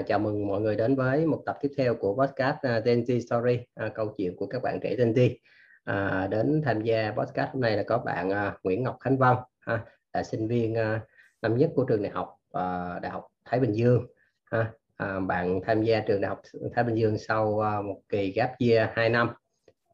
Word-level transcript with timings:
À, 0.00 0.02
chào 0.02 0.18
mừng 0.18 0.46
mọi 0.46 0.60
người 0.60 0.76
đến 0.76 0.96
với 0.96 1.26
một 1.26 1.42
tập 1.46 1.58
tiếp 1.60 1.68
theo 1.76 1.94
của 1.94 2.14
podcast 2.14 2.56
à, 2.62 2.78
Gen 2.78 3.00
Z 3.00 3.20
Story, 3.20 3.58
à, 3.74 3.88
câu 3.94 4.14
chuyện 4.18 4.36
của 4.36 4.46
các 4.46 4.62
bạn 4.62 4.80
trẻ 4.82 4.96
Gen 4.96 5.12
Z. 5.12 5.36
À, 5.84 6.26
đến 6.30 6.62
tham 6.64 6.82
gia 6.82 7.12
podcast 7.16 7.50
hôm 7.52 7.60
nay 7.60 7.76
là 7.76 7.82
có 7.82 7.98
bạn 7.98 8.30
à, 8.30 8.56
Nguyễn 8.62 8.82
Ngọc 8.82 8.96
Khánh 9.00 9.18
Vân, 9.18 9.36
ha, 9.60 9.84
là 10.12 10.22
sinh 10.22 10.48
viên 10.48 10.74
à, 10.74 11.00
năm 11.42 11.56
nhất 11.56 11.70
của 11.74 11.84
trường 11.84 12.02
đại 12.02 12.12
học 12.12 12.36
à, 12.52 12.98
Đại 13.02 13.12
học 13.12 13.26
Thái 13.44 13.60
Bình 13.60 13.72
Dương. 13.72 14.06
Ha. 14.44 14.72
À, 14.96 15.20
bạn 15.20 15.60
tham 15.66 15.82
gia 15.82 16.00
trường 16.00 16.20
đại 16.20 16.28
học 16.28 16.40
Thái 16.74 16.84
Bình 16.84 16.96
Dương 16.96 17.18
sau 17.18 17.60
à, 17.60 17.80
một 17.80 18.00
kỳ 18.08 18.32
gap 18.32 18.50
year 18.58 18.88
2 18.94 19.08
năm. 19.08 19.30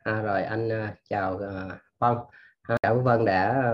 À, 0.04 0.22
rồi 0.22 0.42
anh 0.42 0.68
à, 0.68 0.94
chào 1.08 1.38
à, 1.38 1.80
Vân. 1.98 2.16
Ha. 2.62 2.76
Cảm 2.82 2.96
ơn 2.96 3.04
Vân 3.04 3.24
đã 3.24 3.72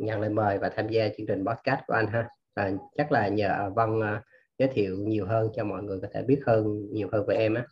nhận 0.00 0.20
lời 0.20 0.30
mời 0.30 0.58
và 0.58 0.68
tham 0.68 0.88
gia 0.88 1.08
chương 1.08 1.26
trình 1.26 1.44
podcast 1.46 1.80
của 1.86 1.94
anh 1.94 2.06
ha. 2.06 2.28
À, 2.54 2.70
chắc 2.96 3.12
là 3.12 3.28
nhờ 3.28 3.70
Vân 3.74 4.00
à, 4.00 4.22
giới 4.64 4.74
thiệu 4.74 4.96
nhiều 4.98 5.26
hơn 5.26 5.48
cho 5.56 5.64
mọi 5.64 5.82
người 5.82 5.98
có 6.02 6.08
thể 6.14 6.22
biết 6.22 6.40
hơn 6.46 6.92
nhiều 6.92 7.08
hơn 7.12 7.26
về 7.26 7.36
em 7.36 7.54
á. 7.54 7.64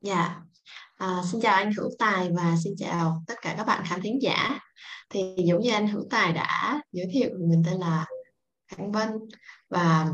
Dạ. 0.00 0.40
À, 0.96 1.22
xin 1.32 1.40
chào 1.40 1.54
anh 1.54 1.72
Hữu 1.78 1.90
Tài 1.98 2.30
và 2.30 2.56
xin 2.64 2.74
chào 2.78 3.22
tất 3.26 3.34
cả 3.42 3.54
các 3.56 3.66
bạn 3.66 3.84
khán 3.86 4.00
thính 4.00 4.22
giả. 4.22 4.58
Thì 5.10 5.34
giống 5.36 5.62
như 5.62 5.72
anh 5.72 5.86
Hữu 5.86 6.04
Tài 6.10 6.32
đã 6.32 6.80
giới 6.92 7.06
thiệu 7.12 7.30
mình 7.38 7.62
tên 7.66 7.80
là 7.80 8.06
Khánh 8.68 8.92
Vân 8.92 9.08
và 9.68 10.06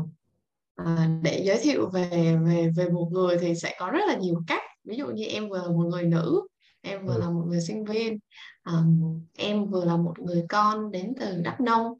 à, 0.75 1.09
để 1.21 1.43
giới 1.45 1.59
thiệu 1.61 1.89
về 1.93 2.37
về 2.45 2.71
về 2.75 2.89
một 2.89 3.09
người 3.11 3.37
thì 3.37 3.55
sẽ 3.55 3.75
có 3.79 3.89
rất 3.89 4.01
là 4.07 4.15
nhiều 4.15 4.41
cách. 4.47 4.61
Ví 4.83 4.97
dụ 4.97 5.07
như 5.07 5.25
em 5.25 5.49
vừa 5.49 5.57
là 5.57 5.67
một 5.67 5.85
người 5.91 6.03
nữ 6.03 6.47
em 6.81 7.05
vừa 7.05 7.15
ừ. 7.15 7.19
là 7.19 7.29
một 7.29 7.43
người 7.47 7.61
sinh 7.61 7.85
viên 7.85 8.19
um, 8.65 9.21
em 9.37 9.65
vừa 9.65 9.85
là 9.85 9.97
một 9.97 10.19
người 10.19 10.45
con 10.49 10.91
đến 10.91 11.13
từ 11.19 11.41
Đắk 11.41 11.61
Nông 11.61 11.93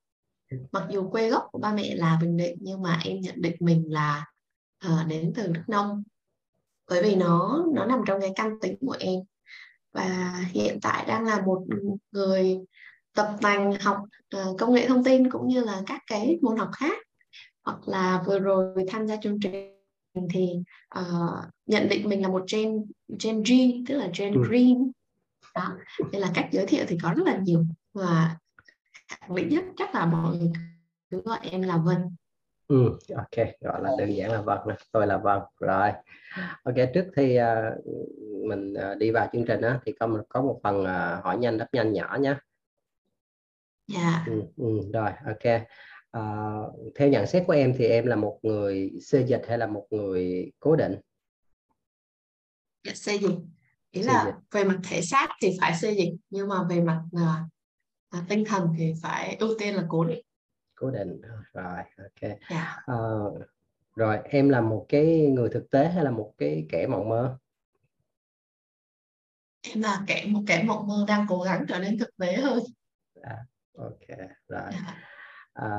mặc 0.71 0.87
dù 0.89 1.09
quê 1.09 1.29
gốc 1.29 1.47
của 1.51 1.59
ba 1.59 1.73
mẹ 1.73 1.95
là 1.95 2.17
bình 2.21 2.37
định 2.37 2.57
nhưng 2.61 2.81
mà 2.81 2.99
em 3.03 3.19
nhận 3.19 3.41
định 3.41 3.55
mình 3.59 3.83
là 3.87 4.25
uh, 4.87 5.07
đến 5.07 5.33
từ 5.35 5.47
đắk 5.47 5.69
nông. 5.69 6.03
Bởi 6.89 7.03
vì 7.03 7.15
nó 7.15 7.65
nó 7.73 7.85
nằm 7.85 7.99
trong 8.07 8.21
cái 8.21 8.31
căn 8.35 8.59
tính 8.61 8.75
của 8.81 8.95
em. 8.99 9.19
Và 9.93 10.39
hiện 10.51 10.79
tại 10.81 11.05
đang 11.07 11.25
là 11.25 11.41
một 11.41 11.63
người 12.11 12.57
tập 13.15 13.35
tành 13.41 13.73
học 13.79 13.97
uh, 14.37 14.59
công 14.59 14.73
nghệ 14.73 14.87
thông 14.87 15.03
tin 15.03 15.31
cũng 15.31 15.47
như 15.47 15.63
là 15.63 15.81
các 15.87 16.01
cái 16.07 16.39
môn 16.41 16.57
học 16.57 16.69
khác. 16.73 16.97
Hoặc 17.63 17.87
là 17.87 18.23
vừa 18.27 18.39
rồi 18.39 18.85
tham 18.87 19.07
gia 19.07 19.15
chương 19.15 19.39
trình 19.39 19.71
thì 20.33 20.49
uh, 20.99 21.45
nhận 21.65 21.89
định 21.89 22.09
mình 22.09 22.21
là 22.21 22.27
một 22.27 22.43
gen 22.51 22.85
gen 23.23 23.43
G 23.43 23.51
tức 23.87 23.97
là 23.97 24.09
gen 24.17 24.33
ừ. 24.33 24.41
green. 24.47 24.91
Đó 25.55 25.77
nên 26.11 26.21
là 26.21 26.31
cách 26.33 26.47
giới 26.51 26.65
thiệu 26.65 26.85
thì 26.87 26.97
có 27.03 27.13
rất 27.13 27.23
là 27.25 27.37
nhiều. 27.37 27.65
Và 27.93 28.37
định 29.35 29.49
nhất 29.49 29.63
chắc 29.77 29.95
là 29.95 30.05
mọi 30.05 30.37
người 30.37 30.51
cứ 31.09 31.21
gọi 31.21 31.39
em 31.51 31.61
là 31.61 31.77
Vân. 31.77 32.15
Ừ 32.67 32.97
ok 33.15 33.47
gọi 33.61 33.81
là 33.83 33.91
đơn 33.97 34.15
giản 34.15 34.31
là 34.31 34.41
Vân 34.41 34.57
tôi 34.91 35.07
là 35.07 35.17
Vân 35.17 35.39
rồi. 35.59 35.91
Ok 36.63 36.75
trước 36.93 37.05
khi 37.15 37.39
uh, 37.39 37.85
mình 38.47 38.73
uh, 38.73 38.97
đi 38.97 39.11
vào 39.11 39.29
chương 39.33 39.45
trình 39.45 39.61
á 39.61 39.79
thì 39.85 39.93
có 39.99 40.07
một 40.07 40.21
có 40.29 40.41
một 40.41 40.59
phần 40.63 40.81
uh, 40.81 41.23
hỏi 41.23 41.37
nhanh 41.37 41.57
đáp 41.57 41.67
nhanh 41.73 41.93
nhỏ 41.93 42.17
nhé 42.21 42.35
dạ. 43.87 44.25
Ừ, 44.27 44.43
ừ, 44.57 44.65
rồi 44.93 45.11
ok. 45.25 45.61
Uh, 46.17 46.93
theo 46.95 47.09
nhận 47.09 47.27
xét 47.27 47.43
của 47.47 47.53
em 47.53 47.73
thì 47.77 47.85
em 47.85 48.05
là 48.05 48.15
một 48.15 48.39
người 48.41 48.91
xê 49.01 49.25
dịch 49.27 49.41
hay 49.47 49.57
là 49.57 49.67
một 49.67 49.87
người 49.89 50.51
cố 50.59 50.75
định? 50.75 50.95
Dạ, 52.83 52.93
xê 52.95 53.17
dịch. 53.17 53.37
Ý 53.91 54.03
là 54.03 54.25
dịch. 54.25 54.35
về 54.51 54.63
mặt 54.63 54.77
thể 54.89 55.01
xác 55.01 55.27
thì 55.41 55.57
phải 55.61 55.75
xê 55.75 55.91
dịch 55.91 56.13
nhưng 56.29 56.47
mà 56.47 56.63
về 56.69 56.81
mặt 56.81 57.01
uh, 57.15 57.51
à, 58.09 58.25
tinh 58.29 58.43
thần 58.45 58.73
thì 58.77 58.93
phải 59.01 59.35
ưu 59.39 59.49
tiên 59.59 59.75
là 59.75 59.83
cố 59.89 60.05
định 60.05 60.25
cố 60.75 60.91
định 60.91 61.21
rồi 61.53 61.77
ok 61.97 62.21
yeah. 62.21 62.37
Dạ. 62.49 62.77
à, 62.85 62.97
rồi 63.95 64.19
em 64.23 64.49
là 64.49 64.61
một 64.61 64.85
cái 64.89 65.27
người 65.33 65.49
thực 65.49 65.69
tế 65.71 65.87
hay 65.87 66.03
là 66.03 66.11
một 66.11 66.33
cái 66.37 66.65
kẻ 66.69 66.87
mộng 66.87 67.09
mơ 67.09 67.37
em 69.61 69.81
là 69.81 70.03
kẻ 70.07 70.25
một 70.27 70.41
kẻ 70.47 70.63
mộng 70.63 70.87
mơ 70.87 71.05
đang 71.07 71.25
cố 71.29 71.41
gắng 71.41 71.65
trở 71.67 71.79
nên 71.79 71.99
thực 71.99 72.09
tế 72.17 72.33
hơn 72.33 72.63
à, 73.21 73.37
ok 73.77 74.07
rồi 74.47 74.61
yeah. 74.61 74.73
Dạ. 74.73 74.97
à, 75.53 75.69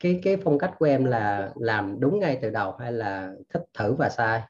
cái 0.00 0.20
cái 0.22 0.36
phong 0.44 0.58
cách 0.58 0.74
của 0.78 0.86
em 0.86 1.04
là 1.04 1.52
làm 1.56 2.00
đúng 2.00 2.20
ngay 2.20 2.38
từ 2.42 2.50
đầu 2.50 2.76
hay 2.76 2.92
là 2.92 3.32
thích 3.48 3.62
thử 3.74 3.94
và 3.94 4.08
sai 4.08 4.42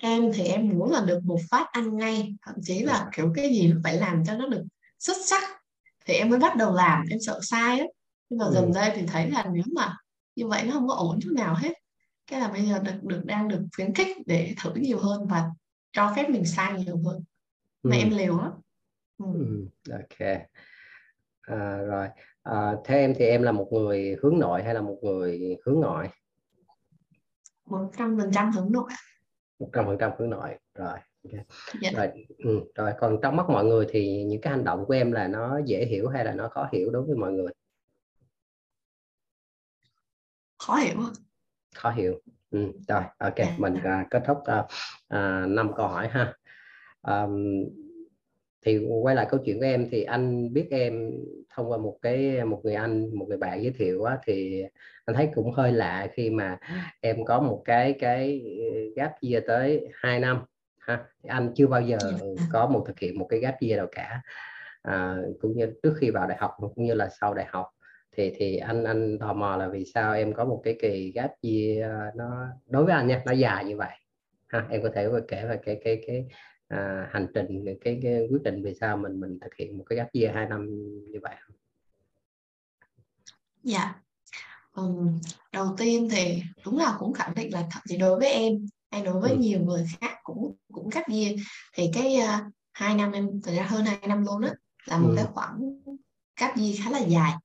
em 0.00 0.30
thì 0.34 0.44
em 0.44 0.68
muốn 0.68 0.92
là 0.92 1.04
được 1.04 1.20
một 1.24 1.38
phát 1.50 1.66
ăn 1.72 1.96
ngay 1.96 2.36
thậm 2.42 2.54
chí 2.62 2.82
là 2.82 3.08
kiểu 3.16 3.32
cái 3.34 3.48
gì 3.48 3.74
phải 3.84 3.96
làm 3.96 4.24
cho 4.24 4.36
nó 4.36 4.48
được 4.48 4.62
xuất 4.98 5.16
sắc. 5.24 5.42
Thì 6.06 6.14
em 6.14 6.30
mới 6.30 6.38
bắt 6.38 6.56
đầu 6.56 6.74
làm 6.74 7.04
em 7.10 7.18
sợ 7.20 7.40
sai 7.42 7.78
á. 7.78 7.86
Nhưng 8.28 8.38
mà 8.38 8.44
ừ. 8.44 8.52
dần 8.54 8.72
đây 8.74 8.92
thì 8.94 9.06
thấy 9.06 9.30
là 9.30 9.46
nếu 9.52 9.64
mà 9.74 9.96
như 10.36 10.48
vậy 10.48 10.62
nó 10.66 10.72
không 10.72 10.88
có 10.88 10.94
ổn 10.94 11.18
chút 11.22 11.32
nào 11.34 11.54
hết. 11.54 11.72
Cái 12.26 12.40
là 12.40 12.48
bây 12.48 12.62
giờ 12.66 12.78
được 12.78 13.02
được 13.02 13.22
đang 13.24 13.48
được 13.48 13.66
khuyến 13.76 13.94
khích 13.94 14.16
để 14.26 14.54
thử 14.62 14.74
nhiều 14.74 14.98
hơn 14.98 15.26
và 15.26 15.44
cho 15.92 16.12
phép 16.16 16.30
mình 16.30 16.44
sai 16.44 16.72
nhiều 16.72 17.00
hơn. 17.04 17.24
Mà 17.82 17.96
ừ. 17.96 18.00
em 18.00 18.10
liều 18.10 18.38
lắm. 18.38 18.52
Ừ. 19.18 19.26
ừ. 19.34 19.68
ok. 19.92 20.28
À, 21.40 21.76
rồi. 21.76 22.08
À, 22.42 22.72
theo 22.84 22.98
em 22.98 23.14
thì 23.18 23.24
em 23.24 23.42
là 23.42 23.52
một 23.52 23.68
người 23.72 24.16
hướng 24.22 24.38
nội 24.38 24.62
hay 24.62 24.74
là 24.74 24.80
một 24.80 24.98
người 25.02 25.56
hướng 25.66 25.80
ngoại? 25.80 26.08
Một 27.66 27.90
trăm 27.98 28.16
phần 28.20 28.30
trăm 28.34 28.52
hướng 28.52 28.72
nội 28.72 28.90
một 29.58 29.70
trăm 29.72 29.86
phần 29.86 29.96
trăm 29.98 30.10
hướng 30.18 30.30
nội 30.30 30.50
rồi 30.74 30.98
okay. 31.24 31.44
dạ. 31.80 31.90
rồi 31.96 32.26
ừ, 32.38 32.60
rồi 32.74 32.92
còn 32.98 33.18
trong 33.22 33.36
mắt 33.36 33.50
mọi 33.50 33.64
người 33.64 33.86
thì 33.90 34.24
những 34.24 34.40
cái 34.40 34.50
hành 34.50 34.64
động 34.64 34.84
của 34.86 34.94
em 34.94 35.12
là 35.12 35.28
nó 35.28 35.60
dễ 35.64 35.86
hiểu 35.86 36.08
hay 36.08 36.24
là 36.24 36.32
nó 36.34 36.48
khó 36.48 36.68
hiểu 36.72 36.90
đối 36.90 37.02
với 37.02 37.16
mọi 37.16 37.32
người 37.32 37.52
khó 40.58 40.76
hiểu 40.76 40.96
khó 41.74 41.90
hiểu 41.90 42.20
ừ, 42.50 42.72
rồi 42.88 43.02
ok 43.18 43.36
dạ. 43.36 43.54
mình 43.58 43.74
uh, 43.74 44.10
kết 44.10 44.22
thúc 44.26 44.38
uh, 44.38 44.64
uh, 45.70 45.76
câu 45.76 45.88
hỏi 45.88 46.08
ha 46.08 46.34
um, 47.02 47.64
thì 48.62 48.78
quay 49.02 49.14
lại 49.16 49.26
câu 49.30 49.40
chuyện 49.44 49.58
của 49.58 49.64
em 49.64 49.88
thì 49.90 50.02
anh 50.02 50.52
biết 50.52 50.66
em 50.70 51.10
thông 51.54 51.70
qua 51.70 51.78
một 51.78 51.98
cái 52.02 52.44
một 52.44 52.60
người 52.64 52.74
anh 52.74 53.18
một 53.18 53.26
người 53.28 53.38
bạn 53.38 53.62
giới 53.62 53.72
thiệu 53.72 54.04
á, 54.04 54.18
thì 54.26 54.64
anh 55.04 55.16
thấy 55.16 55.28
cũng 55.34 55.52
hơi 55.52 55.72
lạ 55.72 56.08
khi 56.12 56.30
mà 56.30 56.58
em 57.00 57.24
có 57.24 57.40
một 57.40 57.62
cái 57.64 57.92
cái 57.92 58.42
gap 58.96 59.12
year 59.20 59.44
tới 59.46 59.88
2 59.94 60.20
năm 60.20 60.40
ha. 60.78 61.04
Anh 61.26 61.52
chưa 61.54 61.66
bao 61.66 61.82
giờ 61.82 61.98
dạ. 62.00 62.26
có 62.52 62.66
một 62.66 62.84
thực 62.86 62.98
hiện 62.98 63.18
một 63.18 63.26
cái 63.30 63.40
gap 63.40 63.60
year 63.60 63.76
nào 63.76 63.86
cả. 63.92 64.22
À, 64.82 65.16
cũng 65.40 65.56
như 65.56 65.72
trước 65.82 65.94
khi 66.00 66.10
vào 66.10 66.28
đại 66.28 66.38
học 66.40 66.56
cũng 66.60 66.86
như 66.86 66.94
là 66.94 67.08
sau 67.20 67.34
đại 67.34 67.46
học 67.48 67.66
thì 68.16 68.32
thì 68.36 68.56
anh 68.56 68.84
anh 68.84 69.18
tò 69.18 69.32
mò 69.32 69.56
là 69.56 69.68
vì 69.68 69.84
sao 69.84 70.14
em 70.14 70.32
có 70.32 70.44
một 70.44 70.60
cái 70.64 70.76
kỳ 70.80 71.12
gap 71.14 71.30
year 71.42 71.90
nó 72.14 72.46
đối 72.66 72.84
với 72.84 72.94
anh 72.94 73.06
nha 73.06 73.22
nó 73.26 73.32
dài 73.32 73.64
như 73.64 73.76
vậy 73.76 73.96
ha. 74.46 74.66
Em 74.70 74.82
có 74.82 74.90
thể 74.94 75.08
kể 75.28 75.44
về 75.48 75.58
cái 75.64 75.80
cái 75.84 76.02
cái 76.06 76.26
à, 76.68 77.08
hành 77.12 77.26
trình 77.34 77.64
cái, 77.80 78.00
cái 78.02 78.28
quyết 78.30 78.42
định 78.42 78.62
vì 78.62 78.74
sao 78.74 78.96
mình 78.96 79.20
mình 79.20 79.38
thực 79.40 79.54
hiện 79.54 79.78
một 79.78 79.84
cái 79.88 79.96
gap 79.96 80.08
year 80.12 80.34
hai 80.34 80.48
năm 80.48 80.66
như 81.10 81.18
vậy 81.22 81.36
không? 81.40 81.56
Dạ. 83.62 83.94
Um, 84.72 85.20
đầu 85.52 85.74
tiên 85.78 86.08
thì 86.10 86.42
đúng 86.64 86.78
là 86.78 86.96
cũng 86.98 87.12
khẳng 87.12 87.34
định 87.34 87.52
là 87.52 87.68
thậm 87.70 87.82
chí 87.88 87.96
đối 87.96 88.18
với 88.20 88.28
em 88.32 88.66
hay 88.90 89.02
đối 89.02 89.20
với 89.20 89.30
ừ. 89.30 89.38
nhiều 89.38 89.60
người 89.60 89.86
khác 90.00 90.16
cũng 90.22 90.56
cũng 90.72 90.88
gap 90.88 91.08
year 91.08 91.40
thì 91.74 91.90
cái 91.94 92.16
uh, 92.16 92.52
hai 92.72 92.94
năm 92.94 93.12
em 93.12 93.40
thời 93.44 93.56
ra 93.56 93.62
hơn 93.62 93.84
hai 93.84 93.98
năm 94.08 94.24
luôn 94.24 94.42
á 94.42 94.52
là 94.84 94.98
một 94.98 95.08
ừ. 95.08 95.14
cái 95.16 95.24
khoảng 95.32 95.60
gap 96.40 96.56
year 96.56 96.80
khá 96.84 96.90
là 96.90 96.98
dài 96.98 97.32
ừ. 97.32 97.38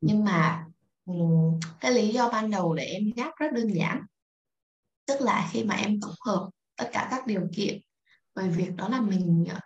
nhưng 0.00 0.24
mà 0.24 0.66
um, 1.04 1.60
cái 1.80 1.92
lý 1.92 2.08
do 2.08 2.30
ban 2.30 2.50
đầu 2.50 2.74
để 2.74 2.84
em 2.84 3.02
gap 3.16 3.36
rất 3.36 3.52
đơn 3.52 3.74
giản 3.74 4.02
tức 5.06 5.20
là 5.20 5.48
khi 5.52 5.64
mà 5.64 5.74
em 5.74 6.00
tổng 6.00 6.14
hợp 6.26 6.50
tất 6.76 6.88
cả 6.92 7.08
các 7.10 7.26
điều 7.26 7.48
kiện 7.56 7.78
về 8.34 8.48
việc 8.48 8.76
đó 8.76 8.88
là 8.88 9.00
mình 9.00 9.44
ờ, 9.48 9.60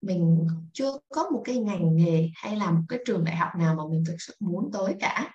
mình 0.00 0.46
chưa 0.72 0.98
có 1.08 1.30
một 1.30 1.42
cái 1.44 1.56
ngành 1.56 1.96
nghề 1.96 2.30
hay 2.34 2.56
là 2.56 2.70
một 2.70 2.82
cái 2.88 2.98
trường 3.06 3.24
đại 3.24 3.36
học 3.36 3.50
nào 3.58 3.74
mà 3.74 3.82
mình 3.90 4.04
thực 4.06 4.16
sự 4.18 4.34
muốn 4.40 4.70
tới 4.72 4.94
cả. 5.00 5.34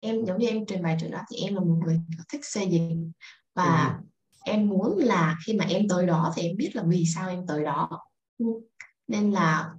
Em 0.00 0.24
giống 0.24 0.38
như 0.38 0.48
em 0.48 0.66
trình 0.66 0.82
bày 0.82 0.96
trước 1.00 1.08
đó 1.10 1.20
thì 1.30 1.36
em 1.36 1.54
là 1.54 1.60
một 1.60 1.80
người 1.84 2.00
thích 2.28 2.40
xây 2.44 2.68
dựng 2.70 3.12
và 3.54 3.98
ừ. 3.98 4.04
em 4.44 4.68
muốn 4.68 4.98
là 4.98 5.36
khi 5.46 5.52
mà 5.52 5.64
em 5.64 5.88
tới 5.88 6.06
đó 6.06 6.32
thì 6.36 6.42
em 6.42 6.56
biết 6.56 6.70
là 6.74 6.82
vì 6.86 7.04
sao 7.14 7.28
em 7.28 7.46
tới 7.46 7.64
đó. 7.64 7.90
Nên 9.08 9.30
là 9.30 9.70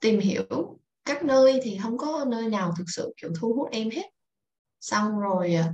tìm 0.00 0.20
hiểu 0.20 0.78
các 1.04 1.24
nơi 1.24 1.60
thì 1.62 1.78
không 1.82 1.98
có 1.98 2.24
nơi 2.28 2.48
nào 2.48 2.74
thực 2.78 2.84
sự 2.86 3.14
kiểu 3.16 3.30
thu 3.40 3.54
hút 3.54 3.68
em 3.70 3.90
hết. 3.90 4.10
Xong 4.80 5.18
rồi 5.18 5.54
ờ, 5.54 5.72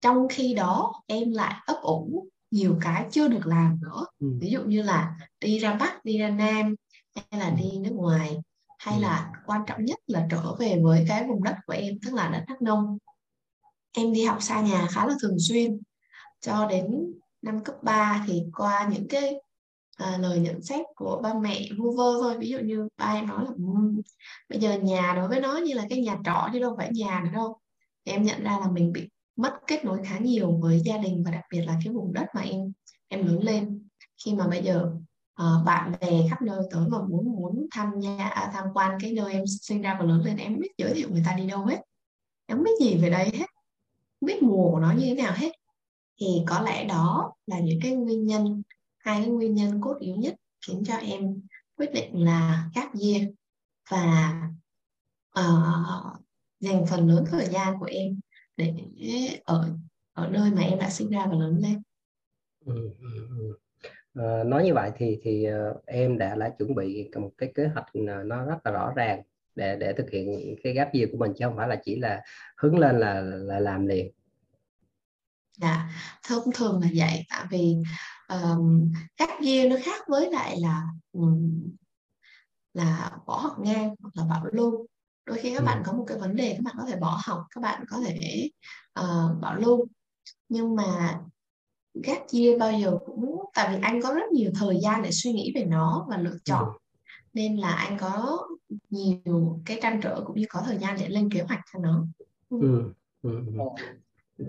trong 0.00 0.26
khi 0.30 0.54
đó 0.54 0.92
em 1.06 1.32
lại 1.32 1.54
ấp 1.66 1.76
ủ 1.82 2.28
nhiều 2.52 2.76
cái 2.80 3.06
chưa 3.10 3.28
được 3.28 3.46
làm 3.46 3.78
nữa. 3.82 4.06
Ừ. 4.20 4.26
ví 4.40 4.50
dụ 4.50 4.62
như 4.62 4.82
là 4.82 5.16
đi 5.40 5.58
ra 5.58 5.74
bắc 5.74 6.04
đi 6.04 6.18
ra 6.18 6.28
nam 6.28 6.74
hay 7.14 7.40
là 7.40 7.50
đi 7.50 7.78
nước 7.78 7.92
ngoài 7.92 8.36
hay 8.78 8.94
ừ. 8.96 9.02
là 9.02 9.32
quan 9.46 9.62
trọng 9.66 9.84
nhất 9.84 9.98
là 10.06 10.26
trở 10.30 10.54
về 10.58 10.80
với 10.82 11.04
cái 11.08 11.26
vùng 11.28 11.42
đất 11.42 11.56
của 11.66 11.72
em 11.72 11.94
tức 12.04 12.14
là 12.14 12.28
đất 12.28 12.44
đắk 12.48 12.62
nông. 12.62 12.98
Em 13.96 14.12
đi 14.12 14.24
học 14.24 14.42
xa 14.42 14.60
nhà 14.60 14.86
khá 14.90 15.06
là 15.06 15.14
thường 15.22 15.36
xuyên. 15.38 15.80
Cho 16.40 16.66
đến 16.66 17.12
năm 17.42 17.64
cấp 17.64 17.76
3 17.82 18.24
thì 18.26 18.42
qua 18.56 18.88
những 18.92 19.08
cái 19.08 19.34
à, 19.96 20.18
lời 20.20 20.38
nhận 20.38 20.62
xét 20.62 20.86
của 20.96 21.20
ba 21.22 21.34
mẹ 21.34 21.68
vu 21.78 21.96
vơ 21.96 22.12
thôi. 22.20 22.38
Ví 22.38 22.48
dụ 22.48 22.58
như 22.58 22.88
ba 22.96 23.12
em 23.12 23.26
nói 23.26 23.44
là 23.44 23.50
um, 23.56 24.00
bây 24.48 24.58
giờ 24.58 24.78
nhà 24.78 25.12
đối 25.16 25.28
với 25.28 25.40
nó 25.40 25.56
như 25.56 25.74
là 25.74 25.84
cái 25.90 26.02
nhà 26.02 26.18
trọ 26.24 26.48
chứ 26.52 26.60
đâu 26.60 26.74
phải 26.78 26.90
nhà 26.92 27.20
nữa 27.24 27.30
đâu. 27.32 27.58
Em 28.04 28.22
nhận 28.22 28.42
ra 28.42 28.58
là 28.60 28.68
mình 28.68 28.92
bị 28.92 29.08
mất 29.36 29.52
kết 29.66 29.84
nối 29.84 30.00
khá 30.04 30.18
nhiều 30.18 30.58
với 30.60 30.82
gia 30.84 30.98
đình 30.98 31.22
và 31.24 31.30
đặc 31.30 31.44
biệt 31.50 31.60
là 31.60 31.78
cái 31.84 31.92
vùng 31.94 32.12
đất 32.12 32.26
mà 32.34 32.40
em 32.40 32.72
em 33.08 33.26
lớn 33.26 33.42
lên. 33.42 33.88
Khi 34.24 34.34
mà 34.34 34.48
bây 34.48 34.62
giờ 34.62 34.92
uh, 35.42 35.64
bạn 35.66 35.92
bè 36.00 36.28
khắp 36.30 36.42
nơi 36.42 36.62
tới 36.70 36.88
mà 36.88 36.98
muốn 37.08 37.24
muốn 37.24 37.66
tham 37.70 38.00
gia 38.00 38.16
à, 38.16 38.50
tham 38.54 38.64
quan 38.74 38.98
cái 39.00 39.12
nơi 39.12 39.32
em 39.32 39.44
sinh 39.46 39.82
ra 39.82 39.96
và 39.98 40.04
lớn 40.04 40.22
lên 40.24 40.36
em 40.36 40.58
biết 40.58 40.70
giới 40.78 40.94
thiệu 40.94 41.08
người 41.10 41.22
ta 41.26 41.34
đi 41.36 41.46
đâu 41.46 41.66
hết. 41.66 41.80
Em 42.46 42.58
không 42.58 42.64
biết 42.64 42.84
gì 42.84 42.98
về 42.98 43.10
đây 43.10 43.24
hết. 43.24 43.46
Không 44.20 44.26
biết 44.26 44.42
mùa 44.42 44.70
của 44.70 44.78
nó 44.78 44.92
như 44.92 45.06
thế 45.06 45.14
nào 45.14 45.32
hết. 45.36 45.52
Thì 46.20 46.26
có 46.46 46.60
lẽ 46.60 46.84
đó 46.84 47.32
là 47.46 47.60
những 47.60 47.78
cái 47.82 47.92
nguyên 47.92 48.26
nhân 48.26 48.62
hai 48.98 49.20
cái 49.20 49.28
nguyên 49.28 49.54
nhân 49.54 49.80
cốt 49.80 49.96
yếu 50.00 50.16
nhất 50.16 50.34
khiến 50.66 50.82
cho 50.86 50.94
em 50.94 51.40
quyết 51.76 51.92
định 51.92 52.24
là 52.24 52.70
gap 52.74 52.88
year 53.02 53.22
và 53.90 54.34
uh, 55.40 56.20
dành 56.60 56.86
phần 56.86 57.08
lớn 57.08 57.24
thời 57.30 57.46
gian 57.46 57.78
của 57.80 57.86
em 57.86 58.20
để 58.66 59.40
ở 59.44 59.68
ở 60.12 60.28
nơi 60.28 60.50
mà 60.50 60.62
em 60.62 60.78
đã 60.78 60.90
sinh 60.90 61.10
ra 61.10 61.26
và 61.26 61.36
lớn 61.36 61.58
lên. 61.62 61.82
Ừ, 62.66 62.90
ừ, 63.00 63.28
ừ. 63.38 63.58
À, 64.14 64.44
nói 64.44 64.64
như 64.64 64.74
vậy 64.74 64.90
thì 64.96 65.18
thì 65.22 65.46
uh, 65.70 65.86
em 65.86 66.18
đã 66.18 66.34
đã 66.34 66.48
chuẩn 66.58 66.74
bị 66.74 67.10
một 67.16 67.30
cái 67.38 67.52
kế 67.54 67.66
hoạch 67.66 67.86
nó 68.24 68.44
rất 68.44 68.56
là 68.64 68.70
rõ 68.72 68.92
ràng 68.96 69.22
để 69.54 69.76
để 69.76 69.92
thực 69.92 70.10
hiện 70.10 70.56
cái 70.62 70.72
gap 70.72 70.92
year 70.92 71.08
của 71.12 71.18
mình 71.18 71.32
chứ 71.38 71.44
không 71.44 71.56
phải 71.56 71.68
là 71.68 71.76
chỉ 71.84 71.96
là 71.96 72.22
hứng 72.56 72.78
lên 72.78 72.98
là 72.98 73.20
là 73.20 73.60
làm 73.60 73.86
liền. 73.86 74.12
Dạ, 75.58 75.90
thông 76.28 76.52
thường 76.54 76.80
là 76.80 76.88
vậy 76.94 77.24
tại 77.30 77.46
vì 77.50 77.76
um, 78.28 78.92
gap 79.18 79.30
year 79.46 79.70
nó 79.70 79.76
khác 79.82 80.02
với 80.08 80.30
lại 80.30 80.56
là 80.60 80.86
um, 81.12 81.70
là 82.74 83.10
bỏ 83.26 83.36
học 83.36 83.56
ngang 83.60 83.94
hoặc 84.00 84.10
là 84.14 84.24
bảo 84.24 84.46
lưu 84.52 84.86
đôi 85.26 85.38
khi 85.38 85.50
các 85.50 85.60
ừ. 85.60 85.64
bạn 85.64 85.82
có 85.86 85.92
một 85.92 86.04
cái 86.08 86.18
vấn 86.18 86.36
đề 86.36 86.52
các 86.52 86.62
bạn 86.64 86.74
có 86.78 86.84
thể 86.86 86.96
bỏ 86.96 87.20
học 87.24 87.42
các 87.54 87.60
bạn 87.60 87.84
có 87.88 88.00
thể 88.06 88.48
uh, 89.00 89.40
bảo 89.40 89.56
lưu 89.56 89.86
nhưng 90.48 90.76
mà 90.76 91.20
gap 91.94 92.22
year 92.32 92.60
bao 92.60 92.72
giờ 92.72 92.98
cũng 93.06 93.44
tại 93.54 93.68
vì 93.72 93.78
anh 93.82 94.02
có 94.02 94.14
rất 94.14 94.32
nhiều 94.32 94.50
thời 94.54 94.80
gian 94.82 95.02
để 95.02 95.10
suy 95.12 95.32
nghĩ 95.32 95.52
về 95.54 95.64
nó 95.64 96.06
và 96.08 96.18
lựa 96.18 96.36
chọn 96.44 96.64
ừ. 96.64 96.78
nên 97.34 97.56
là 97.56 97.72
anh 97.72 97.98
có 97.98 98.46
nhiều 98.90 99.60
cái 99.66 99.78
trăn 99.82 100.00
trở 100.02 100.20
cũng 100.26 100.36
như 100.36 100.46
có 100.48 100.62
thời 100.66 100.78
gian 100.78 100.96
để 101.00 101.08
lên 101.08 101.30
kế 101.30 101.40
hoạch 101.40 101.60
cho 101.72 101.78
nó. 101.78 102.06
Ừ. 102.50 102.92
ừ. 103.22 103.40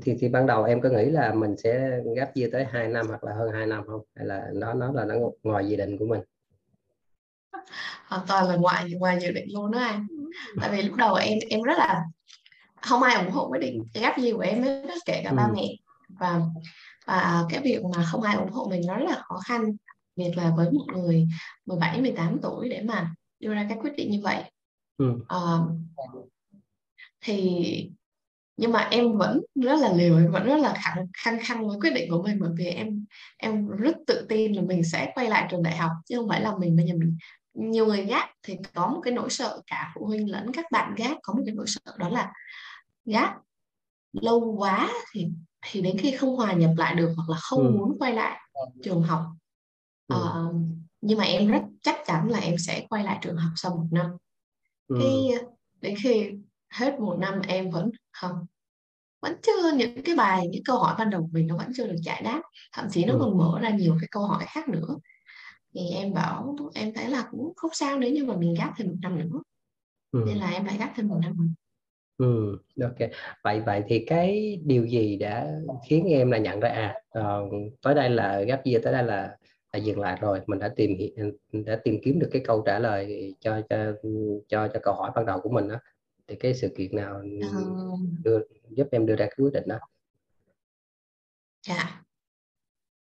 thì 0.01 0.15
thì 0.19 0.29
ban 0.29 0.47
đầu 0.47 0.63
em 0.63 0.81
có 0.81 0.89
nghĩ 0.89 1.05
là 1.05 1.33
mình 1.33 1.57
sẽ 1.57 1.99
gap 2.15 2.35
year 2.35 2.51
tới 2.51 2.65
2 2.65 2.87
năm 2.87 3.07
hoặc 3.07 3.23
là 3.23 3.33
hơn 3.33 3.51
2 3.51 3.67
năm 3.67 3.83
không 3.87 4.01
hay 4.15 4.25
là 4.25 4.49
nó 4.53 4.73
nó 4.73 4.91
là 4.91 5.05
nó 5.05 5.15
ngoài 5.43 5.67
dự 5.67 5.75
định 5.75 5.97
của 5.97 6.05
mình 6.05 6.21
hoàn 8.07 8.27
toàn 8.27 8.47
là 8.47 8.55
ngoài 8.55 8.91
ngoài 8.99 9.17
dự 9.21 9.31
định 9.31 9.53
luôn 9.53 9.71
đó 9.71 9.79
anh. 9.79 10.07
Tại 10.61 10.69
vì 10.71 10.81
lúc 10.81 10.95
đầu 10.97 11.15
em 11.15 11.39
em 11.49 11.61
rất 11.61 11.77
là 11.77 12.03
không 12.81 13.03
ai 13.03 13.15
ủng 13.15 13.31
hộ 13.31 13.47
quyết 13.49 13.59
định 13.59 13.83
gap 13.93 14.19
gì 14.19 14.31
của 14.31 14.39
em 14.39 14.63
hết 14.63 14.97
kể 15.05 15.21
cả 15.23 15.29
ừ. 15.29 15.35
ba 15.35 15.47
mẹ. 15.55 15.75
Và 16.09 16.41
và 17.05 17.43
cái 17.49 17.61
việc 17.63 17.79
mà 17.97 18.03
không 18.11 18.21
ai 18.21 18.35
ủng 18.35 18.51
hộ 18.51 18.67
mình 18.69 18.81
nó 18.87 18.95
rất 18.95 19.09
là 19.09 19.21
khó 19.23 19.39
khăn. 19.45 19.63
Việc 20.15 20.37
là 20.37 20.53
với 20.57 20.71
một 20.71 20.85
người 20.93 21.27
17 21.65 22.01
18 22.01 22.39
tuổi 22.41 22.69
để 22.69 22.81
mà 22.81 23.13
đưa 23.39 23.53
ra 23.53 23.65
cái 23.69 23.77
quyết 23.81 23.93
định 23.97 24.11
như 24.11 24.21
vậy. 24.23 24.43
Ừ. 24.97 25.11
uh, 25.11 25.69
thì 27.21 27.89
nhưng 28.57 28.71
mà 28.71 28.87
em 28.91 29.17
vẫn 29.17 29.41
rất 29.55 29.79
là 29.79 29.93
liều 29.93 30.17
em 30.17 30.31
vẫn 30.31 30.45
rất 30.45 30.57
là 30.57 30.73
khăng 30.83 31.07
khăng 31.13 31.39
khăng 31.43 31.67
với 31.67 31.77
quyết 31.81 31.93
định 31.93 32.11
của 32.11 32.23
mình 32.23 32.37
bởi 32.39 32.49
vì 32.57 32.65
em 32.65 33.05
em 33.37 33.67
rất 33.67 33.97
tự 34.07 34.25
tin 34.29 34.53
là 34.53 34.61
mình 34.61 34.83
sẽ 34.83 35.11
quay 35.15 35.29
lại 35.29 35.47
trường 35.51 35.63
đại 35.63 35.77
học 35.77 35.91
chứ 36.05 36.17
không 36.17 36.29
phải 36.29 36.41
là 36.41 36.57
mình 36.57 36.75
bây 36.75 36.85
giờ 36.85 36.93
mình 36.93 37.17
nhiều 37.53 37.85
người 37.85 38.05
gác 38.05 38.29
thì 38.43 38.57
có 38.73 38.87
một 38.87 39.01
cái 39.03 39.13
nỗi 39.13 39.29
sợ 39.29 39.61
cả 39.67 39.91
phụ 39.95 40.05
huynh 40.05 40.31
lẫn 40.31 40.51
các 40.53 40.65
bạn 40.71 40.95
gác 40.97 41.17
có 41.23 41.33
một 41.33 41.41
cái 41.45 41.55
nỗi 41.55 41.65
sợ 41.67 41.93
đó 41.97 42.09
là 42.09 42.33
gác 43.05 43.33
lâu 44.13 44.55
quá 44.57 44.89
thì 45.11 45.27
thì 45.65 45.81
đến 45.81 45.97
khi 45.99 46.17
không 46.17 46.35
hòa 46.35 46.53
nhập 46.53 46.71
lại 46.77 46.95
được 46.95 47.13
hoặc 47.15 47.29
là 47.29 47.37
không 47.37 47.59
ừ. 47.59 47.69
muốn 47.77 47.97
quay 47.99 48.13
lại 48.13 48.39
trường 48.83 49.03
học 49.03 49.21
ừ. 50.07 50.15
uh, 50.15 50.55
nhưng 51.01 51.17
mà 51.17 51.23
em 51.23 51.51
rất 51.51 51.61
chắc 51.81 51.95
chắn 52.05 52.29
là 52.29 52.39
em 52.39 52.55
sẽ 52.57 52.85
quay 52.89 53.03
lại 53.03 53.19
trường 53.21 53.37
học 53.37 53.51
sau 53.55 53.75
một 53.75 53.87
năm 53.91 54.11
ừ. 54.87 54.95
khi 55.01 55.31
đến 55.81 55.95
khi 56.03 56.31
hết 56.69 56.99
một 56.99 57.17
năm 57.19 57.41
em 57.47 57.69
vẫn 57.69 57.89
không 58.11 58.45
vẫn 59.21 59.35
chưa 59.43 59.71
những 59.75 60.03
cái 60.03 60.15
bài 60.15 60.47
những 60.47 60.63
câu 60.65 60.77
hỏi 60.77 60.95
ban 60.97 61.09
đầu 61.09 61.21
của 61.21 61.29
mình 61.31 61.47
nó 61.47 61.57
vẫn 61.57 61.71
chưa 61.75 61.87
được 61.87 61.97
giải 62.03 62.21
đáp 62.21 62.41
thậm 62.73 62.87
chí 62.91 63.05
nó 63.05 63.13
ừ. 63.13 63.17
còn 63.21 63.37
mở 63.37 63.59
ra 63.61 63.69
nhiều 63.69 63.97
cái 64.01 64.07
câu 64.11 64.23
hỏi 64.23 64.45
khác 64.47 64.69
nữa 64.69 64.97
thì 65.73 65.81
em 65.95 66.13
bảo 66.13 66.55
em 66.73 66.93
thấy 66.93 67.09
là 67.09 67.27
cũng 67.31 67.53
không 67.55 67.71
sao 67.73 67.99
nếu 67.99 68.11
như 68.11 68.25
mà 68.25 68.37
mình 68.37 68.55
gác 68.57 68.73
thêm 68.77 68.87
một 68.87 68.95
năm 69.01 69.19
nữa 69.19 69.41
ừ. 70.11 70.23
nên 70.27 70.37
là 70.37 70.49
em 70.49 70.65
lại 70.65 70.77
gác 70.79 70.93
thêm 70.95 71.07
một 71.07 71.19
năm 71.21 71.53
Ừ, 72.17 72.57
ok. 72.81 73.09
Vậy 73.43 73.61
vậy 73.65 73.83
thì 73.87 74.05
cái 74.07 74.59
điều 74.65 74.85
gì 74.85 75.17
đã 75.17 75.47
khiến 75.87 76.05
em 76.05 76.31
là 76.31 76.37
nhận 76.37 76.59
ra 76.59 76.69
à 76.69 76.95
uh, 77.19 77.53
tới 77.81 77.95
đây 77.95 78.09
là 78.09 78.41
gap 78.41 78.63
year 78.65 78.83
tới 78.83 78.93
đây 78.93 79.03
là 79.03 79.37
là 79.73 79.79
dừng 79.79 79.99
lại 79.99 80.17
rồi 80.21 80.41
mình 80.47 80.59
đã 80.59 80.69
tìm 80.75 80.97
đã 81.51 81.79
tìm 81.83 81.99
kiếm 82.03 82.19
được 82.19 82.29
cái 82.31 82.41
câu 82.45 82.61
trả 82.65 82.79
lời 82.79 83.33
cho 83.39 83.61
cho 83.69 83.77
cho 84.49 84.67
cho 84.73 84.79
câu 84.83 84.93
hỏi 84.93 85.11
ban 85.15 85.25
đầu 85.25 85.39
của 85.39 85.49
mình 85.49 85.67
đó 85.67 85.75
thì 86.27 86.35
cái 86.35 86.55
sự 86.55 86.73
kiện 86.77 86.95
nào 86.95 87.21
ờ. 87.41 87.59
đưa 88.23 88.39
giúp 88.69 88.87
em 88.91 89.05
đưa 89.05 89.15
ra 89.15 89.25
cái 89.25 89.35
quyết 89.37 89.53
định 89.53 89.67
đó 89.67 89.79
dạ 91.67 92.03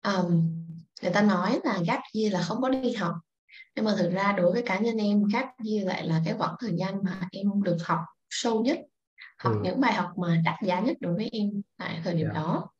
um, 0.02 0.57
người 1.02 1.12
ta 1.12 1.22
nói 1.22 1.60
là 1.64 1.80
gap 1.86 2.00
year 2.14 2.32
là 2.32 2.42
không 2.42 2.62
có 2.62 2.68
đi 2.68 2.92
học 2.92 3.14
nhưng 3.76 3.84
mà 3.84 3.94
thực 3.98 4.10
ra 4.10 4.32
đối 4.32 4.52
với 4.52 4.62
cá 4.62 4.78
nhân 4.78 4.96
em 4.96 5.24
gap 5.32 5.46
year 5.66 5.86
lại 5.86 6.06
là 6.06 6.22
cái 6.24 6.34
khoảng 6.38 6.54
thời 6.60 6.72
gian 6.78 7.04
mà 7.04 7.28
em 7.32 7.62
được 7.62 7.76
học 7.84 8.00
sâu 8.30 8.62
nhất 8.62 8.78
học 9.38 9.52
ừ. 9.52 9.60
những 9.64 9.80
bài 9.80 9.92
học 9.92 10.12
mà 10.18 10.42
đắt 10.44 10.54
giá 10.62 10.80
nhất 10.80 10.96
đối 11.00 11.14
với 11.14 11.28
em 11.32 11.62
tại 11.76 12.00
thời 12.04 12.14
điểm 12.14 12.26
yeah. 12.26 12.36
Dạ. 12.36 12.40
đó 12.42 12.70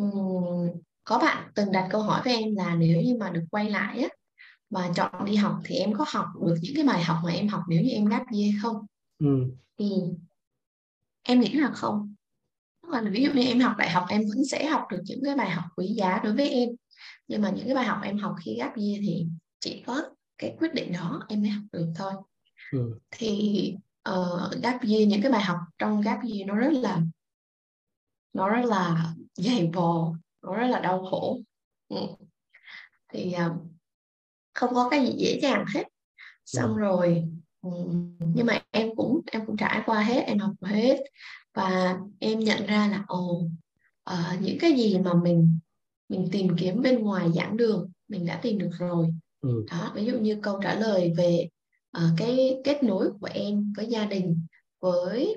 uhm, 0.00 0.68
có 1.04 1.18
bạn 1.18 1.50
từng 1.54 1.72
đặt 1.72 1.88
câu 1.90 2.02
hỏi 2.02 2.20
với 2.24 2.36
em 2.36 2.56
là 2.56 2.74
nếu 2.74 3.02
như 3.02 3.16
mà 3.20 3.30
được 3.30 3.44
quay 3.50 3.70
lại 3.70 4.02
á 4.02 4.08
và 4.70 4.90
chọn 4.94 5.24
đi 5.24 5.36
học 5.36 5.60
thì 5.64 5.76
em 5.76 5.94
có 5.94 6.04
học 6.08 6.26
được 6.46 6.56
những 6.60 6.72
cái 6.74 6.84
bài 6.84 7.02
học 7.02 7.18
mà 7.24 7.32
em 7.32 7.48
học 7.48 7.62
nếu 7.68 7.82
như 7.82 7.90
em 7.90 8.04
gap 8.04 8.22
year 8.32 8.54
không 8.62 8.86
ừ. 9.18 9.26
thì 9.78 9.90
em 11.22 11.40
nghĩ 11.40 11.52
là 11.52 11.70
không 11.70 12.14
là 12.88 13.02
ví 13.10 13.22
dụ 13.22 13.32
như 13.32 13.42
em 13.42 13.60
học 13.60 13.76
đại 13.78 13.90
học 13.90 14.06
em 14.08 14.22
vẫn 14.28 14.44
sẽ 14.44 14.66
học 14.66 14.82
được 14.90 15.00
những 15.04 15.20
cái 15.24 15.36
bài 15.36 15.50
học 15.50 15.64
quý 15.76 15.86
giá 15.86 16.20
đối 16.24 16.32
với 16.32 16.50
em 16.50 16.68
nhưng 17.28 17.42
mà 17.42 17.50
những 17.50 17.66
cái 17.66 17.74
bài 17.74 17.84
học 17.84 17.98
em 18.02 18.18
học 18.18 18.34
khi 18.44 18.56
gap 18.58 18.76
year 18.76 18.98
thì 19.00 19.26
chỉ 19.60 19.82
có 19.86 20.02
cái 20.38 20.56
quyết 20.60 20.74
định 20.74 20.92
đó 20.92 21.22
em 21.28 21.42
mới 21.42 21.50
học 21.50 21.62
được 21.72 21.92
thôi 21.96 22.12
ừ. 22.72 22.98
thì 23.10 23.74
uh, 24.10 24.62
gap 24.62 24.82
year 24.82 25.08
những 25.08 25.22
cái 25.22 25.32
bài 25.32 25.42
học 25.42 25.58
trong 25.78 26.00
gap 26.00 26.18
year 26.22 26.46
nó 26.46 26.54
rất 26.54 26.72
là 26.72 27.00
nó 28.32 28.48
rất 28.48 28.64
là 28.64 29.14
dày 29.34 29.70
vò 29.74 30.12
nó 30.42 30.54
rất 30.54 30.66
là 30.66 30.80
đau 30.80 31.06
khổ 31.10 31.40
ừ. 31.88 31.96
thì 33.12 33.34
uh, 33.46 33.52
không 34.54 34.74
có 34.74 34.88
cái 34.88 35.06
gì 35.06 35.12
dễ 35.18 35.40
dàng 35.42 35.64
hết 35.74 35.84
xong 36.44 36.74
ừ. 36.74 36.78
rồi 36.78 37.24
um, 37.60 38.16
nhưng 38.34 38.46
mà 38.46 38.58
em 38.70 38.96
cũng 38.96 39.20
em 39.32 39.46
cũng 39.46 39.56
trải 39.56 39.82
qua 39.86 40.02
hết 40.02 40.20
em 40.20 40.38
học 40.38 40.52
hết 40.62 41.00
và 41.54 41.98
em 42.18 42.38
nhận 42.38 42.66
ra 42.66 42.88
là 42.88 43.04
ồ 43.06 43.48
uh, 44.10 44.40
những 44.40 44.58
cái 44.60 44.72
gì 44.72 44.98
mà 44.98 45.14
mình 45.14 45.58
mình 46.08 46.28
tìm 46.32 46.56
kiếm 46.58 46.82
bên 46.82 47.02
ngoài 47.02 47.28
giảng 47.34 47.56
đường 47.56 47.90
mình 48.08 48.26
đã 48.26 48.40
tìm 48.42 48.58
được 48.58 48.70
rồi 48.78 49.14
ừ. 49.40 49.64
đó 49.70 49.92
ví 49.94 50.04
dụ 50.04 50.18
như 50.18 50.38
câu 50.42 50.60
trả 50.62 50.74
lời 50.74 51.12
về 51.16 51.48
uh, 51.98 52.02
cái 52.16 52.60
kết 52.64 52.82
nối 52.82 53.10
của 53.20 53.28
em 53.32 53.72
với 53.76 53.86
gia 53.86 54.04
đình 54.04 54.46
với 54.80 55.36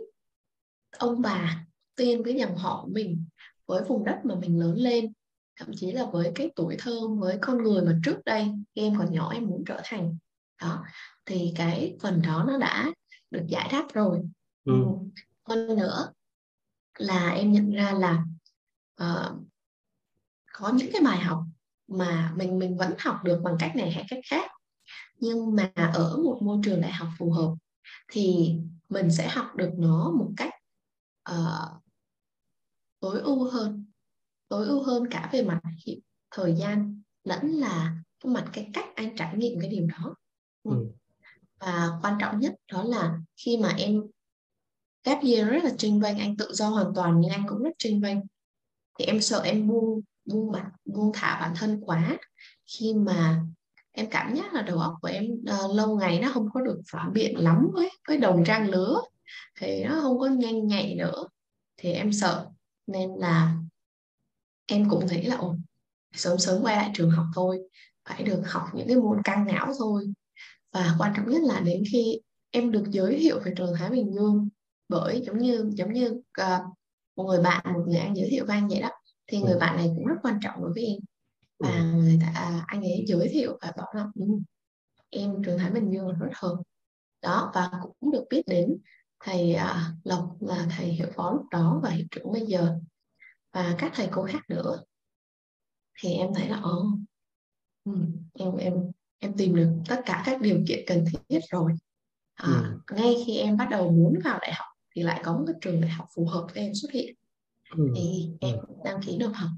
ông 0.97 1.21
bà 1.21 1.65
tiên 1.95 2.23
với 2.23 2.33
dòng 2.33 2.55
họ 2.55 2.81
của 2.83 2.91
mình 2.91 3.25
với 3.65 3.83
vùng 3.83 4.05
đất 4.05 4.19
mà 4.23 4.35
mình 4.35 4.59
lớn 4.59 4.75
lên 4.77 5.13
thậm 5.59 5.69
chí 5.75 5.91
là 5.91 6.05
với 6.05 6.31
cái 6.35 6.51
tuổi 6.55 6.75
thơ 6.79 7.07
với 7.07 7.38
con 7.41 7.63
người 7.63 7.81
mà 7.81 7.99
trước 8.05 8.25
đây 8.25 8.47
khi 8.75 8.81
em 8.81 8.95
còn 8.97 9.11
nhỏ 9.11 9.31
em 9.33 9.45
muốn 9.45 9.63
trở 9.67 9.81
thành 9.83 10.17
đó 10.61 10.85
thì 11.25 11.53
cái 11.55 11.97
phần 12.01 12.21
đó 12.21 12.45
nó 12.47 12.57
đã 12.57 12.91
được 13.31 13.43
giải 13.47 13.69
đáp 13.71 13.88
rồi 13.93 14.19
ừ. 14.65 14.73
ừ. 14.73 14.85
hơn 15.43 15.75
nữa 15.77 16.13
là 16.97 17.29
em 17.29 17.51
nhận 17.51 17.71
ra 17.71 17.91
là 17.91 18.25
uh, 19.03 19.49
có 20.59 20.71
những 20.73 20.89
cái 20.93 21.01
bài 21.01 21.19
học 21.19 21.43
mà 21.87 22.33
mình 22.35 22.59
mình 22.59 22.77
vẫn 22.77 22.93
học 22.99 23.19
được 23.23 23.41
bằng 23.43 23.55
cách 23.59 23.75
này 23.75 23.91
hay 23.91 24.05
cách 24.09 24.19
khác. 24.29 24.51
Nhưng 25.19 25.55
mà 25.55 25.71
ở 25.75 26.17
một 26.17 26.39
môi 26.41 26.59
trường 26.63 26.81
đại 26.81 26.91
học 26.91 27.07
phù 27.17 27.31
hợp 27.31 27.55
thì 28.11 28.55
mình 28.89 29.11
sẽ 29.11 29.29
học 29.29 29.55
được 29.55 29.71
nó 29.77 30.11
một 30.11 30.31
cách 30.37 30.53
uh, 31.31 31.83
tối 32.99 33.19
ưu 33.19 33.49
hơn. 33.49 33.85
Tối 34.47 34.67
ưu 34.67 34.83
hơn 34.83 35.03
cả 35.11 35.29
về 35.33 35.43
mặt 35.43 35.61
thời 36.31 36.55
gian 36.55 37.01
lẫn 37.23 37.47
là 37.47 37.95
mặt 38.23 38.49
cái 38.53 38.69
cách 38.73 38.85
anh 38.95 39.15
trải 39.15 39.37
nghiệm 39.37 39.59
cái 39.59 39.69
điều 39.69 39.87
đó. 39.87 40.15
Ừ. 40.63 40.87
và 41.59 41.99
quan 42.01 42.17
trọng 42.19 42.39
nhất 42.39 42.55
đó 42.71 42.83
là 42.83 43.19
khi 43.37 43.57
mà 43.57 43.69
em 43.77 44.03
gap 45.03 45.23
year 45.23 45.47
rất 45.47 45.63
là 45.63 45.71
trinh 45.77 45.99
vênh 45.99 46.17
anh 46.19 46.37
tự 46.37 46.53
do 46.53 46.69
hoàn 46.69 46.93
toàn 46.95 47.19
nhưng 47.19 47.31
anh 47.31 47.45
cũng 47.47 47.63
rất 47.63 47.71
trinh 47.77 48.01
vênh 48.01 48.17
thì 48.99 49.05
em 49.05 49.21
sợ 49.21 49.41
em 49.41 49.67
buông 49.67 50.01
buông 50.33 50.51
mặt 50.51 50.71
buông 50.86 51.12
thả 51.13 51.39
bản 51.41 51.53
thân 51.55 51.81
quá. 51.81 52.17
Khi 52.65 52.93
mà 52.93 53.41
em 53.91 54.09
cảm 54.09 54.36
giác 54.36 54.53
là 54.53 54.62
đầu 54.62 54.77
óc 54.77 54.93
của 55.01 55.07
em 55.07 55.25
uh, 55.25 55.75
lâu 55.75 55.98
ngày 56.00 56.19
nó 56.19 56.31
không 56.33 56.48
có 56.53 56.62
được 56.62 56.81
phản 56.91 57.13
biện 57.13 57.39
lắm 57.39 57.67
với 57.74 57.89
với 58.07 58.17
đồng 58.17 58.43
trang 58.45 58.69
lứa 58.69 59.01
thì 59.59 59.83
nó 59.83 60.00
không 60.01 60.19
có 60.19 60.27
nhanh 60.27 60.67
nhạy 60.67 60.95
nữa 60.95 61.27
thì 61.77 61.91
em 61.91 62.13
sợ. 62.13 62.48
Nên 62.88 63.09
là 63.17 63.55
em 64.65 64.89
cũng 64.89 65.05
nghĩ 65.05 65.21
là 65.21 65.36
ồ 65.36 65.55
sớm 66.13 66.38
sớm 66.38 66.63
quay 66.63 66.75
lại 66.75 66.91
trường 66.93 67.12
học 67.12 67.25
thôi 67.36 67.59
phải 68.09 68.24
được 68.24 68.41
học 68.45 68.63
những 68.74 68.88
cái 68.88 68.98
môn 68.98 69.21
căng 69.24 69.45
não 69.45 69.74
thôi. 69.79 70.13
Và 70.74 70.95
quan 71.00 71.13
trọng 71.17 71.29
nhất 71.29 71.41
là 71.43 71.59
đến 71.59 71.83
khi 71.91 72.19
em 72.51 72.71
được 72.71 72.83
giới 72.89 73.19
thiệu 73.19 73.39
về 73.39 73.53
trường 73.57 73.74
Thái 73.77 73.89
Bình 73.89 74.13
Dương 74.13 74.50
bởi 74.89 75.21
giống 75.25 75.38
như 75.38 75.69
giống 75.74 75.93
như 75.93 76.21
uh, 76.41 76.62
một 77.15 77.24
người 77.24 77.41
bạn 77.41 77.74
một 77.74 77.83
người 77.88 77.98
anh 77.98 78.15
giới 78.15 78.27
thiệu 78.29 78.45
với 78.45 78.57
anh 78.57 78.67
vậy 78.67 78.81
đó 78.81 78.89
thì 79.29 79.41
người 79.41 79.57
bạn 79.59 79.77
này 79.77 79.91
cũng 79.95 80.05
rất 80.05 80.15
quan 80.24 80.39
trọng 80.41 80.62
đối 80.62 80.74
với 80.74 80.86
em. 80.86 81.00
Và 81.59 81.83
người 81.83 82.19
ta 82.21 82.31
à, 82.36 82.63
anh 82.67 82.81
ấy 82.81 83.03
giới 83.07 83.29
thiệu 83.31 83.57
và 83.62 83.71
bảo 83.77 83.88
là 83.95 84.05
ừ, 84.15 84.25
em 85.09 85.43
trường 85.45 85.57
Thái 85.57 85.71
Bình 85.71 85.91
Dương 85.91 86.07
là 86.07 86.13
rất 86.19 86.31
hợp. 86.36 86.55
Đó 87.21 87.51
và 87.55 87.71
cũng 88.00 88.12
được 88.12 88.24
biết 88.29 88.41
đến 88.48 88.77
thầy 89.19 89.53
à, 89.53 89.93
Lộc 90.03 90.38
là 90.39 90.67
thầy 90.77 90.86
hiệu 90.88 91.07
phó 91.15 91.31
lúc 91.31 91.45
đó 91.51 91.79
và 91.83 91.89
hiệu 91.89 92.05
trưởng 92.12 92.31
bây 92.31 92.45
giờ. 92.45 92.79
Và 93.53 93.75
các 93.77 93.91
thầy 93.95 94.07
cô 94.12 94.24
khác 94.24 94.41
nữa. 94.50 94.83
Thì 96.01 96.13
em 96.13 96.33
thấy 96.36 96.50
là 96.50 96.59
ồ 96.62 96.86
ừ, 97.86 97.91
em 98.33 98.55
em 98.55 98.74
em 99.19 99.33
tìm 99.38 99.55
được 99.55 99.69
tất 99.88 100.01
cả 100.05 100.24
các 100.25 100.41
điều 100.41 100.63
kiện 100.67 100.83
cần 100.88 101.05
thiết 101.29 101.39
rồi. 101.51 101.71
À, 102.33 102.77
ừ. 102.88 102.95
ngay 102.95 103.15
khi 103.25 103.38
em 103.38 103.57
bắt 103.57 103.67
đầu 103.71 103.91
muốn 103.91 104.19
vào 104.24 104.39
đại 104.41 104.53
học 104.53 104.67
thì 104.95 105.03
lại 105.03 105.21
có 105.24 105.33
một 105.38 105.43
cái 105.48 105.55
trường 105.62 105.81
đại 105.81 105.91
học 105.91 106.07
phù 106.15 106.25
hợp 106.25 106.48
với 106.53 106.63
em 106.63 106.71
xuất 106.75 106.91
hiện 106.91 107.15
ừ. 107.77 107.91
thì 107.95 108.29
em 108.41 108.57
ừ. 108.67 108.73
đăng 108.83 108.99
ký 109.05 109.17
nộp 109.17 109.31
học 109.33 109.49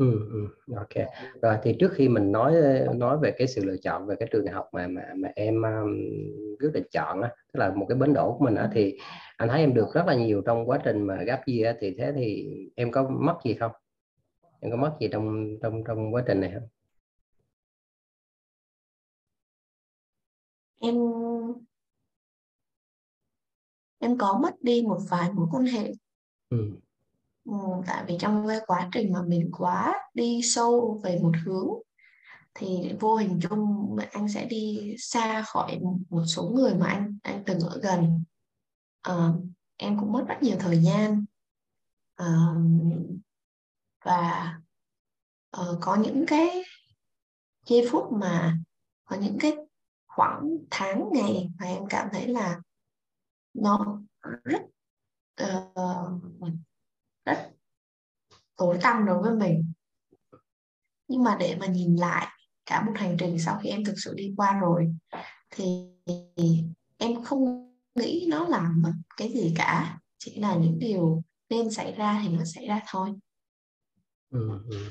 Ừ, 0.00 0.28
ừ, 0.32 0.74
ok. 0.76 1.06
Rồi 1.42 1.56
thì 1.62 1.76
trước 1.80 1.92
khi 1.94 2.08
mình 2.08 2.32
nói 2.32 2.54
nói 2.94 3.18
về 3.22 3.34
cái 3.38 3.48
sự 3.48 3.64
lựa 3.64 3.76
chọn 3.76 4.06
về 4.06 4.16
cái 4.18 4.28
trường 4.32 4.44
đại 4.44 4.54
học 4.54 4.68
mà 4.72 4.86
mà 4.86 5.02
mà 5.16 5.28
em 5.34 5.62
um, 5.62 5.96
quyết 6.60 6.70
định 6.74 6.84
chọn 6.92 7.22
á, 7.22 7.28
tức 7.52 7.60
là 7.60 7.72
một 7.74 7.86
cái 7.88 7.98
bến 7.98 8.12
đỗ 8.12 8.36
của 8.38 8.44
mình 8.44 8.54
á 8.54 8.70
thì 8.72 8.96
anh 9.36 9.48
thấy 9.48 9.60
em 9.60 9.74
được 9.74 9.86
rất 9.94 10.06
là 10.06 10.14
nhiều 10.14 10.42
trong 10.46 10.70
quá 10.70 10.78
trình 10.84 11.02
mà 11.02 11.22
gap 11.22 11.40
year 11.46 11.76
thì 11.80 11.94
thế 11.98 12.12
thì 12.16 12.48
em 12.76 12.90
có 12.90 13.08
mất 13.08 13.38
gì 13.44 13.54
không? 13.54 13.72
Em 14.60 14.70
có 14.70 14.76
mất 14.76 14.96
gì 15.00 15.08
trong 15.12 15.56
trong 15.62 15.84
trong 15.84 16.14
quá 16.14 16.22
trình 16.26 16.40
này 16.40 16.50
không? 16.54 16.68
em 20.80 20.94
em 23.98 24.18
có 24.18 24.38
mất 24.42 24.62
đi 24.62 24.82
một 24.82 24.98
vài 25.10 25.32
mối 25.32 25.46
quan 25.52 25.64
hệ 25.64 25.92
ừ. 26.50 26.56
Ừ, 27.50 27.56
tại 27.86 28.04
vì 28.06 28.16
trong 28.20 28.48
cái 28.48 28.60
quá 28.66 28.88
trình 28.92 29.12
mà 29.12 29.22
mình 29.22 29.50
quá 29.52 29.94
đi 30.14 30.40
sâu 30.42 31.00
về 31.04 31.18
một 31.22 31.32
hướng 31.44 31.68
thì 32.54 32.92
vô 33.00 33.16
hình 33.16 33.40
chung 33.42 33.96
anh 34.12 34.28
sẽ 34.28 34.44
đi 34.46 34.94
xa 34.98 35.42
khỏi 35.42 35.80
một 36.10 36.24
số 36.26 36.50
người 36.54 36.74
mà 36.74 36.86
anh 36.86 37.18
anh 37.22 37.42
từng 37.46 37.60
ở 37.60 37.80
gần. 37.82 38.24
À, 39.02 39.32
em 39.76 39.98
cũng 40.00 40.12
mất 40.12 40.24
rất 40.28 40.34
nhiều 40.42 40.56
thời 40.60 40.78
gian. 40.78 41.24
À, 42.14 42.54
và 44.04 44.54
uh, 45.60 45.78
có 45.80 45.96
những 45.96 46.24
cái 46.26 46.62
giây 47.66 47.88
phút 47.90 48.12
mà 48.12 48.58
có 49.04 49.16
những 49.16 49.36
cái 49.40 49.56
khoảng 50.06 50.56
tháng 50.70 51.08
ngày 51.12 51.50
mà 51.58 51.66
em 51.66 51.86
cảm 51.86 52.08
thấy 52.12 52.28
là 52.28 52.60
nó 53.54 54.00
rất 54.44 54.62
uh, 55.42 56.22
rất 57.24 57.50
tối 58.56 58.78
tăm 58.82 59.06
đối 59.06 59.22
với 59.22 59.34
mình. 59.34 59.72
Nhưng 61.08 61.22
mà 61.22 61.36
để 61.40 61.56
mà 61.60 61.66
nhìn 61.66 61.96
lại 61.96 62.26
cả 62.66 62.82
một 62.82 62.92
hành 62.96 63.16
trình 63.18 63.38
sau 63.38 63.58
khi 63.62 63.68
em 63.68 63.84
thực 63.84 63.94
sự 63.96 64.14
đi 64.14 64.34
qua 64.36 64.58
rồi 64.60 64.94
thì 65.50 65.86
em 66.98 67.24
không 67.24 67.72
nghĩ 67.94 68.26
nó 68.30 68.48
là 68.48 68.70
một 68.76 68.92
cái 69.16 69.32
gì 69.32 69.54
cả. 69.56 69.98
Chỉ 70.18 70.38
là 70.40 70.54
những 70.54 70.78
điều 70.78 71.22
nên 71.48 71.70
xảy 71.70 71.92
ra 71.92 72.20
thì 72.22 72.28
nó 72.28 72.44
xảy 72.44 72.66
ra 72.66 72.80
thôi. 72.88 73.12
Ừ, 74.30 74.60
ừ 74.70 74.90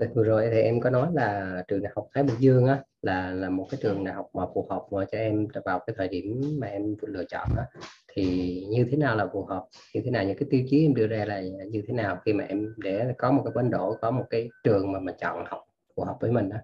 ừ. 0.00 0.06
Rồi, 0.06 0.14
vừa 0.14 0.24
rồi 0.24 0.48
thì 0.52 0.60
em 0.60 0.80
có 0.80 0.90
nói 0.90 1.08
là 1.12 1.62
trường 1.68 1.82
đại 1.82 1.92
học 1.96 2.08
Thái 2.14 2.24
Bình 2.24 2.36
Dương 2.38 2.66
á 2.66 2.82
là 3.02 3.30
là 3.30 3.50
một 3.50 3.66
cái 3.70 3.80
trường 3.82 4.04
đại 4.04 4.14
học 4.14 4.26
mà 4.34 4.44
phù 4.54 4.66
hợp 4.70 4.86
mà 4.90 5.04
cho 5.12 5.18
em 5.18 5.46
vào 5.64 5.78
cái 5.86 5.94
thời 5.98 6.08
điểm 6.08 6.40
mà 6.58 6.66
em 6.66 6.96
lựa 7.00 7.24
chọn 7.24 7.48
á 7.56 7.66
thì 8.14 8.66
như 8.70 8.86
thế 8.90 8.96
nào 8.96 9.16
là 9.16 9.26
phù 9.32 9.44
hợp 9.44 9.66
như 9.94 10.00
thế 10.04 10.10
nào 10.10 10.24
những 10.24 10.38
cái 10.38 10.48
tiêu 10.50 10.62
chí 10.70 10.86
em 10.86 10.94
đưa 10.94 11.06
ra 11.06 11.24
là 11.24 11.40
như 11.70 11.82
thế 11.88 11.94
nào 11.94 12.20
khi 12.24 12.32
mà 12.32 12.44
em 12.44 12.74
để 12.76 13.14
có 13.18 13.30
một 13.30 13.42
cái 13.44 13.52
bến 13.56 13.70
đỗ 13.70 13.96
có 14.00 14.10
một 14.10 14.24
cái 14.30 14.48
trường 14.64 14.92
mà 14.92 15.00
mà 15.00 15.12
chọn 15.12 15.44
học 15.48 15.64
phù 15.96 16.04
hợp 16.04 16.16
với 16.20 16.30
mình 16.30 16.48
đó 16.48 16.56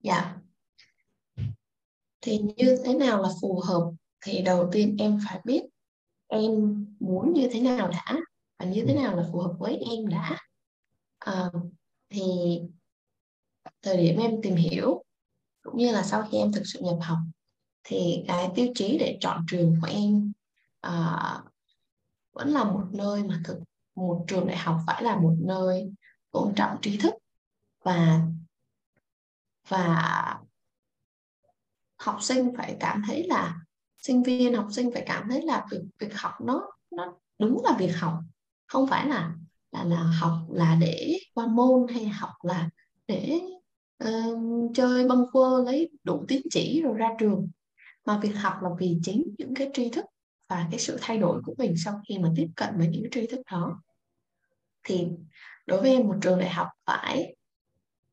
dạ 0.00 0.36
thì 2.20 2.38
như 2.56 2.78
thế 2.84 2.94
nào 2.94 3.22
là 3.22 3.28
phù 3.42 3.60
hợp 3.64 3.90
thì 4.24 4.42
đầu 4.42 4.68
tiên 4.72 4.96
em 4.98 5.18
phải 5.28 5.40
biết 5.44 5.62
em 6.28 6.50
muốn 7.00 7.32
như 7.32 7.48
thế 7.52 7.60
nào 7.60 7.88
đã 7.88 8.16
và 8.58 8.66
như 8.66 8.84
thế 8.86 8.94
ừ. 8.94 9.00
nào 9.00 9.16
là 9.16 9.24
phù 9.32 9.38
hợp 9.38 9.54
với 9.58 9.76
em 9.76 10.06
đã 10.06 10.36
à, 11.28 11.50
thì 12.10 12.22
thời 13.82 13.96
điểm 13.96 14.18
em 14.20 14.30
tìm 14.42 14.56
hiểu 14.56 15.04
cũng 15.62 15.76
như 15.76 15.92
là 15.92 16.02
sau 16.02 16.28
khi 16.30 16.38
em 16.38 16.52
thực 16.52 16.62
sự 16.64 16.80
nhập 16.82 16.98
học 17.00 17.18
thì 17.84 18.24
cái 18.28 18.48
tiêu 18.54 18.66
chí 18.74 18.98
để 18.98 19.18
chọn 19.20 19.44
trường 19.50 19.74
của 19.80 19.88
em 19.90 20.32
à, 20.80 21.18
vẫn 22.32 22.48
là 22.48 22.64
một 22.64 22.84
nơi 22.92 23.24
mà 23.24 23.40
thực 23.44 23.58
một 23.94 24.24
trường 24.28 24.46
đại 24.46 24.56
học 24.56 24.80
phải 24.86 25.02
là 25.02 25.16
một 25.16 25.36
nơi 25.38 25.92
tôn 26.30 26.54
trọng 26.56 26.78
trí 26.82 26.98
thức 26.98 27.14
và 27.82 28.20
và 29.68 30.40
học 31.96 32.18
sinh 32.22 32.52
phải 32.56 32.76
cảm 32.80 33.02
thấy 33.06 33.26
là 33.26 33.60
sinh 33.98 34.22
viên 34.22 34.54
học 34.54 34.68
sinh 34.70 34.90
phải 34.92 35.04
cảm 35.06 35.28
thấy 35.30 35.42
là 35.42 35.66
việc 35.70 35.80
việc 35.98 36.14
học 36.14 36.32
nó 36.40 36.70
nó 36.90 37.14
đúng 37.38 37.64
là 37.64 37.76
việc 37.78 37.92
học 37.98 38.14
không 38.66 38.86
phải 38.86 39.08
là 39.08 39.34
là 39.72 39.84
là 39.84 40.02
học 40.02 40.38
là 40.50 40.76
để 40.80 41.18
qua 41.34 41.46
môn 41.46 41.86
hay 41.94 42.04
học 42.04 42.32
là 42.42 42.70
để 43.06 43.40
uh, 44.04 44.70
chơi 44.74 45.08
bâng 45.08 45.24
quơ 45.32 45.62
lấy 45.64 45.90
đủ 46.04 46.24
tín 46.28 46.42
chỉ 46.50 46.82
rồi 46.82 46.94
ra 46.96 47.08
trường. 47.18 47.48
Mà 48.04 48.18
việc 48.18 48.32
học 48.36 48.54
là 48.62 48.68
vì 48.78 48.98
chính 49.02 49.24
những 49.38 49.54
cái 49.54 49.70
tri 49.74 49.90
thức 49.90 50.04
và 50.48 50.68
cái 50.70 50.80
sự 50.80 50.98
thay 51.00 51.18
đổi 51.18 51.42
của 51.44 51.54
mình 51.58 51.74
sau 51.84 52.00
khi 52.08 52.18
mà 52.18 52.32
tiếp 52.36 52.48
cận 52.56 52.78
với 52.78 52.88
những 52.88 53.02
tri 53.10 53.26
thức 53.26 53.40
đó. 53.52 53.82
Thì 54.84 55.08
đối 55.66 55.80
với 55.80 55.90
em 55.90 56.06
một 56.06 56.16
trường 56.20 56.38
đại 56.38 56.50
học 56.50 56.68
phải 56.86 57.36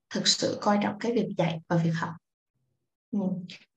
thực 0.10 0.28
sự 0.28 0.58
coi 0.62 0.80
trọng 0.84 1.00
cái 1.00 1.14
việc 1.14 1.28
dạy 1.38 1.60
và 1.68 1.78
việc 1.78 1.94
học. 1.96 2.14
Ừ. 3.12 3.20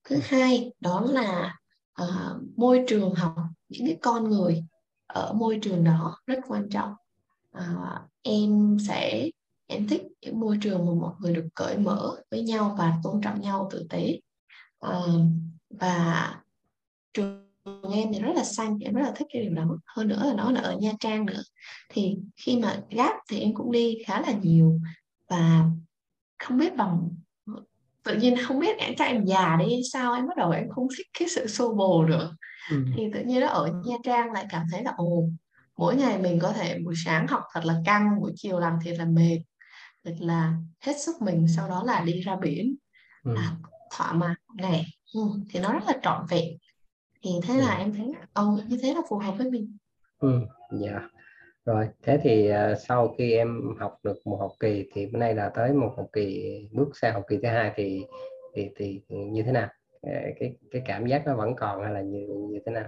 thứ 0.03 0.19
hai 0.23 0.73
đó 0.79 1.01
là 1.09 1.59
uh, 2.01 2.57
môi 2.57 2.83
trường 2.87 3.13
học. 3.15 3.35
Những 3.69 3.87
cái 3.87 3.97
con 4.01 4.29
người 4.29 4.63
ở 5.07 5.33
môi 5.33 5.59
trường 5.61 5.83
đó 5.83 6.17
rất 6.25 6.39
quan 6.47 6.69
trọng 6.69 6.93
uh, 7.57 8.09
em 8.21 8.77
sẽ 8.87 9.29
em 9.67 9.87
thích 9.87 10.01
những 10.21 10.39
môi 10.39 10.57
trường 10.61 10.85
mà 10.85 10.91
mọi 11.01 11.13
người 11.19 11.33
được 11.33 11.47
cởi 11.55 11.77
mở 11.77 12.15
với 12.31 12.41
nhau 12.41 12.75
và 12.77 12.93
tôn 13.03 13.21
trọng 13.21 13.41
nhau 13.41 13.69
tử 13.71 13.87
tế. 13.89 14.19
Uh, 14.85 15.21
và 15.69 16.35
trường 17.13 17.49
em 17.93 18.13
thì 18.13 18.19
rất 18.19 18.31
là 18.35 18.43
xanh 18.43 18.77
em 18.79 18.93
rất 18.93 19.01
là 19.01 19.11
thích 19.15 19.27
cái 19.33 19.41
điều 19.41 19.53
đó. 19.53 19.77
Hơn 19.85 20.07
nữa 20.07 20.23
là 20.25 20.33
nó 20.33 20.51
là 20.51 20.61
ở 20.61 20.77
Nha 20.79 20.91
Trang 20.99 21.25
nữa. 21.25 21.41
Thì 21.89 22.17
khi 22.35 22.59
mà 22.59 22.81
gap 22.89 23.15
thì 23.29 23.39
em 23.39 23.53
cũng 23.53 23.71
đi 23.71 23.97
khá 24.05 24.21
là 24.21 24.31
nhiều 24.31 24.79
và 25.29 25.65
không 26.39 26.57
biết 26.57 26.75
bằng 26.75 27.09
tự 28.03 28.15
nhiên 28.15 28.35
không 28.47 28.59
biết 28.59 28.77
em 28.77 28.95
cho 28.97 29.05
em 29.05 29.25
già 29.25 29.57
đi 29.59 29.81
sao 29.93 30.13
em 30.13 30.27
bắt 30.27 30.37
đầu 30.37 30.51
em 30.51 30.69
không 30.69 30.87
thích 30.97 31.07
cái 31.19 31.27
sự 31.27 31.47
xô 31.47 31.73
bồ 31.73 32.05
nữa. 32.05 32.35
Ừ. 32.71 32.85
thì 32.95 33.03
tự 33.13 33.23
nhiên 33.23 33.39
nó 33.39 33.47
ở 33.47 33.71
Nha 33.85 33.95
Trang 34.03 34.31
lại 34.31 34.45
cảm 34.49 34.65
thấy 34.71 34.83
là 34.83 34.93
ồ 34.97 35.23
mỗi 35.79 35.95
ngày 35.95 36.17
mình 36.17 36.39
có 36.41 36.53
thể 36.53 36.79
buổi 36.85 36.93
sáng 37.05 37.27
học 37.27 37.43
thật 37.53 37.61
là 37.65 37.75
căng 37.85 38.21
buổi 38.21 38.31
chiều 38.35 38.59
làm 38.59 38.73
thiệt 38.83 38.97
là 38.97 39.05
mệt 39.05 39.39
thật 40.05 40.13
là 40.19 40.53
hết 40.81 40.93
sức 40.99 41.21
mình 41.21 41.47
sau 41.55 41.69
đó 41.69 41.83
là 41.85 42.03
đi 42.05 42.21
ra 42.21 42.35
biển 42.35 42.75
ừ. 43.23 43.33
là 43.35 43.55
thỏa 43.97 44.13
mãn 44.13 44.35
này 44.57 44.85
ừ, 45.15 45.21
thì 45.49 45.59
nó 45.59 45.73
rất 45.73 45.83
là 45.87 45.93
trọn 46.03 46.25
vẹn 46.29 46.57
thì 47.21 47.31
thế 47.43 47.53
là 47.53 47.75
ừ. 47.75 47.79
em 47.79 47.93
thấy 47.93 48.13
ồ 48.33 48.57
như 48.67 48.77
thế 48.81 48.93
là 48.93 49.01
phù 49.09 49.17
hợp 49.17 49.31
với 49.37 49.51
mình 49.51 49.77
ừ 50.19 50.41
dạ 50.71 50.91
yeah. 50.91 51.03
rồi 51.65 51.87
thế 52.03 52.19
thì 52.23 52.51
uh, 52.51 52.77
sau 52.87 53.15
khi 53.17 53.33
em 53.33 53.61
học 53.79 53.97
được 54.03 54.17
một 54.25 54.37
học 54.39 54.51
kỳ 54.59 54.89
thì 54.93 55.05
bữa 55.05 55.19
nay 55.19 55.35
là 55.35 55.51
tới 55.55 55.73
một 55.73 55.93
học 55.97 56.07
kỳ 56.13 56.53
bước 56.71 56.89
sang 57.01 57.13
học 57.13 57.23
kỳ 57.29 57.37
thứ 57.43 57.47
hai 57.47 57.71
thì 57.75 58.01
thì 58.55 58.69
thì 58.75 59.01
như 59.09 59.43
thế 59.43 59.51
nào 59.51 59.67
cái 60.39 60.53
cái 60.71 60.81
cảm 60.85 61.05
giác 61.05 61.23
nó 61.25 61.35
vẫn 61.35 61.55
còn 61.55 61.83
hay 61.83 61.93
là 61.93 62.01
như 62.01 62.27
như 62.51 62.59
thế 62.65 62.71
nào 62.71 62.87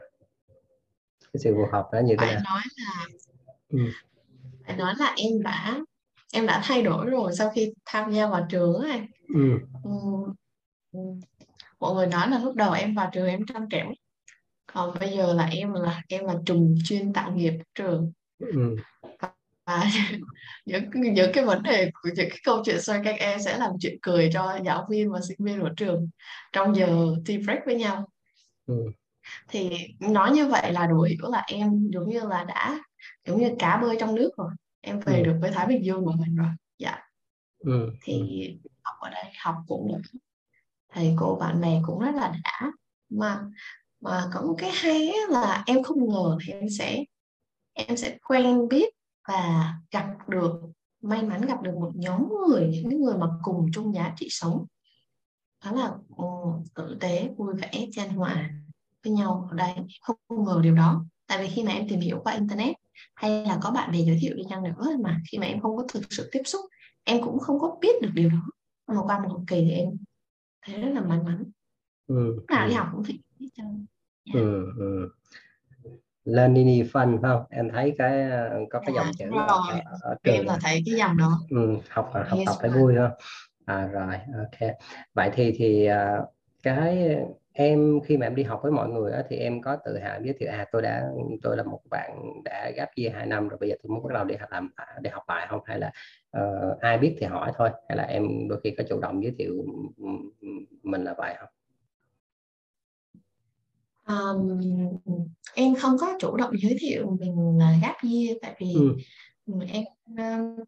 cái 1.33 1.41
sự 1.43 1.53
phù 1.55 1.65
hợp 1.71 1.89
đó 1.93 1.99
như 1.99 2.15
thế 2.19 2.25
nào 2.25 2.41
nói 2.45 2.61
là 2.75 3.05
ừ. 3.69 3.79
phải 4.65 4.77
nói 4.77 4.93
là 4.97 5.13
em 5.17 5.41
đã 5.43 5.79
em 6.33 6.45
đã 6.45 6.61
thay 6.63 6.81
đổi 6.81 7.05
rồi 7.05 7.31
sau 7.37 7.49
khi 7.49 7.73
tham 7.85 8.11
gia 8.11 8.27
vào 8.27 8.45
trường 8.49 8.73
ấy 8.73 9.01
ừ. 9.33 9.59
Ừ. 9.83 9.91
ừ. 10.91 10.99
mọi 11.79 11.95
người 11.95 12.07
nói 12.07 12.29
là 12.29 12.39
lúc 12.39 12.55
đầu 12.55 12.73
em 12.73 12.95
vào 12.95 13.09
trường 13.13 13.27
em 13.27 13.45
trăn 13.45 13.69
trẻo 13.69 13.85
còn 14.73 14.99
bây 14.99 15.17
giờ 15.17 15.33
là 15.33 15.45
em 15.45 15.73
là 15.73 16.01
em 16.07 16.25
là 16.25 16.33
trùng 16.45 16.75
chuyên 16.85 17.13
tạo 17.13 17.31
nghiệp 17.31 17.53
trường 17.75 18.11
ừ. 18.39 18.75
và 19.65 19.83
những 20.65 20.89
những 20.93 21.31
cái 21.33 21.45
vấn 21.45 21.63
đề 21.63 21.91
của 21.93 22.09
những 22.15 22.29
cái 22.29 22.39
câu 22.43 22.63
chuyện 22.65 22.81
xoay 22.81 23.01
các 23.03 23.15
em 23.19 23.39
sẽ 23.39 23.57
làm 23.57 23.71
chuyện 23.79 23.97
cười 24.01 24.29
cho 24.33 24.59
giáo 24.65 24.87
viên 24.89 25.11
và 25.11 25.19
sinh 25.27 25.37
viên 25.39 25.61
của 25.61 25.69
trường 25.77 26.09
trong 26.53 26.75
giờ 26.75 27.15
tea 27.25 27.37
break 27.37 27.65
với 27.65 27.75
nhau 27.75 28.07
ừ. 28.65 28.75
Thì 29.47 29.87
nói 29.99 30.31
như 30.31 30.47
vậy 30.47 30.73
là 30.73 30.87
đủ 30.87 31.01
hiểu 31.01 31.31
là 31.31 31.43
em 31.47 31.89
giống 31.93 32.09
như 32.09 32.19
là 32.19 32.43
đã 32.43 32.79
giống 33.27 33.41
như 33.41 33.55
cá 33.59 33.77
bơi 33.77 33.97
trong 33.99 34.15
nước 34.15 34.31
rồi 34.37 34.51
em 34.81 34.99
về 34.99 35.17
ừ. 35.17 35.23
được 35.23 35.37
với 35.41 35.51
Thái 35.51 35.67
Bình 35.67 35.85
Dương 35.85 36.05
của 36.05 36.13
mình 36.19 36.35
rồi 36.35 36.49
dạ 36.77 36.99
ừ. 37.59 37.93
thì 38.01 38.47
ừ. 38.63 38.69
học 38.83 38.95
ở 38.99 39.09
đây 39.09 39.23
học 39.39 39.55
cũng 39.67 39.87
được 39.87 40.19
thầy 40.93 41.13
cô 41.17 41.35
bạn 41.35 41.61
bè 41.61 41.81
cũng 41.85 41.99
rất 41.99 42.15
là 42.15 42.33
đã 42.43 42.71
mà 43.09 43.41
mà 44.01 44.29
có 44.33 44.41
một 44.41 44.55
cái 44.57 44.71
hay 44.73 45.11
là 45.29 45.63
em 45.67 45.83
không 45.83 46.09
ngờ 46.09 46.37
em 46.47 46.69
sẽ 46.79 47.03
em 47.73 47.97
sẽ 47.97 48.17
quen 48.27 48.67
biết 48.67 48.93
và 49.27 49.73
gặp 49.91 50.29
được 50.29 50.61
may 51.01 51.23
mắn 51.23 51.41
gặp 51.41 51.61
được 51.61 51.73
một 51.79 51.91
nhóm 51.95 52.29
người 52.47 52.81
những 52.85 53.01
người 53.01 53.17
mà 53.17 53.27
cùng 53.43 53.65
chung 53.73 53.95
giá 53.95 54.13
trị 54.17 54.27
sống 54.29 54.65
đó 55.65 55.71
là 55.71 55.91
tử 56.75 56.97
tế 56.99 57.29
vui 57.37 57.53
vẻ 57.55 57.87
chan 57.91 58.09
hòa 58.09 58.49
với 59.03 59.13
nhau 59.13 59.47
ở 59.51 59.57
đây 59.57 59.73
không, 60.01 60.45
ngờ 60.45 60.59
điều 60.63 60.75
đó 60.75 61.05
tại 61.27 61.41
vì 61.41 61.47
khi 61.47 61.63
mà 61.63 61.71
em 61.71 61.87
tìm 61.89 61.99
hiểu 61.99 62.21
qua 62.23 62.33
internet 62.33 62.75
hay 63.15 63.45
là 63.45 63.57
có 63.61 63.71
bạn 63.71 63.91
bè 63.91 63.99
giới 63.99 64.17
thiệu 64.21 64.35
đi 64.35 64.43
chăng 64.49 64.63
nữa 64.63 64.97
mà 65.03 65.21
khi 65.31 65.37
mà 65.37 65.45
em 65.45 65.59
không 65.59 65.77
có 65.77 65.85
thực 65.93 66.03
sự 66.09 66.29
tiếp 66.31 66.41
xúc 66.45 66.61
em 67.03 67.21
cũng 67.21 67.39
không 67.39 67.59
có 67.59 67.77
biết 67.81 68.01
được 68.01 68.11
điều 68.13 68.29
đó 68.29 68.49
mà 68.87 69.01
qua 69.03 69.19
một 69.19 69.29
học 69.29 69.41
kỳ 69.47 69.65
thì 69.65 69.71
em 69.71 69.89
thấy 70.65 70.81
rất 70.81 70.91
là 70.93 71.01
may 71.01 71.19
mắn 71.19 71.43
ừ. 72.07 72.33
lúc 72.35 72.45
nào 72.49 72.67
đi 72.67 72.73
ừ. 72.73 72.77
học 72.77 72.87
cũng 72.91 73.03
phải 73.03 73.19
biết 73.39 73.49
cho 73.53 73.63
yeah. 73.63 74.45
ừ, 74.45 74.65
ừ. 74.77 75.09
Learning 76.23 76.85
fun 76.85 77.21
không? 77.21 77.43
Em 77.49 77.69
thấy 77.73 77.95
cái 77.97 78.29
có 78.69 78.79
cái 78.79 78.95
dòng 78.95 79.05
à, 79.05 79.11
chữ 79.17 79.25
ở, 79.47 79.47
ở, 79.47 79.97
ở 80.01 80.15
trường 80.23 80.35
em 80.35 80.45
là 80.45 80.57
thấy 80.61 80.83
cái 80.85 80.95
dòng 80.95 81.17
đó. 81.17 81.41
Ừ, 81.49 81.77
học 81.89 82.11
học 82.13 82.37
yes, 82.37 82.47
tập 82.47 82.55
phải 82.61 82.69
vui 82.69 82.95
không? 82.95 83.11
À 83.65 83.87
rồi, 83.87 84.15
ok. 84.37 84.71
Vậy 85.13 85.31
thì 85.33 85.53
thì 85.57 85.89
uh, 85.89 86.29
cái 86.63 87.17
em 87.61 87.99
khi 88.05 88.17
mà 88.17 88.25
em 88.25 88.35
đi 88.35 88.43
học 88.43 88.59
với 88.63 88.71
mọi 88.71 88.89
người 88.89 89.11
á, 89.11 89.23
thì 89.29 89.35
em 89.35 89.61
có 89.61 89.77
tự 89.85 89.97
hào 89.97 90.21
giới 90.23 90.33
thiệu 90.39 90.49
à 90.51 90.65
tôi 90.71 90.81
đã 90.81 91.09
tôi 91.41 91.57
là 91.57 91.63
một 91.63 91.79
bạn 91.89 92.41
đã 92.45 92.71
gap 92.75 92.89
year 92.95 93.13
hai 93.15 93.25
năm 93.25 93.47
rồi 93.47 93.57
bây 93.59 93.69
giờ 93.69 93.75
tôi 93.83 93.89
muốn 93.89 94.03
bắt 94.03 94.13
đầu 94.13 94.25
đi 94.25 94.35
học 94.35 94.49
làm 94.51 94.69
để 95.01 95.09
học 95.09 95.23
lại 95.27 95.47
không 95.49 95.61
hay 95.65 95.79
là 95.79 95.91
uh, 96.37 96.79
ai 96.79 96.97
biết 96.97 97.15
thì 97.19 97.25
hỏi 97.25 97.51
thôi 97.57 97.69
hay 97.89 97.97
là 97.97 98.03
em 98.03 98.47
đôi 98.49 98.59
khi 98.63 98.71
có 98.77 98.83
chủ 98.89 98.99
động 98.99 99.23
giới 99.23 99.33
thiệu 99.37 99.65
mình 100.83 101.03
là 101.03 101.15
vậy 101.17 101.35
không? 101.39 101.49
Um, 104.07 104.59
em 105.55 105.75
không 105.75 105.97
có 105.99 106.17
chủ 106.19 106.37
động 106.37 106.51
giới 106.61 106.75
thiệu 106.79 107.17
mình 107.19 107.57
là 107.59 107.75
gap 107.81 107.95
year 108.03 108.37
tại 108.41 108.55
vì 108.59 108.73
ừ. 109.45 109.53
em 109.71 109.83
uh, 110.13 110.67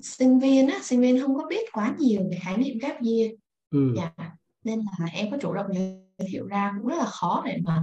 sinh 0.00 0.38
viên 0.38 0.68
á 0.68 0.78
sinh 0.82 1.00
viên 1.00 1.20
không 1.20 1.34
có 1.34 1.46
biết 1.50 1.72
quá 1.72 1.94
nhiều 1.98 2.22
về 2.30 2.38
khái 2.42 2.56
niệm 2.56 2.78
gap 2.78 2.96
year 3.02 3.30
ừ. 3.70 3.94
dạ 3.96 4.12
nên 4.64 4.78
là 4.78 5.06
em 5.14 5.30
có 5.30 5.36
chủ 5.40 5.54
động 5.54 5.66
giới 5.74 6.01
thiệu 6.26 6.46
ra 6.46 6.72
cũng 6.78 6.88
rất 6.88 6.96
là 6.98 7.06
khó 7.06 7.42
để 7.46 7.58
mà 7.64 7.82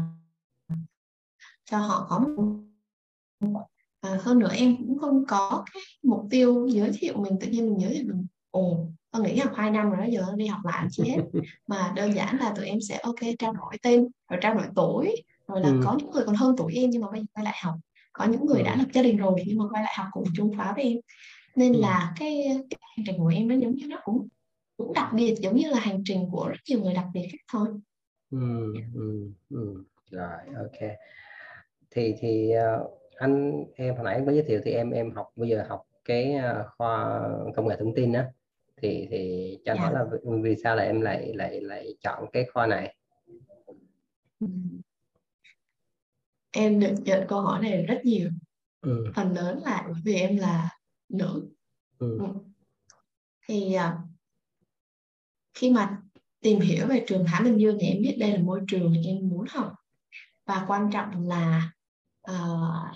cho 1.65 1.77
họ 1.77 2.07
có 2.09 2.19
một 2.19 3.67
à, 4.01 4.17
hơn 4.21 4.39
nữa 4.39 4.51
em 4.53 4.75
cũng 4.77 4.99
không 4.99 5.25
có 5.27 5.63
cái 5.73 5.83
mục 6.03 6.21
tiêu 6.29 6.67
giới 6.67 6.91
thiệu 6.99 7.17
mình 7.17 7.37
tự 7.41 7.47
nhiên 7.47 7.69
mình 7.69 7.81
giới 7.81 7.93
thiệu 7.93 8.03
mình 8.07 8.27
ồ 8.51 8.87
tôi 9.11 9.21
nghĩ 9.21 9.37
học 9.37 9.51
2 9.55 9.71
năm 9.71 9.89
rồi 9.89 9.97
đó 9.97 10.05
giờ 10.09 10.33
đi 10.35 10.45
học 10.47 10.61
lại 10.63 10.87
chi 10.91 11.03
hết 11.09 11.21
mà 11.67 11.93
đơn 11.95 12.15
giản 12.15 12.37
là 12.39 12.53
tụi 12.55 12.65
em 12.65 12.81
sẽ 12.81 12.99
ok 13.03 13.19
trao 13.39 13.53
đổi 13.53 13.77
tên 13.81 14.07
rồi 14.29 14.39
trao 14.41 14.53
đổi 14.53 14.65
tuổi 14.75 15.15
rồi 15.47 15.61
là 15.61 15.69
ừ. 15.69 15.81
có 15.85 15.95
những 15.97 16.11
người 16.11 16.23
còn 16.25 16.35
hơn 16.35 16.55
tuổi 16.57 16.73
em 16.75 16.89
nhưng 16.89 17.01
mà 17.01 17.07
bây 17.11 17.21
giờ 17.21 17.25
quay 17.33 17.45
lại 17.45 17.55
học 17.63 17.75
có 18.13 18.25
những 18.25 18.45
người 18.45 18.59
ừ. 18.59 18.65
đã 18.65 18.75
lập 18.75 18.87
gia 18.93 19.01
đình 19.01 19.17
rồi 19.17 19.43
nhưng 19.47 19.57
mà 19.57 19.65
quay 19.69 19.83
lại 19.83 19.93
học 19.97 20.07
cùng 20.11 20.23
chung 20.35 20.57
khóa 20.57 20.73
với 20.75 20.83
em 20.83 20.97
nên 21.55 21.73
ừ. 21.73 21.79
là 21.79 22.13
cái, 22.19 22.43
cái 22.69 22.79
hành 22.97 23.05
trình 23.05 23.17
của 23.17 23.31
em 23.35 23.47
nó 23.47 23.55
giống 23.55 23.75
như 23.75 23.87
nó 23.87 23.97
cũng 24.03 24.27
cũng 24.77 24.93
đặc 24.93 25.13
biệt 25.13 25.35
giống 25.39 25.55
như 25.55 25.69
là 25.69 25.79
hành 25.79 26.01
trình 26.05 26.25
của 26.31 26.47
rất 26.47 26.59
nhiều 26.69 26.81
người 26.81 26.93
đặc 26.93 27.05
biệt 27.13 27.27
khác 27.31 27.37
thôi 27.51 27.67
ừ, 28.31 28.73
ừ, 28.93 29.31
ừ. 29.49 29.83
rồi 30.11 30.39
ok 30.57 30.89
thì 31.91 32.15
thì 32.19 32.53
uh, 32.81 32.99
anh 33.15 33.63
em 33.75 33.95
hồi 33.95 34.03
nãy 34.03 34.21
mới 34.21 34.35
giới 34.35 34.43
thiệu 34.47 34.61
thì 34.65 34.71
em 34.71 34.91
em 34.91 35.11
học 35.11 35.31
bây 35.35 35.49
giờ 35.49 35.65
học 35.69 35.85
cái 36.05 36.35
uh, 36.35 36.67
khoa 36.77 37.21
công 37.55 37.67
nghệ 37.67 37.75
thông 37.79 37.95
tin 37.95 38.11
đó 38.11 38.23
thì 38.81 39.07
thì 39.11 39.57
cho 39.65 39.73
yeah. 39.73 39.83
hỏi 39.83 39.93
dạ. 39.93 39.99
là 40.23 40.37
vì, 40.41 40.55
sao 40.63 40.75
là 40.75 40.83
em 40.83 41.01
lại 41.01 41.33
lại 41.35 41.61
lại 41.61 41.95
chọn 42.01 42.25
cái 42.33 42.45
khoa 42.53 42.67
này 42.67 42.95
em 46.51 46.79
được 46.79 46.95
nhận 47.03 47.27
câu 47.27 47.41
hỏi 47.41 47.61
này 47.61 47.85
rất 47.85 48.01
nhiều 48.03 48.29
ừ. 48.81 49.05
phần 49.15 49.33
lớn 49.33 49.59
là 49.65 49.85
bởi 49.87 50.01
vì 50.03 50.15
em 50.15 50.37
là 50.37 50.69
nữ 51.09 51.49
ừ. 51.99 52.19
Thì 53.47 53.75
uh, 53.75 54.09
khi 55.53 55.71
mà 55.71 56.01
tìm 56.41 56.59
hiểu 56.59 56.87
về 56.87 57.03
trường 57.07 57.25
Thái 57.27 57.43
Bình 57.43 57.59
Dương 57.59 57.77
thì 57.81 57.87
em 57.87 58.01
biết 58.01 58.17
đây 58.19 58.31
là 58.31 58.39
môi 58.43 58.61
trường 58.67 58.93
em 59.05 59.29
muốn 59.29 59.45
học 59.49 59.73
và 60.45 60.65
quan 60.67 60.89
trọng 60.91 61.27
là 61.27 61.71
uh, 62.31 62.95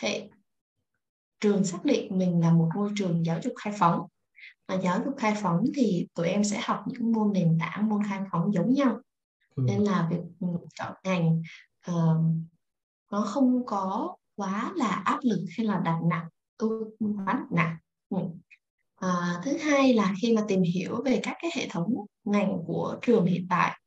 hệ 0.00 0.28
trường 1.40 1.64
xác 1.64 1.84
định 1.84 2.18
mình 2.18 2.40
là 2.40 2.52
một 2.52 2.68
môi 2.74 2.90
trường 2.96 3.26
giáo 3.26 3.40
dục 3.42 3.52
khai 3.56 3.72
phóng 3.78 4.06
và 4.68 4.74
giáo 4.74 5.00
dục 5.04 5.14
khai 5.18 5.34
phóng 5.42 5.64
thì 5.76 6.08
tụi 6.14 6.28
em 6.28 6.44
sẽ 6.44 6.60
học 6.64 6.84
những 6.86 7.12
môn 7.12 7.32
nền 7.32 7.58
tảng 7.60 7.88
môn 7.88 8.02
khai 8.08 8.20
phóng 8.32 8.54
giống 8.54 8.74
nhau 8.74 9.00
ừ. 9.54 9.62
nên 9.66 9.80
là 9.80 10.08
việc 10.10 10.46
chọn 10.74 10.92
ngành 11.04 11.42
uh, 11.90 12.20
nó 13.10 13.20
không 13.20 13.66
có 13.66 14.16
quá 14.36 14.72
là 14.76 15.02
áp 15.04 15.18
lực 15.22 15.44
hay 15.56 15.66
là 15.66 15.78
đặt 15.84 15.98
nặng 16.10 16.28
tu 16.58 16.68
quá 16.98 17.46
nặng 17.50 17.76
ừ. 18.08 18.18
À, 19.00 19.40
thứ 19.44 19.56
hai 19.56 19.94
là 19.94 20.14
khi 20.22 20.32
mà 20.32 20.42
tìm 20.48 20.62
hiểu 20.62 21.02
về 21.04 21.20
các 21.22 21.36
cái 21.42 21.50
hệ 21.54 21.68
thống 21.68 21.94
ngành 22.24 22.58
của 22.66 22.98
trường 23.02 23.24
hiện 23.26 23.46
tại 23.50 23.80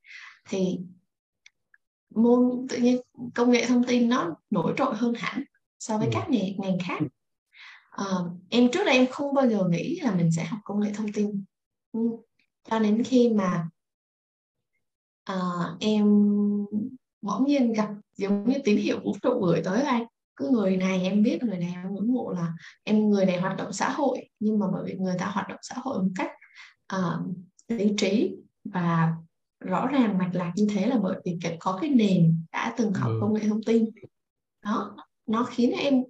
thì 0.50 0.80
môn 2.16 2.68
tự 2.70 2.78
nhiên 2.78 3.02
công 3.36 3.52
nghệ 3.52 3.66
thông 3.68 3.84
tin 3.84 4.10
nó 4.10 4.36
nổi 4.50 4.74
trội 4.78 4.96
hơn 4.96 5.14
hẳn 5.18 5.44
so 5.80 5.98
với 5.98 6.08
các 6.12 6.30
ngành, 6.30 6.58
ngành 6.58 6.78
khác. 6.88 7.00
À, 7.90 8.06
em 8.50 8.72
trước 8.72 8.84
đây 8.86 8.96
em 8.96 9.08
không 9.12 9.34
bao 9.34 9.50
giờ 9.50 9.68
nghĩ 9.70 10.00
là 10.00 10.16
mình 10.16 10.32
sẽ 10.32 10.46
học 10.46 10.60
công 10.64 10.80
nghệ 10.80 10.92
thông 10.96 11.12
tin. 11.14 11.44
Ừ. 11.92 12.00
cho 12.70 12.80
đến 12.80 13.04
khi 13.04 13.30
mà 13.30 13.70
à, 15.24 15.36
em 15.80 16.06
bỗng 17.22 17.46
nhiên 17.46 17.74
gặp 17.74 17.90
giống 18.18 18.50
như 18.50 18.58
tín 18.64 18.78
hiệu 18.78 19.00
vũ 19.04 19.16
trụ 19.22 19.46
gửi 19.46 19.62
tới 19.64 19.82
anh 19.82 20.06
cứ 20.36 20.50
người 20.50 20.78
này 20.78 21.04
em 21.04 21.24
biết 21.24 21.44
người 21.44 21.58
này 21.58 21.76
em 21.84 21.94
ngưỡng 21.94 22.14
mộ 22.14 22.32
là 22.32 22.54
em 22.84 23.10
người 23.10 23.26
này 23.26 23.42
hoạt 23.42 23.58
động 23.58 23.74
xã 23.74 23.90
hội 23.90 24.30
nhưng 24.40 24.60
mà 24.60 24.66
bởi 24.74 24.84
vì 24.86 24.94
người 24.94 25.16
ta 25.20 25.26
hoạt 25.26 25.50
động 25.50 25.60
xã 25.62 25.76
hội 25.78 26.04
một 26.04 26.10
cách 26.16 26.32
uh, 26.96 27.36
lý 27.68 27.94
trí 27.98 28.36
và 28.64 29.14
rõ 29.60 29.88
ràng 29.88 30.18
mạch 30.18 30.32
lạc 30.34 30.52
như 30.56 30.68
thế 30.74 30.88
là 30.88 30.98
bởi 30.98 31.22
vì 31.26 31.40
có 31.60 31.78
cái 31.82 31.90
nền 31.90 32.38
đã 32.52 32.74
từng 32.78 32.94
học 32.94 33.12
ừ. 33.12 33.18
công 33.22 33.34
nghệ 33.34 33.42
thông 33.48 33.64
tin. 33.64 33.86
Đó 34.64 34.96
nó 35.28 35.44
khiến 35.44 35.72
em 35.72 36.04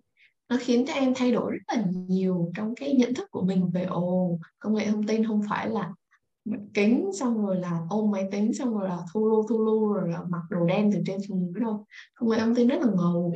nó 0.50 0.58
khiến 0.60 0.86
cho 0.88 0.94
em 0.94 1.14
thay 1.16 1.32
đổi 1.32 1.52
rất 1.52 1.78
là 1.78 1.84
nhiều 2.08 2.52
trong 2.56 2.76
cái 2.76 2.94
nhận 2.94 3.14
thức 3.14 3.32
của 3.32 3.42
mình 3.42 3.72
về 3.74 3.84
ồ 3.84 4.40
công 4.60 4.76
nghệ 4.76 4.88
thông 4.88 5.08
tin 5.08 5.28
không 5.28 5.42
phải 5.50 5.70
là 5.70 5.94
kính 6.74 7.12
xong 7.20 7.46
rồi 7.46 7.56
là 7.56 7.80
ôm 7.90 8.12
máy 8.12 8.28
tính 8.32 8.54
xong 8.54 8.78
rồi 8.78 8.90
là 8.90 9.00
thu 9.14 9.30
lu 9.30 9.48
thu 9.50 9.66
lu 9.66 9.94
rồi 9.94 10.10
là 10.10 10.20
mặc 10.30 10.42
đồ 10.50 10.66
đen 10.66 10.92
từ 10.94 11.00
trên 11.06 11.22
xuống 11.28 11.52
dưới 11.54 11.62
đâu. 11.62 11.86
Công 12.16 12.30
nghệ 12.30 12.40
thông 12.40 12.56
tin 12.56 12.68
rất 12.68 12.82
là 12.82 12.88
ngầu 12.96 13.36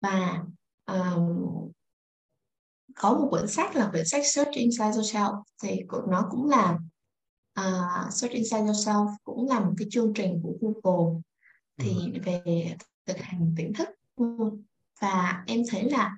và 0.00 0.44
um, 0.86 1.70
có 2.94 3.14
một 3.14 3.28
quyển 3.30 3.48
sách 3.48 3.76
là 3.76 3.88
quyển 3.90 4.06
sách 4.06 4.26
Search 4.26 4.50
Inside 4.52 4.90
Yourself 4.90 5.42
thì 5.62 5.80
nó 6.08 6.28
cũng 6.30 6.50
là 6.50 6.78
uh, 7.60 8.12
Search 8.12 8.34
Inside 8.34 8.62
Yourself 8.62 9.14
cũng 9.24 9.48
là 9.48 9.60
một 9.60 9.72
cái 9.78 9.88
chương 9.90 10.12
trình 10.14 10.40
của 10.42 10.52
Google 10.60 11.20
thì 11.78 11.94
ừ. 12.14 12.20
về 12.24 12.76
thực 13.06 13.16
hành 13.18 13.54
tỉnh 13.56 13.72
thức 13.72 13.88
và 15.00 15.44
em 15.46 15.62
thấy 15.70 15.90
là 15.90 16.16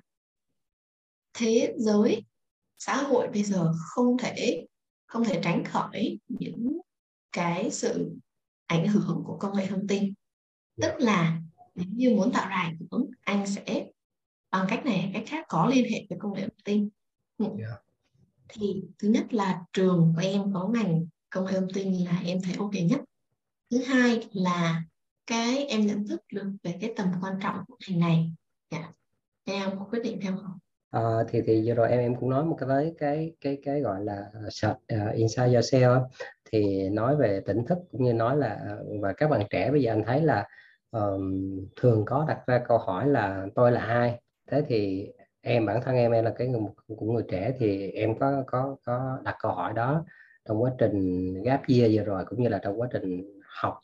thế 1.33 1.73
giới 1.77 2.25
xã 2.77 3.03
hội 3.03 3.27
bây 3.27 3.43
giờ 3.43 3.73
không 3.77 4.17
thể 4.17 4.65
không 5.05 5.23
thể 5.23 5.41
tránh 5.43 5.63
khỏi 5.65 6.19
những 6.27 6.77
cái 7.31 7.71
sự 7.71 8.15
ảnh 8.65 8.87
hưởng 8.87 9.23
của 9.25 9.37
công 9.37 9.57
nghệ 9.57 9.67
thông 9.67 9.87
tin 9.87 10.13
tức 10.81 10.91
dạ. 10.99 11.05
là 11.05 11.41
nếu 11.75 11.85
như 11.95 12.09
muốn 12.09 12.31
tạo 12.31 12.49
ra 12.49 12.55
ảnh 12.55 12.77
hưởng 12.91 13.09
anh 13.21 13.47
sẽ 13.47 13.85
bằng 14.51 14.65
cách 14.69 14.85
này 14.85 15.11
cách 15.13 15.23
khác 15.27 15.45
có 15.49 15.65
liên 15.65 15.91
hệ 15.91 16.05
với 16.09 16.19
công 16.21 16.33
nghệ 16.33 16.41
thông 16.41 16.63
tin 16.65 16.89
yeah. 17.39 17.51
Dạ. 17.59 17.77
thì 18.49 18.83
thứ 18.99 19.07
nhất 19.07 19.33
là 19.33 19.61
trường 19.73 20.13
của 20.15 20.21
em 20.21 20.53
có 20.53 20.67
ngành 20.67 21.05
công 21.29 21.45
nghệ 21.45 21.51
thông 21.51 21.73
tin 21.73 21.93
là 21.93 22.21
em 22.25 22.37
thấy 22.43 22.55
ok 22.57 22.73
nhất 22.89 23.01
thứ 23.71 23.83
hai 23.83 24.27
là 24.31 24.83
cái 25.27 25.65
em 25.65 25.87
nhận 25.87 26.07
thức 26.07 26.21
được 26.33 26.51
về 26.63 26.77
cái 26.81 26.93
tầm 26.95 27.07
quan 27.21 27.33
trọng 27.41 27.55
của 27.67 27.75
ngành 27.87 27.99
này 27.99 28.31
yeah. 28.69 28.85
Dạ. 29.45 29.53
em 29.53 29.79
có 29.79 29.85
quyết 29.91 30.03
định 30.03 30.19
theo 30.21 30.37
không 30.37 30.57
À, 30.93 31.01
thì 31.29 31.41
thì 31.45 31.63
vừa 31.65 31.73
rồi 31.73 31.89
em 31.89 31.99
em 31.99 32.15
cũng 32.15 32.29
nói 32.29 32.45
một 32.45 32.55
cái 32.59 32.67
với 32.67 32.93
cái 32.97 33.31
cái 33.41 33.57
cái 33.63 33.81
gọi 33.81 34.03
là 34.03 34.31
uh, 34.47 35.15
inside 35.15 35.47
yourself 35.47 36.05
thì 36.51 36.89
nói 36.89 37.15
về 37.15 37.41
tỉnh 37.45 37.65
thức 37.65 37.77
cũng 37.91 38.03
như 38.03 38.13
nói 38.13 38.37
là 38.37 38.77
và 39.01 39.13
các 39.13 39.29
bạn 39.29 39.41
trẻ 39.49 39.71
bây 39.71 39.81
giờ 39.81 39.91
anh 39.91 40.03
thấy 40.05 40.21
là 40.21 40.47
um, 40.93 41.57
thường 41.75 42.05
có 42.05 42.25
đặt 42.27 42.39
ra 42.47 42.63
câu 42.67 42.77
hỏi 42.77 43.07
là 43.07 43.45
tôi 43.55 43.71
là 43.71 43.81
ai? 43.81 44.21
Thế 44.51 44.63
thì 44.67 45.07
em 45.41 45.65
bản 45.65 45.81
thân 45.85 45.95
em 45.95 46.11
em 46.11 46.25
là 46.25 46.33
cái 46.37 46.47
người 46.47 46.61
của 46.97 47.05
người 47.05 47.23
trẻ 47.29 47.53
thì 47.59 47.91
em 47.91 48.19
có 48.19 48.43
có 48.47 48.75
có 48.85 49.19
đặt 49.23 49.35
câu 49.39 49.51
hỏi 49.51 49.73
đó 49.73 50.05
trong 50.45 50.61
quá 50.61 50.71
trình 50.79 51.33
gap 51.43 51.61
year 51.67 51.91
vừa 51.95 52.03
rồi 52.03 52.25
cũng 52.25 52.43
như 52.43 52.49
là 52.49 52.59
trong 52.63 52.81
quá 52.81 52.87
trình 52.93 53.39
học 53.45 53.79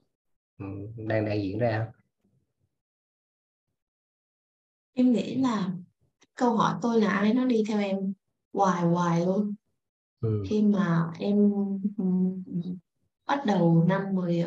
đang 0.98 1.26
đang 1.26 1.44
diễn 1.44 1.60
ra. 1.60 1.88
Em 4.94 5.12
nghĩ 5.12 5.36
là 5.36 5.72
câu 6.36 6.56
hỏi 6.56 6.76
tôi 6.82 7.02
là 7.02 7.10
ai? 7.10 7.34
nó 7.34 7.46
đi 7.46 7.64
theo 7.68 7.80
em 7.80 8.14
hoài 8.54 8.82
hoài 8.82 9.26
luôn. 9.26 9.54
Ừ. 10.22 10.44
khi 10.50 10.62
mà 10.62 11.12
em 11.20 11.52
bắt 13.28 13.46
đầu 13.46 13.86
năm 13.88 14.16
10 14.16 14.46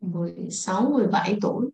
16 0.00 0.90
17 0.90 1.38
tuổi 1.42 1.70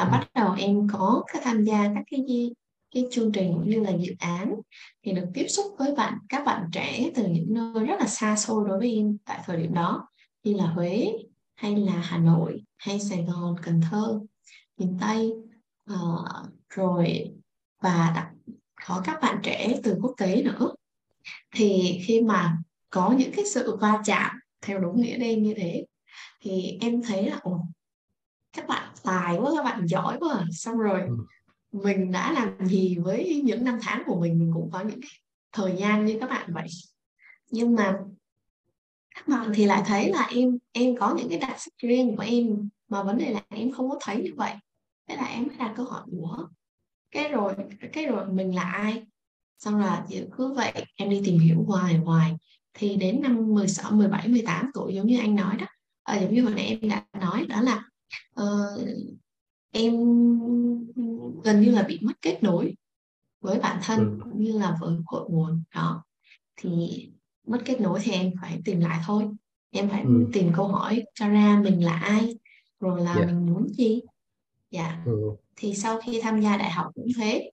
là 0.00 0.08
bắt 0.10 0.30
đầu 0.34 0.54
em 0.58 0.88
có 0.92 1.22
tham 1.42 1.64
gia 1.64 1.90
các 1.94 2.04
cái 2.10 2.50
cái 2.94 3.06
chương 3.10 3.32
trình 3.32 3.52
cũng 3.54 3.70
như 3.70 3.80
là 3.80 3.90
dự 3.90 4.14
án 4.18 4.54
thì 5.02 5.12
được 5.12 5.26
tiếp 5.34 5.46
xúc 5.48 5.66
với 5.78 5.94
bạn 5.94 6.18
các 6.28 6.44
bạn 6.44 6.68
trẻ 6.72 7.10
từ 7.14 7.26
những 7.26 7.54
nơi 7.54 7.86
rất 7.86 8.00
là 8.00 8.06
xa 8.06 8.36
xôi 8.36 8.68
đối 8.68 8.78
với 8.78 8.94
em 8.96 9.16
tại 9.24 9.40
thời 9.44 9.56
điểm 9.56 9.74
đó 9.74 10.08
như 10.44 10.54
là 10.54 10.66
Huế 10.66 11.12
hay 11.54 11.76
là 11.76 11.92
Hà 11.92 12.18
Nội 12.18 12.62
hay 12.76 13.00
Sài 13.00 13.22
Gòn 13.22 13.56
Cần 13.62 13.80
Thơ 13.90 14.20
miền 14.78 14.98
Tây. 15.00 15.32
Uh, 15.92 16.50
rồi 16.70 17.32
và 17.82 18.12
đặc, 18.16 18.28
có 18.86 19.02
các 19.04 19.18
bạn 19.22 19.40
trẻ 19.42 19.80
từ 19.82 19.96
quốc 20.02 20.14
tế 20.18 20.42
nữa. 20.42 20.74
Thì 21.54 22.00
khi 22.04 22.20
mà 22.20 22.56
có 22.90 23.14
những 23.18 23.32
cái 23.36 23.44
sự 23.44 23.76
va 23.76 24.02
chạm 24.04 24.36
theo 24.62 24.78
đúng 24.78 25.00
nghĩa 25.00 25.18
đen 25.18 25.42
như 25.42 25.54
thế 25.56 25.86
thì 26.40 26.78
em 26.80 27.02
thấy 27.02 27.30
là 27.30 27.38
ồ 27.42 27.60
các 28.52 28.68
bạn 28.68 28.92
tài 29.02 29.36
quá 29.36 29.52
các 29.56 29.64
bạn 29.64 29.86
giỏi 29.86 30.16
quá 30.20 30.44
xong 30.52 30.78
rồi 30.78 31.00
ừ. 31.00 31.16
mình 31.72 32.12
đã 32.12 32.32
làm 32.32 32.66
gì 32.66 32.96
với 32.96 33.42
những 33.44 33.64
năm 33.64 33.78
tháng 33.82 34.02
của 34.06 34.20
mình 34.20 34.38
mình 34.38 34.50
cũng 34.54 34.70
có 34.72 34.80
những 34.80 35.00
cái 35.00 35.10
thời 35.52 35.76
gian 35.76 36.06
như 36.06 36.18
các 36.20 36.30
bạn 36.30 36.52
vậy. 36.52 36.66
Nhưng 37.50 37.74
mà 37.74 37.98
các 39.14 39.28
bạn 39.28 39.52
thì 39.54 39.66
lại 39.66 39.82
thấy 39.86 40.12
là 40.12 40.28
em 40.34 40.58
em 40.72 40.96
có 40.96 41.14
những 41.14 41.28
cái 41.28 41.38
đặc 41.38 41.54
sắc 41.58 41.72
riêng 41.78 42.16
của 42.16 42.22
em 42.22 42.68
mà 42.88 43.02
vấn 43.02 43.18
đề 43.18 43.32
là 43.32 43.42
em 43.48 43.72
không 43.72 43.90
có 43.90 43.98
thấy 44.00 44.22
như 44.22 44.30
vậy. 44.36 44.52
Thế 45.08 45.16
là 45.16 45.24
em 45.24 45.46
mới 45.46 45.56
đặt 45.56 45.72
câu 45.76 45.86
hỏi 45.86 46.02
của 46.10 46.48
cái 47.10 47.28
rồi 47.28 47.54
cái 47.92 48.06
rồi 48.06 48.26
mình 48.32 48.54
là 48.54 48.62
ai? 48.62 49.02
Xong 49.58 49.76
là 49.76 50.06
cứ 50.36 50.52
vậy 50.52 50.72
em 50.96 51.10
đi 51.10 51.22
tìm 51.24 51.38
hiểu 51.38 51.64
hoài 51.66 51.96
hoài. 51.96 52.32
Thì 52.74 52.96
đến 52.96 53.22
năm 53.22 53.54
16, 53.54 53.92
17, 53.92 54.28
18 54.28 54.70
tuổi 54.74 54.94
giống 54.94 55.06
như 55.06 55.18
anh 55.18 55.34
nói 55.34 55.56
đó. 55.56 55.66
À, 56.02 56.20
giống 56.20 56.34
như 56.34 56.42
hồi 56.42 56.54
nãy 56.54 56.66
em 56.66 56.90
đã 56.90 57.04
nói 57.20 57.46
đó 57.46 57.60
là 57.60 57.89
uh, 58.42 58.80
em 59.70 59.92
gần 61.44 61.60
như 61.60 61.70
là 61.70 61.82
bị 61.82 61.98
mất 62.02 62.22
kết 62.22 62.42
nối 62.42 62.74
với 63.40 63.60
bản 63.60 63.80
thân 63.82 63.98
ừ. 63.98 64.18
cũng 64.24 64.42
như 64.42 64.58
là 64.58 64.76
với 64.80 64.96
cội 65.06 65.30
nguồn 65.30 65.62
đó 65.74 66.04
thì 66.56 67.08
mất 67.46 67.58
kết 67.64 67.80
nối 67.80 68.00
thì 68.02 68.12
em 68.12 68.32
phải 68.40 68.60
tìm 68.64 68.80
lại 68.80 69.00
thôi 69.06 69.24
em 69.70 69.88
phải 69.88 70.02
ừ. 70.02 70.28
tìm 70.32 70.52
câu 70.56 70.68
hỏi 70.68 71.02
cho 71.14 71.28
ra 71.28 71.60
mình 71.64 71.84
là 71.84 71.98
ai 71.98 72.38
rồi 72.80 73.00
là 73.00 73.14
yeah. 73.14 73.28
Dạ. 73.28 73.34
mình 73.34 73.46
muốn 73.46 73.68
gì 73.68 74.00
dạ 74.70 74.86
yeah. 74.86 75.06
ừ. 75.06 75.12
thì 75.56 75.74
sau 75.74 76.00
khi 76.00 76.20
tham 76.22 76.40
gia 76.40 76.56
đại 76.56 76.70
học 76.70 76.90
cũng 76.94 77.08
thế 77.16 77.50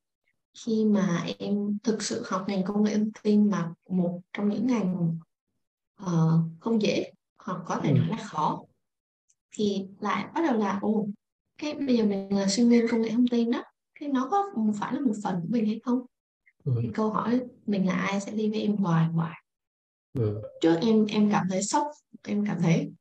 khi 0.66 0.86
mà 0.86 1.26
em 1.40 1.78
thực 1.84 2.02
sự 2.02 2.24
học 2.28 2.46
ngành 2.48 2.64
công 2.64 2.84
nghệ 2.84 2.96
thông 2.96 3.12
tin 3.24 3.50
mà 3.50 3.74
một 3.90 4.22
trong 4.34 4.50
những 4.50 4.68
ngành 4.68 5.18
uh, 6.04 6.42
không 6.60 6.82
dễ 6.82 7.12
hoặc 7.38 7.62
có 7.66 7.80
thể 7.84 7.90
ừ. 7.90 7.96
nói 7.96 8.08
là 8.08 8.18
khó 8.18 8.64
thì 9.58 9.88
lại 10.00 10.26
bắt 10.34 10.42
đầu 10.48 10.58
là 10.58 10.80
ồ 10.82 11.08
cái 11.58 11.74
bây 11.74 11.98
giờ 11.98 12.06
mình 12.06 12.38
là 12.38 12.48
sinh 12.48 12.70
viên 12.70 12.88
công 12.92 13.02
nghệ 13.02 13.10
thông 13.10 13.28
tin 13.28 13.52
đó 13.52 13.64
cái 14.00 14.10
nó 14.10 14.28
có 14.32 14.44
phải 14.80 14.94
là 14.94 15.00
một 15.00 15.14
phần 15.24 15.36
của 15.42 15.48
mình 15.50 15.66
hay 15.66 15.80
không 15.84 16.06
ừ. 16.64 16.74
thì 16.82 16.90
câu 16.94 17.10
hỏi 17.10 17.42
mình 17.66 17.88
là 17.88 17.94
ai 17.94 18.22
sẽ 18.22 18.32
đi 18.32 18.50
với 18.50 18.62
em 18.62 18.76
hoài 18.76 19.06
hoài 19.06 19.36
ừ. 20.14 20.42
trước 20.62 20.76
em 20.82 21.06
em 21.06 21.32
cảm 21.32 21.48
thấy 21.50 21.64
sốc 21.64 21.88
em 22.24 22.46
cảm 22.46 22.62
thấy 22.62 22.92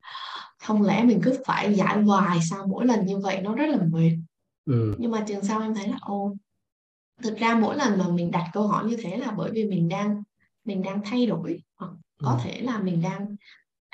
không 0.58 0.82
lẽ 0.82 1.04
mình 1.04 1.20
cứ 1.22 1.38
phải 1.46 1.74
giải 1.74 2.02
hoài 2.02 2.38
sao 2.50 2.66
mỗi 2.66 2.86
lần 2.86 3.06
như 3.06 3.18
vậy 3.18 3.40
nó 3.42 3.54
rất 3.54 3.66
là 3.66 3.78
mệt 3.90 4.16
ừ. 4.64 4.94
nhưng 4.98 5.10
mà 5.10 5.24
trường 5.28 5.44
sau 5.44 5.60
em 5.60 5.74
thấy 5.74 5.88
là 5.88 5.96
ô 6.00 6.36
thực 7.22 7.36
ra 7.36 7.54
mỗi 7.54 7.76
lần 7.76 7.98
mà 7.98 8.08
mình 8.08 8.30
đặt 8.30 8.50
câu 8.52 8.68
hỏi 8.68 8.84
như 8.86 8.96
thế 9.02 9.16
là 9.16 9.30
bởi 9.30 9.50
vì 9.50 9.64
mình 9.64 9.88
đang 9.88 10.22
mình 10.64 10.82
đang 10.82 11.00
thay 11.04 11.26
đổi 11.26 11.62
hoặc 11.76 11.92
có 12.22 12.30
ừ. 12.30 12.38
thể 12.44 12.60
là 12.60 12.78
mình 12.78 13.02
đang 13.02 13.36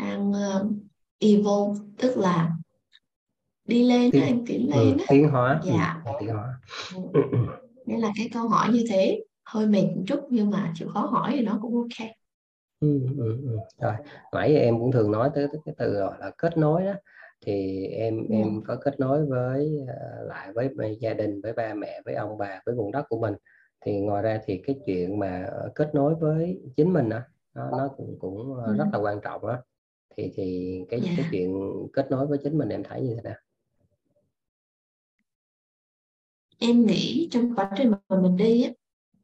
đang 0.01 0.31
uh, 0.31 0.72
evolve 1.22 1.80
tức 1.98 2.16
là 2.16 2.50
đi 3.64 3.88
lên 3.88 4.11
tiến, 4.11 4.22
anh 4.22 4.44
tiến 4.46 4.70
ừ, 4.72 4.85
lên 4.85 4.98
ừ, 4.98 5.04
tiến 5.08 5.28
hóa. 5.28 5.61
Dạ. 5.64 6.02
ừ, 6.04 6.12
tiến 6.20 6.28
hóa. 6.28 6.61
Ừ. 6.94 7.20
nên 7.87 8.00
là 8.00 8.12
cái 8.16 8.28
câu 8.32 8.48
hỏi 8.48 8.68
như 8.72 8.85
thế 8.88 9.20
hơi 9.44 9.66
mệt 9.66 9.82
một 9.96 10.02
chút 10.06 10.20
nhưng 10.30 10.50
mà 10.50 10.72
chịu 10.74 10.88
khó 10.88 11.00
hỏi 11.00 11.32
thì 11.37 11.42
nó 11.42 11.58
cũng 11.62 11.74
ok. 11.74 12.08
Ừ, 12.80 13.00
ừ, 13.18 13.38
ừ. 13.42 13.58
rồi 13.80 13.92
nãy 14.32 14.56
em 14.56 14.78
cũng 14.78 14.92
thường 14.92 15.11
nói 15.12 15.30
tới, 15.35 15.46
cái 15.64 15.74
từ 15.78 15.92
gọi 15.92 16.16
là 16.20 16.30
kết 16.38 16.58
nối 16.58 16.85
đó. 16.85 16.92
Thì 17.46 17.87
em 17.87 18.26
ừ. 18.28 18.35
em 18.35 18.62
có 18.66 18.76
kết 18.76 19.00
nối 19.00 19.26
với 19.26 19.78
uh, 19.82 20.28
lại 20.28 20.52
với 20.52 20.98
gia 21.00 21.14
đình 21.14 21.40
với 21.40 21.52
ba 21.52 21.74
mẹ 21.74 22.00
với 22.04 22.14
ông 22.14 22.38
bà 22.38 22.61
với 22.66 22.74
vùng 22.74 22.92
đất 22.92 23.06
của 23.08 23.20
mình. 23.20 23.35
Thì 23.85 24.00
ngoài 24.00 24.22
ra 24.22 24.40
thì 24.44 24.62
cái 24.66 24.76
chuyện 24.87 25.18
mà 25.18 25.50
kết 25.74 25.94
nối 25.94 26.14
với 26.14 26.61
chính 26.76 26.92
mình 26.92 27.08
đó, 27.08 27.20
nó, 27.54 27.70
nó 27.70 27.88
cũng 27.96 28.16
cũng 28.20 28.54
ừ. 28.54 28.76
rất 28.78 28.87
là 28.92 28.98
quan 28.98 29.20
trọng 29.20 29.46
đó 29.46 29.58
thì 30.16 30.33
thì 30.35 30.79
cái 30.90 31.01
yeah. 31.01 31.16
cái 31.16 31.25
dạ. 31.25 31.29
chuyện 31.33 31.53
kết 31.92 32.07
nối 32.11 32.27
với 32.27 32.38
chính 32.44 32.59
mình 32.59 32.68
em 32.68 32.83
thấy 32.85 33.01
như 33.01 33.14
thế 33.16 33.22
nào 33.22 33.37
em 36.59 36.87
nghĩ 36.87 37.29
trong 37.31 37.55
quá 37.57 37.70
trình 37.77 37.90
mà 37.90 38.20
mình 38.22 38.37
đi 38.37 38.62
á 38.62 38.70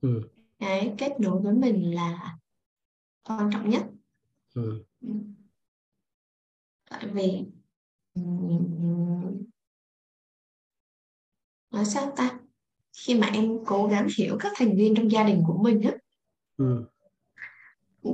ừ. 0.00 0.22
cái 0.58 0.94
kết 0.98 1.20
nối 1.20 1.40
với 1.42 1.52
mình 1.52 1.94
là 1.94 2.36
quan 3.24 3.50
trọng 3.52 3.70
nhất 3.70 3.82
ừ. 4.54 4.84
tại 6.90 7.06
vì 7.12 7.44
nói 11.70 11.84
sao 11.84 12.12
ta 12.16 12.40
khi 12.92 13.14
mà 13.14 13.26
em 13.26 13.58
cố 13.66 13.86
gắng 13.86 14.08
hiểu 14.18 14.36
các 14.40 14.52
thành 14.56 14.76
viên 14.76 14.94
trong 14.94 15.10
gia 15.10 15.24
đình 15.24 15.42
của 15.46 15.58
mình 15.62 15.80
á 15.82 15.92
ừ. 16.56 16.84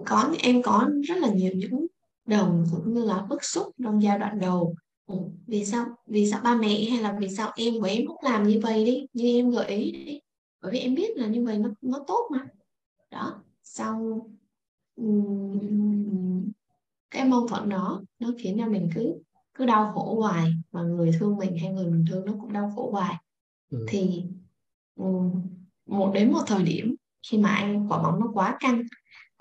có 0.06 0.34
em 0.38 0.62
có 0.62 0.90
rất 1.04 1.18
là 1.18 1.28
nhiều 1.28 1.52
những 1.54 1.86
đồng 2.26 2.64
cũng 2.70 2.94
như 2.94 3.04
là 3.04 3.26
bức 3.28 3.44
xúc 3.44 3.66
trong 3.82 4.02
giai 4.02 4.18
đoạn 4.18 4.40
đầu. 4.40 4.74
Ừ. 5.06 5.14
vì 5.46 5.64
sao 5.64 5.86
vì 6.06 6.30
sao 6.30 6.40
ba 6.44 6.54
mẹ 6.56 6.84
hay 6.90 7.02
là 7.02 7.16
vì 7.20 7.28
sao 7.28 7.52
em 7.56 7.74
của 7.80 7.86
em 7.86 8.06
không 8.06 8.16
làm 8.22 8.48
như 8.48 8.60
vậy 8.62 8.84
đi 8.84 9.06
như 9.12 9.24
em 9.38 9.50
gợi 9.50 9.66
ý 9.66 9.92
đi. 9.92 10.20
Bởi 10.62 10.72
vì 10.72 10.78
em 10.78 10.94
biết 10.94 11.16
là 11.16 11.26
như 11.26 11.44
vậy 11.44 11.58
nó 11.58 11.70
nó 11.80 12.04
tốt 12.06 12.30
mà. 12.32 12.46
Đó 13.10 13.42
sau 13.62 14.28
cái 17.10 17.24
mâu 17.24 17.48
thuẫn 17.48 17.68
đó 17.68 18.02
nó 18.18 18.30
khiến 18.38 18.56
cho 18.58 18.66
mình 18.66 18.90
cứ 18.94 19.14
cứ 19.54 19.66
đau 19.66 19.92
khổ 19.94 20.14
hoài. 20.20 20.52
Mà 20.72 20.82
người 20.82 21.10
thương 21.20 21.36
mình 21.36 21.58
hay 21.58 21.72
người 21.72 21.90
mình 21.90 22.04
thương 22.10 22.24
nó 22.24 22.32
cũng 22.40 22.52
đau 22.52 22.72
khổ 22.76 22.90
hoài. 22.90 23.14
Ừ. 23.70 23.86
thì 23.88 24.24
một 25.86 26.10
đến 26.14 26.32
một 26.32 26.42
thời 26.46 26.62
điểm 26.62 26.94
khi 27.30 27.38
mà 27.38 27.48
anh 27.48 27.88
quả 27.88 28.02
bóng 28.02 28.20
nó 28.20 28.30
quá 28.34 28.56
căng 28.60 28.82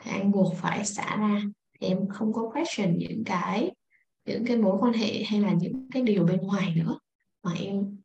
thì 0.01 0.11
anh 0.11 0.31
buộc 0.31 0.53
phải 0.55 0.85
xả 0.85 1.15
ra 1.15 1.41
thì 1.83 1.89
em 1.89 2.07
không 2.09 2.33
có 2.33 2.49
question 2.53 2.97
những 2.97 3.23
cái 3.25 3.71
những 4.25 4.45
cái 4.45 4.57
mối 4.57 4.77
quan 4.79 4.93
hệ 4.93 5.23
hay 5.23 5.41
là 5.41 5.53
những 5.53 5.87
cái 5.91 6.03
điều 6.03 6.25
bên 6.25 6.41
ngoài 6.41 6.73
nữa 6.75 6.97
mà 7.43 7.53
em 7.53 7.97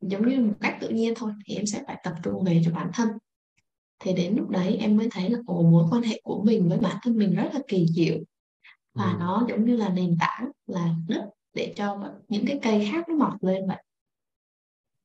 giống 0.00 0.28
như 0.28 0.40
một 0.40 0.54
cách 0.60 0.78
tự 0.80 0.88
nhiên 0.88 1.14
thôi 1.16 1.32
thì 1.46 1.54
em 1.54 1.66
sẽ 1.66 1.82
phải 1.86 2.00
tập 2.04 2.14
trung 2.22 2.44
về 2.44 2.62
cho 2.64 2.70
bản 2.70 2.90
thân 2.94 3.08
thì 3.98 4.12
đến 4.12 4.36
lúc 4.36 4.48
đấy 4.48 4.76
em 4.76 4.96
mới 4.96 5.08
thấy 5.10 5.30
là 5.30 5.38
ồ 5.46 5.62
mối 5.62 5.84
quan 5.90 6.02
hệ 6.02 6.20
của 6.24 6.42
mình 6.44 6.68
với 6.68 6.78
bản 6.78 6.96
thân 7.02 7.16
mình 7.16 7.34
rất 7.34 7.50
là 7.54 7.60
kỳ 7.68 7.86
diệu 7.94 8.18
và 8.92 9.12
ừ. 9.12 9.16
nó 9.20 9.46
giống 9.48 9.64
như 9.64 9.76
là 9.76 9.88
nền 9.88 10.16
tảng 10.20 10.50
là 10.66 10.94
đất 11.08 11.30
để 11.54 11.72
cho 11.76 12.12
những 12.28 12.44
cái 12.46 12.58
cây 12.62 12.88
khác 12.92 13.08
nó 13.08 13.14
mọc 13.14 13.42
lên 13.42 13.66
vậy 13.68 13.82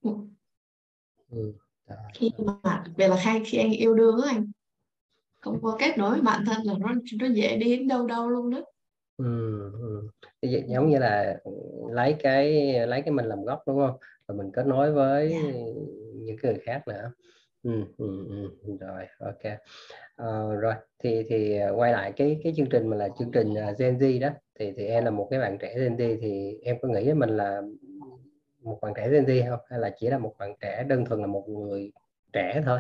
ừ. 0.02 0.12
Ừ. 1.30 1.54
khi 2.14 2.32
mà 2.38 2.84
về 2.98 3.08
là 3.08 3.22
khai 3.24 3.42
khi 3.46 3.58
anh 3.58 3.72
yêu 3.72 3.96
đương 3.96 4.22
á 4.22 4.32
anh 4.32 4.52
không 5.40 5.60
có 5.62 5.78
kết 5.80 5.98
nối 5.98 6.12
với 6.12 6.22
bản 6.22 6.46
thân 6.46 6.58
là 6.64 6.74
nó 6.80 6.94
nó 7.20 7.28
dễ 7.28 7.58
đi 7.58 7.78
đến 7.78 7.88
đâu 7.88 8.08
đâu 8.08 8.30
luôn 8.30 8.50
đó 8.50 8.62
ừ, 9.18 9.72
ừ. 9.80 10.10
giống 10.68 10.90
như 10.90 10.98
là 11.00 11.38
lấy 11.90 12.16
cái 12.20 12.74
lấy 12.88 13.02
cái 13.02 13.12
mình 13.12 13.26
làm 13.26 13.44
gốc 13.46 13.64
đúng 13.68 13.78
không 13.78 13.98
và 14.28 14.36
mình 14.36 14.52
kết 14.54 14.68
nối 14.68 14.92
với 14.92 15.32
yeah. 15.32 15.44
Dạ. 15.44 15.52
những 16.14 16.38
người 16.44 16.60
khác 16.64 16.88
nữa 16.88 17.12
ừ, 17.64 17.72
ừ, 17.98 18.28
ừ. 18.30 18.78
rồi 18.80 19.06
ok 19.20 19.54
uh, 20.22 20.60
rồi 20.62 20.74
thì 21.00 21.24
thì 21.30 21.60
quay 21.76 21.92
lại 21.92 22.12
cái 22.16 22.40
cái 22.44 22.54
chương 22.58 22.70
trình 22.70 22.88
mà 22.88 22.98
là 22.98 23.10
chương 23.20 23.32
trình 23.32 23.52
uh, 23.52 23.78
Gen 23.80 23.98
Z 23.98 24.20
đó 24.22 24.30
thì 24.60 24.74
thì 24.78 24.86
em 24.86 25.06
là 25.06 25.12
một 25.12 25.28
cái 25.32 25.40
bạn 25.40 25.58
trẻ 25.58 25.76
Gen 25.80 25.96
Z 25.96 26.18
thì 26.22 26.58
em 26.64 26.78
có 26.82 26.88
nghĩ 26.88 27.14
mình 27.14 27.30
là 27.30 27.62
một 28.62 28.80
bạn 28.82 28.94
trẻ 28.96 29.10
Gen 29.10 29.26
Z 29.26 29.50
không 29.50 29.60
hay 29.70 29.80
là 29.80 29.96
chỉ 30.00 30.08
là 30.08 30.18
một 30.18 30.36
bạn 30.40 30.54
trẻ 30.62 30.84
đơn 30.84 31.06
thuần 31.06 31.22
là 31.22 31.28
một 31.28 31.50
người 31.50 31.92
trẻ 32.34 32.62
thôi 32.66 32.80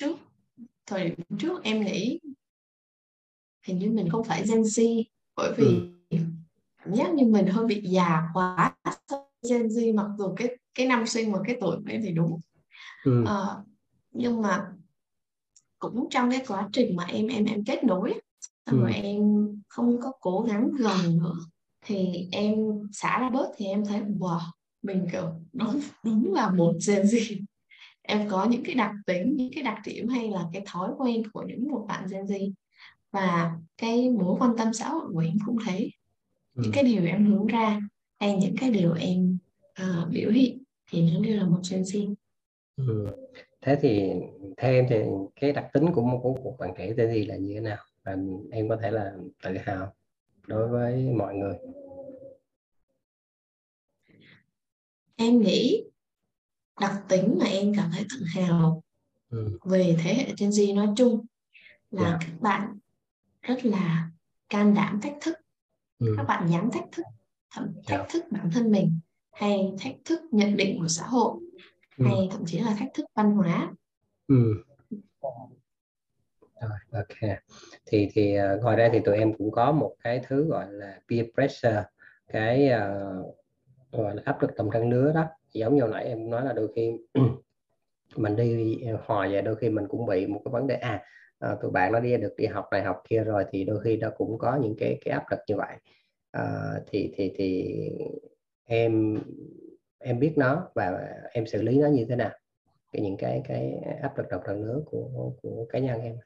trước 0.00 0.16
thời 0.86 1.04
điểm 1.04 1.38
trước 1.38 1.62
em 1.62 1.84
nghĩ 1.84 2.20
hình 3.66 3.78
như 3.78 3.90
mình 3.90 4.08
không 4.08 4.24
phải 4.24 4.44
Gen 4.48 4.62
Z 4.62 5.02
bởi 5.36 5.52
vì 5.56 5.80
ừ. 6.10 6.18
cảm 6.84 6.94
giác 6.94 7.14
như 7.14 7.26
mình 7.26 7.46
hơi 7.46 7.66
bị 7.66 7.82
già 7.84 8.22
quá 8.34 8.76
Gen 9.50 9.66
Z 9.66 9.94
mặc 9.94 10.06
dù 10.18 10.34
cái 10.36 10.56
cái 10.74 10.86
năm 10.86 11.06
sinh 11.06 11.32
và 11.32 11.38
cái 11.46 11.56
tuổi 11.60 11.76
của 11.76 11.90
em 11.90 12.02
thì 12.02 12.10
đúng 12.10 12.40
ừ. 13.04 13.24
à, 13.26 13.44
nhưng 14.12 14.42
mà 14.42 14.66
cũng 15.78 16.08
trong 16.10 16.30
cái 16.30 16.44
quá 16.48 16.68
trình 16.72 16.96
mà 16.96 17.04
em 17.04 17.26
em 17.26 17.44
em 17.44 17.64
kết 17.64 17.84
nối 17.84 18.20
xong 18.66 18.80
ừ. 18.80 18.82
rồi 18.82 18.92
em 18.92 19.20
không 19.68 20.00
có 20.00 20.12
cố 20.20 20.46
gắng 20.48 20.70
gần 20.78 21.18
nữa 21.18 21.34
thì 21.84 22.28
em 22.32 22.54
xả 22.92 23.18
ra 23.20 23.30
bớt 23.30 23.48
thì 23.56 23.66
em 23.66 23.86
thấy 23.86 24.00
wow 24.00 24.40
mình 24.82 25.06
kiểu 25.12 25.32
đúng 25.52 25.80
đúng 26.04 26.34
là 26.34 26.50
một 26.50 26.72
Gen 26.86 27.02
Z 27.02 27.44
em 28.10 28.28
có 28.28 28.46
những 28.50 28.62
cái 28.64 28.74
đặc 28.74 28.92
tính 29.06 29.36
những 29.36 29.50
cái 29.54 29.62
đặc 29.62 29.78
điểm 29.84 30.08
hay 30.08 30.30
là 30.30 30.44
cái 30.52 30.62
thói 30.66 30.90
quen 30.98 31.22
của 31.32 31.42
những 31.42 31.68
một 31.70 31.84
bạn 31.88 32.06
Gen 32.10 32.24
Z 32.24 32.52
và 33.10 33.56
cái 33.78 34.10
mối 34.10 34.36
quan 34.40 34.56
tâm 34.56 34.72
xã 34.72 34.88
hội 34.88 35.06
của 35.12 35.20
em 35.20 35.38
cũng 35.46 35.56
thế 35.66 35.90
ừ. 36.54 36.62
những 36.62 36.72
cái 36.74 36.84
điều 36.84 37.06
em 37.06 37.26
hướng 37.26 37.46
ra 37.46 37.80
hay 38.20 38.36
những 38.36 38.54
cái 38.60 38.70
điều 38.70 38.94
em 38.94 39.38
uh, 39.82 40.08
biểu 40.08 40.30
hiện 40.30 40.62
thì 40.90 41.10
nó 41.10 41.20
đều 41.20 41.36
là 41.36 41.46
một 41.46 41.60
Gen 41.70 41.82
Z 41.82 42.14
ừ. 42.76 43.06
thế 43.60 43.78
thì 43.80 44.10
theo 44.56 44.72
em 44.72 44.86
thì 44.90 44.96
cái 45.40 45.52
đặc 45.52 45.66
tính 45.72 45.92
của 45.92 46.02
một 46.02 46.20
của 46.42 46.56
bạn 46.58 46.70
trẻ 46.78 46.92
Gen 46.96 47.08
Z 47.08 47.28
là 47.28 47.36
như 47.36 47.54
thế 47.54 47.60
nào 47.60 47.84
và 48.04 48.16
em 48.50 48.68
có 48.68 48.76
thể 48.82 48.90
là 48.90 49.12
tự 49.42 49.56
hào 49.64 49.94
đối 50.46 50.68
với 50.68 51.10
mọi 51.16 51.34
người 51.34 51.54
em 55.16 55.40
nghĩ 55.40 55.84
đặc 56.80 57.02
tính 57.08 57.38
mà 57.40 57.46
em 57.46 57.72
cảm 57.76 57.90
thấy 57.94 58.06
tự 58.10 58.24
hào 58.34 58.82
ừ. 59.30 59.58
về 59.64 59.96
thế 60.02 60.14
hệ 60.14 60.34
Gen 60.38 60.50
Z 60.50 60.74
nói 60.74 60.88
chung 60.96 61.26
là 61.90 62.08
yeah. 62.08 62.20
Dạ. 62.20 62.26
các 62.26 62.40
bạn 62.40 62.78
rất 63.42 63.64
là 63.64 64.10
can 64.48 64.74
đảm 64.74 65.00
thách 65.00 65.16
thức 65.20 65.34
ừ. 65.98 66.14
các 66.16 66.22
bạn 66.22 66.48
dám 66.50 66.70
thách 66.72 66.86
thức 66.92 67.02
thậm 67.54 67.72
thách 67.86 67.98
yeah. 67.98 68.00
Dạ. 68.00 68.06
thức 68.12 68.24
bản 68.30 68.50
thân 68.54 68.70
mình 68.70 69.00
hay 69.32 69.72
thách 69.80 69.96
thức 70.04 70.20
nhận 70.30 70.56
định 70.56 70.78
của 70.80 70.88
xã 70.88 71.06
hội 71.06 71.34
ừ. 71.96 72.04
hay 72.04 72.28
thậm 72.30 72.42
chí 72.46 72.58
là 72.58 72.74
thách 72.78 72.90
thức 72.94 73.06
văn 73.14 73.32
hóa 73.32 73.72
ừ. 74.28 74.64
rồi 76.60 76.78
ok 76.92 77.38
thì 77.86 78.08
thì 78.12 78.36
uh, 78.38 78.62
ngoài 78.62 78.76
ra 78.76 78.88
thì 78.92 79.00
tụi 79.04 79.16
em 79.16 79.32
cũng 79.38 79.50
có 79.50 79.72
một 79.72 79.96
cái 80.04 80.20
thứ 80.28 80.44
gọi 80.44 80.72
là 80.72 81.00
peer 81.08 81.26
pressure 81.34 81.84
cái 82.32 82.70
uh, 82.70 83.39
và 83.92 84.14
áp 84.24 84.42
lực 84.42 84.50
cầm 84.56 84.70
cân 84.70 84.88
nứa 84.88 85.12
đó. 85.12 85.24
Giống 85.52 85.76
như 85.76 85.82
nãy 85.92 86.04
em 86.04 86.30
nói 86.30 86.44
là 86.44 86.52
đôi 86.52 86.68
khi 86.76 86.92
mình 88.16 88.36
đi 88.36 88.78
hòa 89.04 89.28
về 89.28 89.42
đôi 89.42 89.56
khi 89.56 89.70
mình 89.70 89.88
cũng 89.88 90.06
bị 90.06 90.26
một 90.26 90.40
cái 90.44 90.52
vấn 90.52 90.66
đề 90.66 90.74
à, 90.74 91.04
à 91.38 91.56
tụi 91.62 91.70
bạn 91.70 91.92
nó 91.92 92.00
đi 92.00 92.16
được 92.16 92.34
đi 92.36 92.46
học 92.46 92.64
này 92.72 92.82
học 92.82 93.02
kia 93.08 93.24
rồi 93.24 93.44
thì 93.50 93.64
đôi 93.64 93.80
khi 93.80 93.96
nó 93.96 94.10
cũng 94.16 94.38
có 94.38 94.58
những 94.62 94.74
cái 94.78 94.98
cái 95.04 95.12
áp 95.12 95.24
lực 95.30 95.40
như 95.46 95.56
vậy. 95.56 95.76
À, 96.30 96.72
thì 96.86 97.12
thì 97.16 97.32
thì 97.36 97.74
em 98.64 99.18
em 99.98 100.18
biết 100.18 100.32
nó 100.36 100.70
và 100.74 101.08
em 101.32 101.46
xử 101.46 101.62
lý 101.62 101.78
nó 101.78 101.88
như 101.88 102.06
thế 102.08 102.16
nào. 102.16 102.30
Cái 102.92 103.02
những 103.02 103.16
cái 103.16 103.42
cái 103.48 103.72
áp 104.02 104.18
lực 104.18 104.26
độc 104.30 104.42
trang 104.46 104.62
nữa 104.62 104.80
của 104.86 105.32
của 105.42 105.66
cá 105.68 105.78
nhân 105.78 106.00
em. 106.00 106.16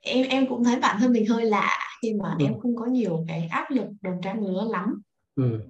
Em 0.00 0.28
em 0.28 0.46
cũng 0.48 0.64
thấy 0.64 0.80
bản 0.80 0.96
thân 1.00 1.12
mình 1.12 1.26
hơi 1.26 1.44
lạ 1.44 1.78
khi 2.02 2.14
mà 2.14 2.36
ừ. 2.38 2.44
em 2.44 2.60
không 2.60 2.76
có 2.76 2.86
nhiều 2.86 3.24
cái 3.28 3.48
áp 3.50 3.70
lực 3.70 3.86
đồng 4.00 4.20
trang 4.22 4.44
lứa 4.44 4.66
lắm 4.70 5.02
ừ. 5.34 5.60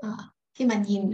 à, 0.00 0.10
khi 0.54 0.66
mà 0.66 0.84
nhìn 0.86 1.10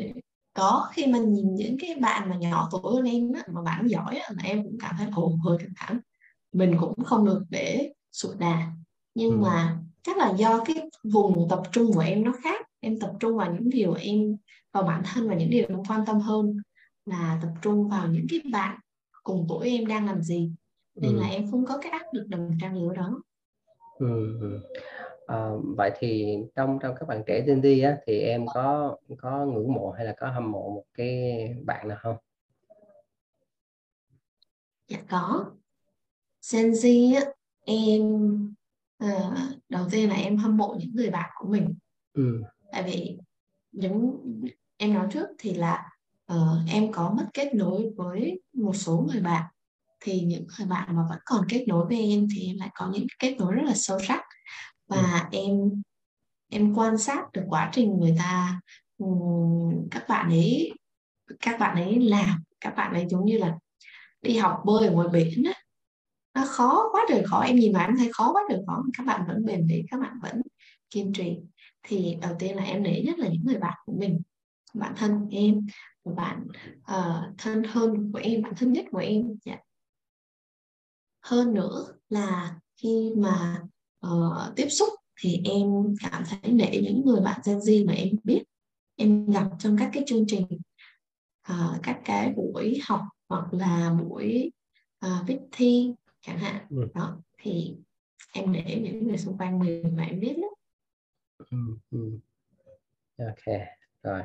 có 0.55 0.89
khi 0.93 1.07
mà 1.07 1.19
nhìn 1.19 1.55
những 1.55 1.77
cái 1.81 1.95
bạn 2.01 2.31
mà 2.31 2.37
nhỏ 2.37 2.69
tuổi 2.73 2.95
hơn 2.95 3.05
em 3.05 3.33
á, 3.33 3.43
mà 3.53 3.63
bạn 3.63 3.87
giỏi 3.87 4.17
á, 4.17 4.31
mà 4.37 4.43
em 4.43 4.63
cũng 4.63 4.77
cảm 4.81 4.95
thấy 4.99 5.09
ồ 5.15 5.33
hơi 5.45 5.59
căng 5.59 5.73
thẳng 5.77 5.99
mình 6.53 6.77
cũng 6.81 7.05
không 7.05 7.25
được 7.25 7.43
để 7.51 7.93
sụt 8.13 8.39
đà 8.39 8.73
nhưng 9.15 9.31
ừ. 9.31 9.37
mà 9.37 9.79
chắc 10.03 10.17
là 10.17 10.33
do 10.37 10.65
cái 10.65 10.77
vùng 11.13 11.49
tập 11.51 11.63
trung 11.73 11.93
của 11.93 12.01
em 12.01 12.25
nó 12.25 12.33
khác 12.43 12.67
em 12.81 13.01
tập 13.01 13.13
trung 13.21 13.37
vào 13.37 13.53
những 13.53 13.71
điều 13.71 13.95
em 13.95 14.37
vào 14.73 14.83
bản 14.83 15.03
thân 15.05 15.29
và 15.29 15.35
những 15.35 15.51
điều 15.51 15.67
em 15.69 15.85
quan 15.89 16.07
tâm 16.07 16.21
hơn 16.21 16.57
là 17.05 17.39
tập 17.43 17.51
trung 17.63 17.89
vào 17.89 18.09
những 18.09 18.27
cái 18.31 18.41
bạn 18.53 18.79
cùng 19.23 19.47
tuổi 19.49 19.71
em 19.71 19.87
đang 19.87 20.07
làm 20.07 20.23
gì 20.23 20.53
nên 20.95 21.17
ừ. 21.17 21.21
là 21.21 21.29
em 21.29 21.51
không 21.51 21.65
có 21.65 21.79
cái 21.83 21.93
áp 21.93 22.07
lực 22.13 22.29
đồng 22.29 22.51
trang 22.61 22.77
lứa 22.77 22.95
đó 22.95 23.23
ừ. 23.99 24.39
À, 25.27 25.51
vậy 25.77 25.91
thì 25.99 26.37
trong 26.57 26.79
trong 26.83 26.95
các 27.01 27.09
bạn 27.09 27.23
trẻ 27.27 27.45
Gen 27.47 27.61
Z 27.61 27.91
á, 27.91 27.97
thì 28.07 28.19
em 28.19 28.47
có 28.55 28.97
có 29.19 29.47
ngưỡng 29.47 29.73
mộ 29.73 29.91
hay 29.91 30.07
là 30.07 30.15
có 30.19 30.31
hâm 30.31 30.53
mộ 30.53 30.71
một 30.75 30.85
cái 30.95 31.49
bạn 31.65 31.89
nào 31.89 31.99
không? 32.01 32.17
Dạ 34.89 34.99
có. 35.09 35.53
Gen 36.53 36.71
Z 36.71 37.15
á, 37.17 37.33
em 37.65 38.03
uh, 39.05 39.39
đầu 39.69 39.85
tiên 39.91 40.09
là 40.09 40.15
em 40.15 40.37
hâm 40.37 40.57
mộ 40.57 40.77
những 40.79 40.91
người 40.95 41.11
bạn 41.11 41.31
của 41.39 41.49
mình. 41.49 41.75
Ừ. 42.13 42.43
Tại 42.73 42.83
vì 42.83 43.19
những 43.73 44.17
em 44.77 44.95
nói 44.95 45.07
trước 45.11 45.29
thì 45.39 45.55
là 45.55 45.91
uh, 46.33 46.69
em 46.69 46.93
có 46.93 47.15
mất 47.17 47.27
kết 47.35 47.55
nối 47.55 47.91
với 47.97 48.43
một 48.53 48.77
số 48.77 49.07
người 49.13 49.21
bạn 49.21 49.45
thì 50.03 50.21
những 50.21 50.47
người 50.59 50.69
bạn 50.69 50.97
mà 50.97 51.03
vẫn 51.11 51.19
còn 51.25 51.47
kết 51.49 51.65
nối 51.69 51.87
với 51.87 52.11
em 52.11 52.27
thì 52.35 52.47
em 52.47 52.57
lại 52.59 52.71
có 52.75 52.91
những 52.93 53.07
kết 53.19 53.37
nối 53.39 53.55
rất 53.55 53.63
là 53.65 53.75
sâu 53.75 53.99
sắc. 54.09 54.21
Và 54.89 55.29
ừ. 55.33 55.39
em 55.39 55.83
em 56.49 56.75
quan 56.75 56.99
sát 56.99 57.33
được 57.33 57.43
quá 57.49 57.71
trình 57.73 57.97
người 58.01 58.15
ta 58.19 58.61
các 59.91 60.09
bạn 60.09 60.31
ấy 60.31 60.73
các 61.41 61.61
bạn 61.61 61.77
ấy 61.77 62.01
làm 62.01 62.43
các 62.61 62.75
bạn 62.77 62.93
ấy 62.93 63.07
giống 63.11 63.25
như 63.25 63.39
là 63.39 63.59
đi 64.23 64.37
học 64.37 64.63
bơi 64.65 64.89
ở 64.89 64.95
ngoài 64.95 65.09
biển 65.13 65.45
á. 65.45 65.53
Nó 66.35 66.45
khó 66.47 66.89
quá 66.93 67.05
trời 67.09 67.23
khó. 67.27 67.41
Em 67.41 67.57
nhìn 67.57 67.73
mà 67.73 67.85
em 67.85 67.97
thấy 67.97 68.11
khó 68.13 68.33
quá 68.33 68.43
trời 68.49 68.59
khó. 68.67 68.83
Các 68.99 69.07
bạn 69.07 69.25
vẫn 69.29 69.45
bền 69.45 69.67
bỉ 69.67 69.83
các 69.91 70.01
bạn 70.01 70.13
vẫn 70.23 70.43
kiên 70.91 71.13
trì. 71.13 71.39
Thì 71.83 72.17
đầu 72.21 72.33
tiên 72.39 72.57
là 72.57 72.65
em 72.65 72.83
nể 72.83 73.03
nhất 73.03 73.19
là 73.19 73.29
những 73.29 73.45
người 73.45 73.59
bạn 73.59 73.79
của 73.85 73.93
mình 73.99 74.21
bạn 74.75 74.93
thân 74.97 75.21
của 75.21 75.29
em 75.31 75.67
và 76.05 76.13
bạn 76.15 76.47
uh, 76.81 77.39
thân 77.39 77.63
hơn 77.65 78.13
của 78.13 78.21
em 78.23 78.43
bạn 78.43 78.53
thân 78.57 78.73
nhất 78.73 78.85
của 78.91 78.99
em. 78.99 79.23
Yeah. 79.45 79.61
Hơn 81.23 81.55
nữa 81.55 81.87
là 82.09 82.57
khi 82.77 83.13
mà 83.17 83.63
uh, 84.07 84.57
tiếp 84.57 84.69
xúc 84.69 84.89
thì 85.21 85.41
em 85.45 85.95
cảm 86.01 86.23
thấy 86.29 86.53
nể 86.53 86.81
những 86.83 87.03
người 87.07 87.21
bạn 87.21 87.41
Gen 87.47 87.59
Z 87.59 87.87
mà 87.87 87.93
em 87.93 88.09
biết 88.25 88.43
em 88.97 89.31
gặp 89.31 89.51
trong 89.59 89.77
các 89.79 89.91
cái 89.93 90.03
chương 90.07 90.25
trình 90.29 90.47
uh, 91.53 91.83
các 91.83 92.01
cái 92.05 92.33
buổi 92.37 92.81
học 92.85 93.01
hoặc 93.29 93.55
là 93.55 93.97
buổi 94.01 94.53
uh, 95.07 95.27
viết 95.27 95.39
thi 95.53 95.95
chẳng 96.21 96.39
hạn 96.39 96.67
ừ. 96.71 96.89
đó 96.95 97.19
thì 97.39 97.77
em 98.33 98.53
để 98.53 98.81
những 98.85 99.09
người 99.09 99.19
xung 99.19 99.39
quanh 99.39 99.59
mình 99.59 99.97
mà 99.97 100.03
em 100.03 100.21
biết 100.21 100.35
lắm 100.39 100.51
ừ, 101.51 101.59
ừ. 101.91 102.19
ok 103.19 103.59
rồi 104.03 104.23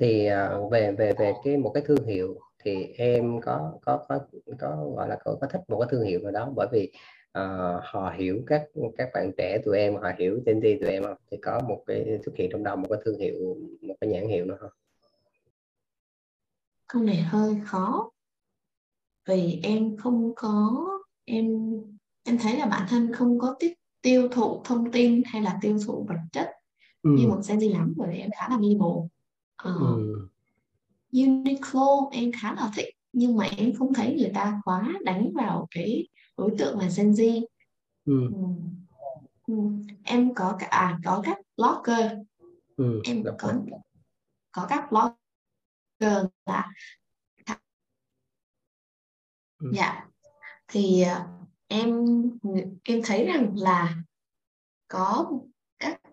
thì 0.00 0.28
uh, 0.28 0.72
về 0.72 0.92
về 0.92 1.12
về 1.18 1.32
cái 1.44 1.56
một 1.56 1.70
cái 1.74 1.82
thương 1.86 2.06
hiệu 2.06 2.40
thì 2.62 2.86
em 2.96 3.40
có 3.40 3.72
có 3.82 4.04
có 4.08 4.18
có 4.58 4.86
gọi 4.96 5.08
là 5.08 5.18
có, 5.24 5.36
có 5.40 5.46
thích 5.46 5.60
một 5.68 5.80
cái 5.80 5.88
thương 5.90 6.04
hiệu 6.04 6.20
nào 6.22 6.32
đó 6.32 6.52
bởi 6.56 6.66
vì 6.72 6.92
uh, 7.38 7.82
họ 7.82 8.14
hiểu 8.18 8.42
các 8.46 8.62
các 8.98 9.10
bạn 9.14 9.32
trẻ 9.36 9.58
tụi 9.64 9.78
em 9.78 9.96
họ 9.96 10.10
hiểu 10.18 10.40
tên 10.46 10.60
đi 10.60 10.78
tụi 10.80 10.90
em 10.90 11.02
thì 11.30 11.36
có 11.42 11.60
một 11.68 11.82
cái 11.86 12.18
xuất 12.24 12.32
hiện 12.36 12.48
trong 12.52 12.64
đầu 12.64 12.76
một 12.76 12.86
cái 12.90 12.98
thương 13.04 13.18
hiệu 13.18 13.56
một 13.80 13.94
cái 14.00 14.10
nhãn 14.10 14.28
hiệu 14.28 14.44
nữa 14.44 14.56
không? 14.60 14.70
Câu 16.86 17.02
này 17.02 17.16
hơi 17.16 17.56
khó. 17.64 18.10
Vì 19.28 19.60
em 19.62 19.96
không 19.96 20.32
có 20.36 20.86
em 21.24 21.46
em 22.24 22.38
thấy 22.38 22.58
là 22.58 22.66
bản 22.66 22.86
thân 22.90 23.12
không 23.12 23.38
có 23.38 23.56
tiếp 23.58 23.74
tiêu 24.02 24.28
thụ 24.28 24.62
thông 24.64 24.92
tin 24.92 25.22
hay 25.26 25.42
là 25.42 25.58
tiêu 25.62 25.78
thụ 25.86 26.06
vật 26.08 26.18
chất 26.32 26.50
ừ. 27.02 27.10
như 27.18 27.28
một 27.28 27.40
Gen 27.48 27.58
Z 27.58 27.72
lắm 27.72 27.94
bởi 27.96 28.08
vì 28.12 28.18
em 28.18 28.30
khá 28.38 28.48
là 28.48 28.58
minimal 28.58 28.88
uh, 28.88 29.10
ừ. 29.62 30.28
Uniqlo 31.12 32.08
em 32.12 32.30
khá 32.32 32.54
là 32.54 32.70
thích 32.76 32.94
nhưng 33.12 33.36
mà 33.36 33.48
em 33.56 33.72
không 33.74 33.94
thấy 33.94 34.16
người 34.18 34.30
ta 34.34 34.60
quá 34.64 34.88
đánh 35.04 35.30
vào 35.34 35.66
cái 35.70 36.08
đối 36.36 36.50
tượng 36.58 36.78
là 36.78 36.88
Gen 36.96 37.10
Z 37.10 37.44
ừ. 38.04 38.30
Ừ. 38.34 38.42
ừ. 39.46 39.54
em 40.04 40.34
có 40.34 40.56
cả 40.58 40.66
à, 40.66 40.98
có 41.04 41.22
các 41.24 41.38
blogger 41.56 42.12
ừ. 42.76 43.00
em 43.04 43.24
có 43.38 43.52
có 44.52 44.66
các 44.68 44.88
blogger 44.90 46.26
là 46.46 46.72
ừ. 49.58 49.70
dạ 49.74 50.06
thì 50.68 51.02
à, 51.02 51.26
em 51.68 52.04
em 52.84 53.00
thấy 53.04 53.26
rằng 53.26 53.52
là 53.56 53.94
có 54.88 55.32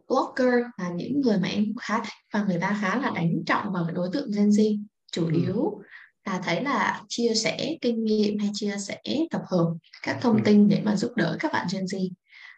blogger 0.08 0.64
là 0.78 0.90
những 0.90 1.22
người 1.22 1.38
mà 1.38 1.48
em 1.48 1.66
khá 1.80 1.98
thích 2.00 2.14
và 2.34 2.44
người 2.44 2.58
ta 2.62 2.78
khá 2.82 2.96
là 3.02 3.12
đánh 3.16 3.32
trọng 3.46 3.74
vào 3.74 3.86
cái 3.86 3.94
đối 3.96 4.10
tượng 4.14 4.32
Gen 4.32 4.50
Z 4.50 4.84
chủ 5.12 5.26
ừ. 5.26 5.32
yếu 5.34 5.82
là 6.26 6.42
thấy 6.44 6.64
là 6.64 7.02
chia 7.08 7.34
sẻ 7.34 7.78
kinh 7.82 8.04
nghiệm 8.04 8.40
hay 8.40 8.50
chia 8.54 8.76
sẻ 8.80 9.02
tập 9.32 9.42
hợp 9.48 9.74
các 10.04 10.18
thông 10.22 10.36
ừ. 10.36 10.42
tin 10.46 10.68
để 10.70 10.82
mà 10.86 10.96
giúp 10.96 11.12
đỡ 11.16 11.38
các 11.40 11.54
bạn 11.54 11.68
Gen 11.74 11.84
Z 11.84 12.10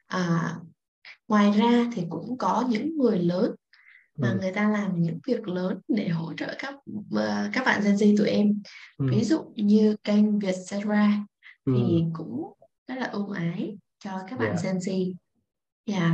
à, 0.08 0.56
ngoài 1.28 1.52
ra 1.52 1.86
thì 1.94 2.04
cũng 2.10 2.38
có 2.38 2.66
những 2.70 2.98
người 2.98 3.20
lớn 3.20 3.52
mà 4.18 4.30
ừ. 4.30 4.38
người 4.42 4.52
ta 4.52 4.70
làm 4.70 5.02
những 5.02 5.20
việc 5.28 5.48
lớn 5.48 5.80
để 5.88 6.08
hỗ 6.08 6.34
trợ 6.34 6.56
các 6.60 6.74
uh, 6.74 7.54
các 7.54 7.66
bạn 7.66 7.82
Gen 7.84 7.96
Z 7.96 8.18
tụi 8.18 8.30
em 8.30 8.62
ví 9.00 9.24
dụ 9.24 9.54
như 9.56 9.96
kênh 10.04 10.40
Vietcetera 10.40 11.26
thì 11.66 12.04
cũng 12.14 12.54
rất 12.88 12.96
là 12.96 13.06
ưu 13.06 13.30
ái 13.30 13.78
cho 14.04 14.20
các 14.30 14.40
bạn 14.40 14.50
yeah. 14.50 14.64
Gen 14.64 14.78
Z 14.78 15.14
yeah. 15.86 16.14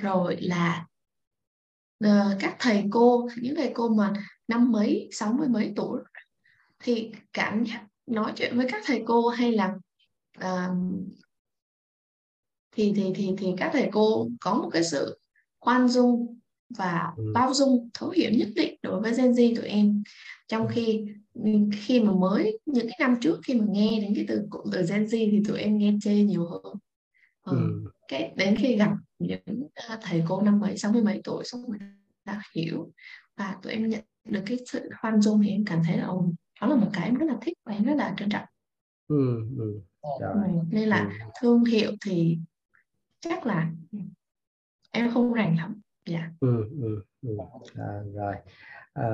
Rồi 0.00 0.36
là 0.40 0.86
uh, 2.04 2.36
các 2.40 2.56
thầy 2.58 2.84
cô 2.90 3.28
những 3.36 3.54
thầy 3.56 3.70
cô 3.74 3.88
mà 3.88 4.12
năm 4.48 4.72
mấy 4.72 5.08
sáu 5.12 5.32
mươi 5.32 5.48
mấy 5.48 5.72
tuổi 5.76 6.00
thì 6.78 7.12
cảm 7.32 7.64
giác 7.64 7.86
nói 8.06 8.32
chuyện 8.36 8.56
với 8.56 8.66
các 8.70 8.82
thầy 8.86 9.02
cô 9.06 9.28
hay 9.28 9.52
là 9.52 9.74
uh, 10.38 10.76
thì 12.72 12.92
thì 12.96 13.12
thì 13.14 13.30
thì 13.38 13.46
các 13.56 13.70
thầy 13.72 13.88
cô 13.92 14.28
có 14.40 14.54
một 14.54 14.70
cái 14.72 14.84
sự 14.84 15.18
khoan 15.60 15.88
dung 15.88 16.38
và 16.78 17.12
ừ. 17.16 17.32
bao 17.34 17.54
dung 17.54 17.90
thấu 17.94 18.10
hiểu 18.10 18.30
nhất 18.30 18.48
định 18.56 18.78
đối 18.82 19.00
với 19.00 19.14
Gen 19.16 19.32
Z 19.32 19.56
tụi 19.56 19.66
em 19.66 20.02
trong 20.48 20.68
ừ. 20.68 20.72
khi 20.74 21.06
khi 21.72 22.00
mà 22.00 22.12
mới 22.12 22.58
những 22.66 22.86
cái 22.88 22.96
năm 23.00 23.16
trước 23.20 23.40
khi 23.44 23.54
mà 23.54 23.64
nghe 23.68 24.00
đến 24.00 24.12
cái 24.14 24.24
từ 24.28 24.46
cụm 24.50 24.70
từ 24.72 24.86
Gen 24.88 25.04
Z 25.04 25.30
thì 25.30 25.42
tụi 25.48 25.58
em 25.58 25.78
nghe 25.78 25.92
chê 26.02 26.14
nhiều 26.14 26.46
hơn 26.46 26.74
ừ. 27.42 27.52
Ừ. 27.56 27.90
cái 28.08 28.32
đến 28.36 28.56
khi 28.58 28.76
gặp 28.76 28.90
những 29.18 29.68
à, 29.74 29.98
thầy 30.02 30.22
cô 30.28 30.42
năm 30.42 30.60
bảy 30.60 30.78
sáu 30.78 30.92
mươi 30.92 31.02
bảy 31.02 31.20
tuổi 31.24 31.44
xong 31.44 31.70
rồi 31.70 31.78
đã 32.24 32.42
hiểu 32.54 32.92
và 33.36 33.56
tụi 33.62 33.72
em 33.72 33.88
nhận 33.88 34.00
được 34.24 34.42
cái 34.46 34.58
sự 34.66 34.90
khoan 35.00 35.20
dung 35.20 35.42
thì 35.42 35.50
em 35.50 35.64
cảm 35.64 35.82
thấy 35.86 35.96
là 35.96 36.06
ồ, 36.06 36.24
đó 36.60 36.66
là 36.66 36.76
một 36.76 36.90
cái 36.92 37.04
em 37.04 37.14
rất 37.14 37.26
là 37.26 37.36
thích 37.42 37.58
và 37.64 37.72
em 37.72 37.84
rất 37.84 37.94
là 37.94 38.14
trân 38.18 38.28
trọng 38.28 38.46
ừ, 39.08 39.46
ừ. 39.58 39.80
Rồi. 40.20 40.32
Ừ, 40.34 40.50
nên 40.70 40.88
là 40.88 41.04
ừ. 41.04 41.26
thương 41.40 41.64
hiệu 41.64 41.92
thì 42.06 42.38
chắc 43.20 43.46
là 43.46 43.70
em 44.90 45.10
không 45.14 45.32
rành 45.32 45.56
lắm 45.56 45.80
dạ 46.06 46.30
ừ, 46.40 46.68
ừ, 46.82 47.02
ừ. 47.22 47.36
À, 47.74 48.00
rồi 48.14 48.34
à, 48.92 49.08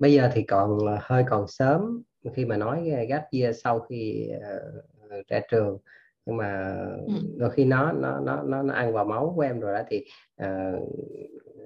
bây 0.00 0.12
giờ 0.12 0.30
thì 0.34 0.42
còn 0.42 0.78
hơi 1.00 1.24
còn 1.30 1.48
sớm 1.48 2.02
khi 2.34 2.44
mà 2.44 2.56
nói 2.56 2.90
gap 3.08 3.24
year 3.32 3.56
sau 3.62 3.80
khi 3.80 4.28
uh, 4.36 5.26
ra 5.28 5.40
trường 5.50 5.78
nhưng 6.26 6.36
mà 6.36 6.76
ừ. 7.06 7.14
đôi 7.36 7.50
khi 7.50 7.64
nó 7.64 7.92
nó 7.92 8.20
nó 8.20 8.42
nó 8.42 8.62
nó 8.62 8.74
ăn 8.74 8.92
vào 8.92 9.04
máu 9.04 9.32
của 9.36 9.42
em 9.42 9.60
rồi 9.60 9.72
đó 9.72 9.80
thì 9.90 10.04
uh, 10.42 10.88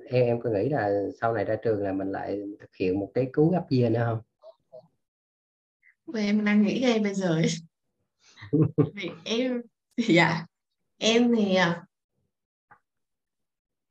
em 0.09 0.25
em 0.27 0.41
có 0.41 0.51
nghĩ 0.51 0.69
là 0.69 0.91
sau 1.21 1.33
này 1.33 1.45
ra 1.45 1.57
trường 1.65 1.83
là 1.83 1.93
mình 1.93 2.13
lại 2.13 2.41
thực 2.61 2.77
hiện 2.77 3.01
một 3.01 3.11
cái 3.15 3.27
cú 3.33 3.51
gấp 3.51 3.65
year 3.71 3.93
nữa 3.93 4.03
không? 4.05 4.21
Vì 6.15 6.25
em 6.25 6.45
đang 6.45 6.63
nghĩ 6.63 6.81
ngay 6.81 6.99
bây 6.99 7.15
giờ 7.15 7.29
ấy. 7.29 7.47
vì 8.95 9.11
em 9.25 9.63
dạ 10.09 10.47
em 10.99 11.35
thì 11.37 11.55
à, 11.55 11.85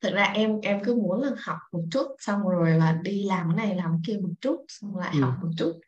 thực 0.01 0.13
ra 0.13 0.23
em 0.23 0.61
em 0.61 0.83
cứ 0.83 0.95
muốn 0.95 1.21
là 1.21 1.31
học 1.37 1.57
một 1.71 1.83
chút 1.91 2.07
xong 2.19 2.41
rồi 2.47 2.71
là 2.71 2.99
đi 3.03 3.23
làm 3.23 3.47
cái 3.47 3.67
này 3.67 3.75
làm 3.75 3.91
cái 3.91 3.99
kia 4.05 4.21
một 4.21 4.33
chút 4.41 4.65
xong 4.67 4.97
lại 4.97 5.11
ừ. 5.13 5.21
học 5.21 5.33
một 5.41 5.49
chút 5.57 5.79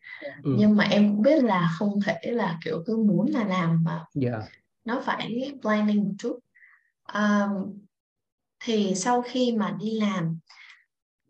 ừ. 0.43 0.55
nhưng 0.57 0.75
mà 0.75 0.83
em 0.83 1.09
cũng 1.09 1.21
biết 1.21 1.43
là 1.43 1.69
không 1.79 1.99
thể 2.05 2.19
là 2.23 2.59
kiểu 2.65 2.83
cứ 2.85 2.97
muốn 2.97 3.31
là 3.31 3.43
làm 3.43 3.83
mà 3.83 4.05
yeah. 4.21 4.43
Nó 4.85 5.01
phải 5.05 5.53
planning 5.61 6.03
một 6.03 6.13
chút 6.19 6.39
um, 7.13 7.79
thì 8.59 8.95
sau 8.95 9.21
khi 9.21 9.51
mà 9.57 9.77
đi 9.79 9.99
làm 9.99 10.39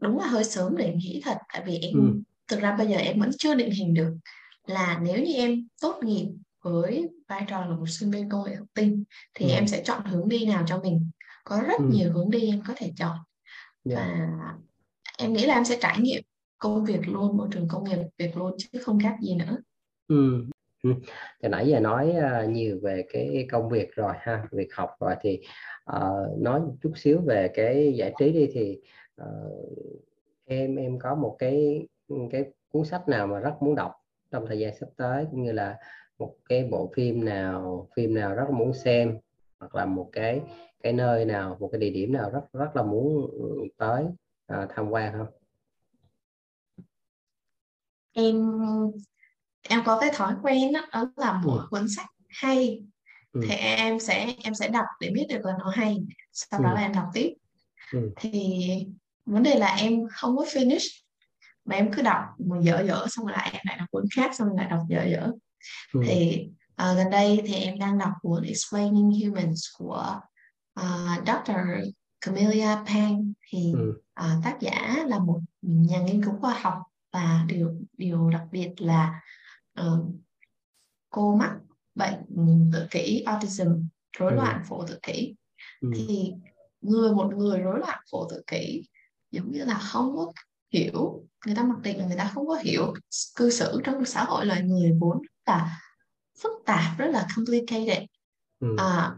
đúng 0.02 0.20
là 0.20 0.28
hơi 0.28 0.44
sớm 0.44 0.78
để 0.78 0.94
nghĩ 0.96 1.22
thật 1.24 1.38
tại 1.54 1.64
vì 1.66 1.78
em 1.78 1.94
ừ. 1.94 2.22
thực 2.48 2.60
ra 2.60 2.76
bây 2.78 2.88
giờ 2.88 2.96
em 2.96 3.20
vẫn 3.20 3.30
chưa 3.38 3.56
định 3.56 3.72
hình 3.72 3.94
được 3.94 4.18
là 4.66 5.00
nếu 5.04 5.24
như 5.24 5.34
em 5.34 5.68
tốt 5.82 6.00
nghiệp 6.04 6.28
với 6.62 7.10
vai 7.28 7.46
trò 7.48 7.66
là 7.66 7.76
một 7.76 7.90
sinh 7.90 8.12
viên 8.12 8.30
công 8.30 8.44
nghệ 8.46 8.56
thông 8.56 8.68
tin 8.74 9.04
thì 9.34 9.46
ừ. 9.46 9.52
em 9.52 9.68
sẽ 9.68 9.84
chọn 9.86 10.06
hướng 10.06 10.30
đi 10.30 10.46
nào 10.46 10.64
cho 10.68 10.80
mình 10.82 11.10
có 11.44 11.62
rất 11.68 11.78
ừ. 11.78 11.86
nhiều 11.92 12.14
hướng 12.14 12.30
đi 12.30 12.48
em 12.48 12.62
có 12.68 12.74
thể 12.78 12.94
chọn 12.98 13.18
yeah. 13.90 14.00
Dạ. 14.00 14.28
và 14.40 14.54
em 15.18 15.34
nghĩ 15.34 15.46
là 15.46 15.54
em 15.54 15.66
sẽ 15.66 15.78
trải 15.82 16.00
nghiệm 16.00 16.24
công 16.58 16.86
việc 16.86 17.08
luôn 17.08 17.38
môi 17.38 17.48
trường 17.52 17.68
công 17.68 17.84
nghiệp 17.84 17.98
việc 18.18 18.38
luôn 18.38 18.56
chứ 18.58 18.80
không 18.82 19.00
khác 19.00 19.16
gì 19.22 19.36
nữa 19.36 19.58
ừ. 20.08 20.46
Ừ. 20.84 20.90
Nãy 21.42 21.68
giờ 21.68 21.80
nói 21.80 22.16
uh, 22.18 22.50
nhiều 22.50 22.80
về 22.82 23.06
cái 23.14 23.48
công 23.52 23.70
việc 23.70 23.96
rồi 23.96 24.14
ha, 24.20 24.48
việc 24.52 24.74
học 24.74 24.90
rồi 25.00 25.16
thì 25.22 25.42
uh, 25.96 26.42
nói 26.42 26.60
một 26.60 26.74
chút 26.82 26.92
xíu 26.96 27.22
về 27.26 27.48
cái 27.54 27.94
giải 27.94 28.14
trí 28.20 28.32
đi 28.32 28.50
thì 28.54 28.80
uh, 29.22 29.78
em 30.46 30.76
em 30.76 31.00
có 31.00 31.16
một 31.16 31.36
cái 31.40 31.88
ừ, 32.08 32.16
cái 32.32 32.46
cuốn 32.72 32.86
sách 32.86 33.08
nào 33.08 33.28
mà 33.28 33.40
rất 33.40 33.54
muốn 33.62 33.76
đọc 33.76 33.92
trong 34.32 34.46
thời 34.48 34.60
gian 34.60 34.76
sắp 34.76 34.90
tới 34.98 35.26
cũng 35.32 35.44
như 35.44 35.52
là 35.52 35.78
một 36.20 36.36
cái 36.50 36.68
bộ 36.72 36.92
phim 36.96 37.26
nào 37.26 37.88
phim 37.96 38.14
nào 38.14 38.36
rất 38.36 38.50
muốn 38.50 38.74
xem 38.74 39.20
hoặc 39.60 39.76
là 39.76 39.86
một 39.86 40.10
cái 40.12 40.42
cái 40.84 40.94
nơi 40.94 41.26
nào 41.26 41.58
một 41.60 41.70
cái 41.72 41.80
địa 41.80 41.90
điểm 41.90 42.14
nào 42.14 42.30
rất 42.30 42.54
rất 42.54 42.76
là 42.76 42.84
muốn 42.84 43.32
ừ, 43.32 43.68
tới 43.78 44.06
uh, 44.54 44.70
tham 44.70 44.90
quan 44.90 45.14
không 45.18 45.28
em 48.14 48.36
em 49.70 49.84
có 49.86 50.00
cái 50.00 50.10
thói 50.14 50.34
quen 50.44 50.74
đó, 50.74 50.82
đó 50.92 51.12
là 51.16 51.42
mỗi 51.44 51.58
ừ. 51.58 51.68
cuốn 51.70 51.88
sách 51.96 52.08
hay 52.30 52.84
ừ. 53.32 53.42
thì 53.48 53.56
em 53.56 54.00
sẽ 54.00 54.34
em 54.44 54.54
sẽ 54.54 54.68
đọc 54.68 54.86
để 55.00 55.10
biết 55.10 55.26
được 55.30 55.46
là 55.46 55.54
nó 55.60 55.70
hay 55.70 55.98
sau 56.32 56.60
ừ. 56.60 56.64
đó 56.64 56.74
là 56.74 56.82
em 56.82 56.94
đọc 56.94 57.06
tiếp 57.14 57.34
ừ. 57.94 58.12
thì 58.16 58.62
vấn 59.26 59.44
đề 59.44 59.56
là 59.56 59.76
em 59.76 60.00
không 60.12 60.38
có 60.38 60.44
finish 60.44 61.02
mà 61.66 61.76
em 61.76 61.92
cứ 61.94 62.02
đọc 62.02 62.24
mà 62.38 62.58
dở 62.62 62.84
dở 62.88 63.06
xong 63.10 63.26
rồi 63.26 63.34
lại 63.34 63.50
em 63.54 63.62
lại 63.66 63.78
đọc 63.78 63.88
cuốn 63.92 64.06
khác 64.16 64.36
xong 64.36 64.48
rồi 64.48 64.58
lại 64.58 64.68
đọc 64.70 64.80
dở 64.90 65.04
dở 65.04 65.32
ừ. 65.94 66.02
thì 66.06 66.48
uh, 66.72 66.98
gần 66.98 67.10
đây 67.10 67.42
thì 67.46 67.54
em 67.54 67.80
đang 67.80 67.98
đọc 67.98 68.12
cuốn 68.22 68.44
Explaining 68.44 69.12
Humans 69.12 69.62
của 69.78 70.20
uh, 70.80 71.26
Dr. 71.26 71.52
Camelia 72.22 72.76
Pang 72.88 73.34
thì 73.50 73.74
ừ. 73.74 74.02
uh, 74.22 74.44
tác 74.44 74.58
giả 74.60 75.04
là 75.08 75.20
một 75.20 75.40
nhà 75.62 76.00
nghiên 76.00 76.24
cứu 76.24 76.34
khoa 76.42 76.60
học 76.62 76.78
và 77.14 77.46
điều 77.48 77.76
điều 77.98 78.30
đặc 78.30 78.44
biệt 78.52 78.72
là 78.78 79.22
uh, 79.80 80.16
cô 81.10 81.36
mắc 81.36 81.60
bệnh 81.96 82.26
tự 82.74 82.88
kỷ 82.92 83.24
autism 83.26 83.68
rối 84.18 84.32
ừ. 84.32 84.36
loạn 84.36 84.62
phổ 84.70 84.86
tự 84.88 85.00
kỷ 85.04 85.36
ừ. 85.82 85.90
thì 85.96 86.34
người 86.82 87.14
một 87.14 87.34
người 87.36 87.60
rối 87.60 87.80
loạn 87.80 88.00
phổ 88.12 88.30
tự 88.30 88.44
kỷ 88.48 88.88
giống 89.32 89.52
như 89.52 89.66
là 89.66 89.74
không 89.74 90.16
có 90.16 90.32
hiểu 90.74 91.26
người 91.46 91.56
ta 91.56 91.64
mặc 91.64 91.80
định 91.84 91.98
là 91.98 92.06
người 92.06 92.18
ta 92.18 92.32
không 92.34 92.48
có 92.48 92.56
hiểu 92.56 92.94
cư 93.36 93.50
xử 93.50 93.82
trong 93.84 94.06
xã 94.06 94.24
hội 94.24 94.46
loài 94.46 94.62
người 94.62 94.98
vốn 95.00 95.18
là 95.46 95.80
phức 96.40 96.52
tạp 96.66 96.98
rất 96.98 97.08
là 97.08 97.28
complicated 97.36 98.04
ừ. 98.60 98.76
à, 98.78 99.16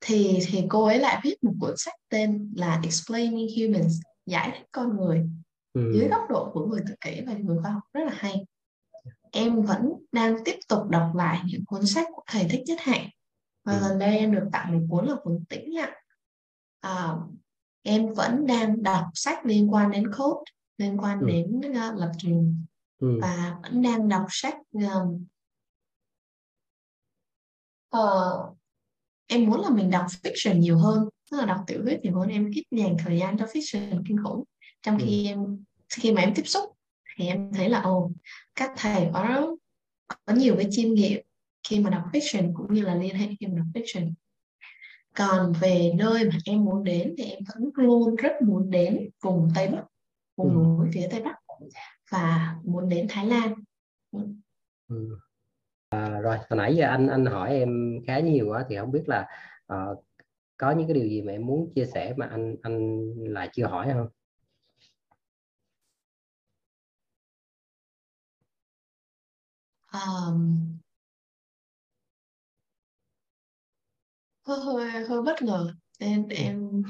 thì 0.00 0.38
thì 0.46 0.62
cô 0.68 0.84
ấy 0.84 0.98
lại 0.98 1.20
viết 1.24 1.44
một 1.44 1.52
cuốn 1.60 1.74
sách 1.76 1.94
tên 2.08 2.52
là 2.56 2.80
Explaining 2.84 3.48
Humans 3.56 3.94
giải 4.26 4.50
thích 4.54 4.66
con 4.72 4.96
người 4.96 5.28
ừ. 5.72 5.92
dưới 5.94 6.08
góc 6.08 6.22
độ 6.30 6.50
của 6.52 6.66
người 6.66 6.80
tự 6.88 6.94
kỷ 7.00 7.20
và 7.26 7.32
người 7.32 7.58
khoa 7.62 7.70
học 7.70 7.82
rất 7.92 8.04
là 8.04 8.12
hay 8.14 8.44
em 9.32 9.62
vẫn 9.62 9.92
đang 10.12 10.44
tiếp 10.44 10.56
tục 10.68 10.88
đọc 10.88 11.10
lại 11.14 11.42
những 11.46 11.64
cuốn 11.64 11.86
sách 11.86 12.06
của 12.12 12.22
thầy 12.26 12.46
thích 12.50 12.62
nhất 12.66 12.78
hạnh 12.80 13.08
và 13.64 13.78
ừ. 13.78 13.88
gần 13.88 13.98
đây 13.98 14.18
em 14.18 14.34
được 14.34 14.48
tặng 14.52 14.72
một 14.72 14.86
cuốn 14.90 15.06
là 15.06 15.14
cuốn 15.22 15.44
tĩnh 15.48 15.74
lặng 15.74 15.92
à, 16.80 17.14
em 17.82 18.14
vẫn 18.14 18.46
đang 18.46 18.82
đọc 18.82 19.04
sách 19.14 19.46
liên 19.46 19.72
quan 19.72 19.90
đến 19.90 20.12
code 20.12 20.52
liên 20.78 20.96
quan 21.00 21.20
ừ. 21.20 21.26
đến 21.26 21.60
uh, 21.68 21.98
lập 21.98 22.12
trình 22.18 22.64
ừ. 22.98 23.18
và 23.22 23.58
vẫn 23.62 23.82
đang 23.82 24.08
đọc 24.08 24.26
sách 24.28 24.54
um, 24.72 25.26
uh, 27.96 28.56
em 29.26 29.46
muốn 29.46 29.60
là 29.60 29.70
mình 29.70 29.90
đọc 29.90 30.06
fiction 30.22 30.58
nhiều 30.58 30.78
hơn 30.78 31.08
tức 31.30 31.36
là 31.36 31.46
đọc 31.46 31.64
tiểu 31.66 31.82
thuyết 31.84 31.98
nhiều 32.02 32.18
hơn 32.18 32.28
em 32.28 32.50
ít 32.50 32.64
dành 32.70 32.96
thời 33.04 33.18
gian 33.18 33.38
cho 33.38 33.44
fiction 33.44 34.02
kinh 34.08 34.16
khủng 34.24 34.44
trong 34.82 34.98
ừ. 34.98 35.04
khi 35.06 35.26
em 35.26 35.64
khi 35.88 36.12
mà 36.12 36.20
em 36.20 36.34
tiếp 36.34 36.46
xúc 36.46 36.76
thì 37.20 37.26
em 37.26 37.52
thấy 37.54 37.68
là 37.68 37.80
ồ 37.80 38.10
các 38.54 38.72
thầy 38.76 39.08
có 39.12 39.56
có 40.26 40.34
nhiều 40.34 40.56
cái 40.56 40.66
chiêm 40.70 40.94
nghiệm 40.94 41.22
khi 41.68 41.80
mà 41.80 41.90
đọc 41.90 42.02
fiction 42.12 42.52
cũng 42.54 42.74
như 42.74 42.82
là 42.82 42.94
liên 42.94 43.14
hệ 43.14 43.26
khi 43.40 43.46
mà 43.46 43.54
đọc 43.56 43.66
fiction 43.74 44.12
còn 45.16 45.52
về 45.60 45.92
nơi 45.96 46.24
mà 46.24 46.38
em 46.44 46.64
muốn 46.64 46.84
đến 46.84 47.14
thì 47.18 47.24
em 47.24 47.38
vẫn 47.54 47.70
luôn 47.74 48.16
rất 48.16 48.32
muốn 48.42 48.70
đến 48.70 49.10
vùng 49.22 49.48
tây 49.54 49.68
bắc 49.68 49.84
vùng 50.36 50.54
ừ. 50.54 50.54
núi 50.54 50.88
phía 50.94 51.08
tây 51.10 51.22
bắc 51.22 51.36
và 52.10 52.56
muốn 52.64 52.88
đến 52.88 53.06
thái 53.08 53.26
lan 53.26 53.54
ừ. 54.88 55.16
à, 55.88 56.08
rồi 56.08 56.36
hồi 56.36 56.56
nãy 56.56 56.76
giờ 56.76 56.86
anh 56.86 57.06
anh 57.06 57.26
hỏi 57.26 57.50
em 57.50 57.98
khá 58.06 58.20
nhiều 58.20 58.48
quá 58.48 58.64
thì 58.68 58.76
không 58.76 58.92
biết 58.92 59.04
là 59.06 59.26
uh, 59.72 60.04
có 60.56 60.70
những 60.70 60.86
cái 60.88 60.94
điều 60.94 61.08
gì 61.08 61.22
mà 61.22 61.32
em 61.32 61.46
muốn 61.46 61.70
chia 61.74 61.84
sẻ 61.84 62.14
mà 62.16 62.26
anh 62.26 62.56
anh 62.62 63.04
lại 63.16 63.48
chưa 63.52 63.66
hỏi 63.66 63.88
không 63.92 64.08
um, 69.92 70.78
hơi 74.46 74.58
hơi 74.60 75.04
hơi 75.04 75.22
bất 75.22 75.42
ngờ 75.42 75.74
nên 76.00 76.28
em 76.28 76.82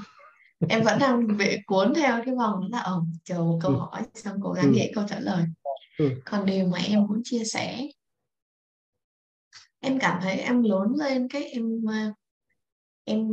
em 0.69 0.83
vẫn 0.85 0.99
đang 0.99 1.37
bị 1.37 1.59
cuốn 1.67 1.95
theo 1.95 2.23
cái 2.27 2.35
vòng 2.35 2.69
là 2.71 2.79
ở 2.79 2.93
ờ, 2.93 3.03
chờ 3.25 3.39
một 3.39 3.59
câu 3.63 3.73
ừ. 3.73 3.79
hỏi 3.79 4.03
xong 4.15 4.39
cố 4.43 4.53
gắng 4.53 4.65
ừ. 4.65 4.71
nghĩ 4.71 4.91
câu 4.95 5.05
trả 5.09 5.21
lời 5.21 5.45
ừ. 5.99 6.11
còn 6.25 6.47
điều 6.47 6.67
mà 6.67 6.79
em 6.79 7.07
muốn 7.07 7.21
chia 7.25 7.45
sẻ 7.45 7.87
em 9.81 9.99
cảm 9.99 10.21
thấy 10.23 10.37
em 10.37 10.63
lớn 10.63 10.95
lên 10.99 11.29
cái 11.29 11.45
em 11.45 11.85
ờ, 11.89 12.13
em 13.05 13.29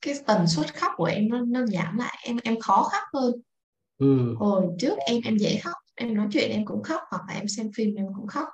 cái 0.00 0.14
tần 0.26 0.46
suất 0.46 0.74
khóc 0.74 0.92
của 0.96 1.04
em 1.04 1.28
nó, 1.28 1.40
nó 1.40 1.66
giảm 1.66 1.98
lại 1.98 2.18
em 2.22 2.36
em 2.44 2.60
khó 2.60 2.82
khóc 2.82 3.02
hơn 3.14 3.32
ừ. 3.98 4.34
hồi 4.38 4.66
trước 4.78 4.94
em 4.98 5.20
em 5.24 5.36
dễ 5.36 5.60
khóc 5.64 5.81
em 5.94 6.14
nói 6.14 6.28
chuyện 6.30 6.50
em 6.50 6.64
cũng 6.64 6.82
khóc 6.82 7.00
hoặc 7.10 7.22
là 7.28 7.34
em 7.34 7.48
xem 7.48 7.70
phim 7.74 7.94
em 7.94 8.06
cũng 8.16 8.26
khóc 8.26 8.48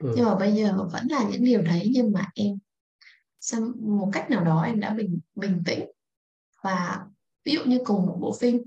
ừ. 0.00 0.12
nhưng 0.16 0.24
mà 0.24 0.34
bây 0.34 0.52
giờ 0.52 0.88
vẫn 0.92 1.06
là 1.10 1.28
những 1.30 1.44
điều 1.44 1.62
đấy 1.62 1.90
nhưng 1.92 2.12
mà 2.12 2.26
em 2.34 2.58
một 3.80 4.10
cách 4.12 4.30
nào 4.30 4.44
đó 4.44 4.62
em 4.62 4.80
đã 4.80 4.94
bình 4.94 5.18
bình 5.34 5.62
tĩnh 5.66 5.84
và 6.62 7.06
ví 7.44 7.52
dụ 7.52 7.64
như 7.64 7.80
cùng 7.84 8.06
một 8.06 8.18
bộ 8.20 8.36
phim 8.40 8.62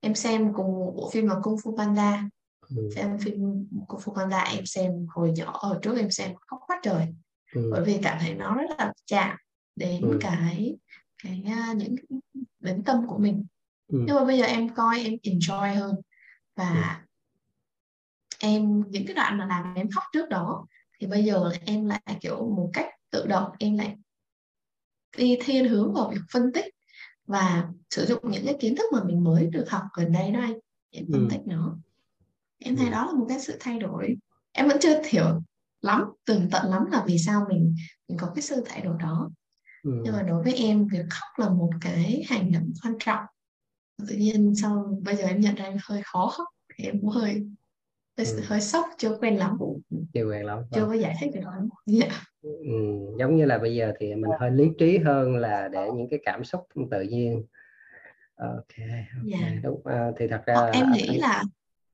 em 0.00 0.14
xem 0.14 0.52
cùng 0.54 0.66
một 0.66 0.92
bộ 0.96 1.10
phim 1.10 1.26
là 1.26 1.34
Kung 1.42 1.56
Fu 1.56 1.76
Panda 1.76 2.28
ừ. 2.68 2.90
xem 2.94 3.18
phim 3.18 3.66
Kung 3.88 4.00
Fu 4.00 4.14
Panda 4.14 4.38
em 4.40 4.66
xem 4.66 5.06
hồi 5.08 5.32
nhỏ 5.36 5.58
ở 5.60 5.78
trước 5.82 5.96
em 5.96 6.10
xem 6.10 6.34
khóc 6.46 6.60
quá 6.66 6.80
trời 6.82 7.06
ừ. 7.54 7.68
bởi 7.72 7.84
vì 7.84 7.98
cảm 8.02 8.18
thấy 8.20 8.34
nó 8.34 8.54
rất 8.54 8.78
là 8.78 8.92
chạm 9.06 9.36
đến 9.76 10.00
ừ. 10.02 10.18
cái 10.20 10.76
cái 11.22 11.44
uh, 11.70 11.76
những 11.76 11.94
đến 12.60 12.84
tâm 12.84 13.06
của 13.06 13.18
mình 13.18 13.44
ừ. 13.92 13.98
nhưng 14.06 14.16
mà 14.16 14.24
bây 14.24 14.38
giờ 14.38 14.44
em 14.44 14.74
coi 14.74 15.00
em 15.02 15.12
enjoy 15.22 15.74
hơn 15.74 15.94
và 16.56 17.00
ừ. 17.02 17.07
Em 18.38 18.82
những 18.90 19.06
cái 19.06 19.14
đoạn 19.14 19.38
mà 19.38 19.46
làm 19.46 19.74
em 19.74 19.90
khóc 19.90 20.04
trước 20.12 20.28
đó 20.28 20.66
thì 20.98 21.06
bây 21.06 21.24
giờ 21.24 21.50
em 21.64 21.86
lại 21.86 22.02
kiểu 22.20 22.36
một 22.56 22.70
cách 22.72 22.86
tự 23.10 23.26
động 23.26 23.50
em 23.58 23.78
lại 23.78 23.96
đi 25.16 25.38
thiên 25.44 25.68
hướng 25.68 25.92
vào 25.92 26.10
việc 26.10 26.20
phân 26.32 26.52
tích 26.54 26.74
và 27.26 27.68
sử 27.90 28.06
dụng 28.06 28.30
những 28.30 28.44
cái 28.44 28.56
kiến 28.60 28.76
thức 28.76 28.84
mà 28.92 29.04
mình 29.04 29.24
mới 29.24 29.46
được 29.46 29.64
học 29.68 29.82
gần 29.96 30.12
đây 30.12 30.30
đó 30.32 30.40
anh 30.40 30.58
để 30.92 31.04
phân 31.12 31.20
ừ. 31.20 31.28
tích 31.30 31.40
nó 31.46 31.76
em 32.58 32.76
thấy 32.76 32.86
ừ. 32.86 32.92
đó 32.92 33.06
là 33.06 33.12
một 33.12 33.26
cái 33.28 33.40
sự 33.40 33.56
thay 33.60 33.78
đổi 33.78 34.16
em 34.52 34.68
vẫn 34.68 34.76
chưa 34.80 35.02
hiểu 35.08 35.24
lắm 35.82 36.04
tường 36.24 36.48
tận 36.50 36.70
lắm 36.70 36.84
là 36.90 37.04
vì 37.06 37.18
sao 37.18 37.46
mình 37.48 37.74
mình 38.08 38.18
có 38.18 38.32
cái 38.34 38.42
sự 38.42 38.62
thay 38.66 38.80
đổi 38.80 38.96
đó 39.00 39.30
ừ. 39.82 39.90
nhưng 40.04 40.12
mà 40.12 40.22
đối 40.22 40.42
với 40.42 40.54
em 40.54 40.86
việc 40.86 41.04
khóc 41.10 41.28
là 41.36 41.48
một 41.48 41.70
cái 41.80 42.24
hành 42.28 42.52
động 42.52 42.72
quan 42.82 42.94
trọng 42.98 43.24
tự 44.08 44.14
nhiên 44.16 44.54
sau 44.62 44.98
bây 45.02 45.16
giờ 45.16 45.24
em 45.24 45.40
nhận 45.40 45.54
ra 45.54 45.64
em 45.64 45.76
hơi 45.82 46.02
khó 46.04 46.26
khóc 46.26 46.46
thì 46.74 46.84
em 46.84 47.00
cũng 47.00 47.10
hơi 47.10 47.46
hơi, 48.18 48.26
ừ. 48.36 48.42
hơi 48.46 48.60
sốc 48.60 48.86
chưa 48.98 49.18
quen 49.20 49.36
lắm 49.36 49.58
chưa 50.14 50.30
quen 50.30 50.46
lắm 50.46 50.58
chưa 50.72 50.84
có 50.86 50.92
giải 50.92 51.16
thích 51.20 51.30
được 51.34 51.40
lắm 51.44 51.68
yeah. 52.00 52.12
ừ, 52.42 52.50
giống 53.18 53.36
như 53.36 53.44
là 53.44 53.58
bây 53.58 53.74
giờ 53.74 53.92
thì 54.00 54.14
mình 54.14 54.30
hơi 54.40 54.50
lý 54.50 54.64
trí 54.78 54.98
hơn 54.98 55.36
là 55.36 55.68
để 55.68 55.88
những 55.94 56.08
cái 56.10 56.20
cảm 56.24 56.44
xúc 56.44 56.60
tự 56.90 57.02
nhiên 57.02 57.44
ok, 58.36 58.56
okay. 58.56 59.06
Yeah. 59.32 59.52
đúng 59.62 59.86
à, 59.86 60.10
thì 60.18 60.28
thật 60.28 60.42
ra 60.46 60.54
hoặc 60.54 60.70
em 60.72 60.92
nghĩ 60.92 61.18
là 61.18 61.44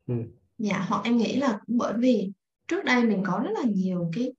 ừ. 0.06 0.14
dạ 0.58 0.84
hoặc 0.88 1.04
em 1.04 1.16
nghĩ 1.16 1.36
là 1.36 1.60
bởi 1.66 1.92
vì 1.96 2.32
trước 2.68 2.84
đây 2.84 3.04
mình 3.04 3.22
có 3.26 3.40
rất 3.44 3.50
là 3.54 3.64
nhiều 3.74 4.10
cái 4.14 4.34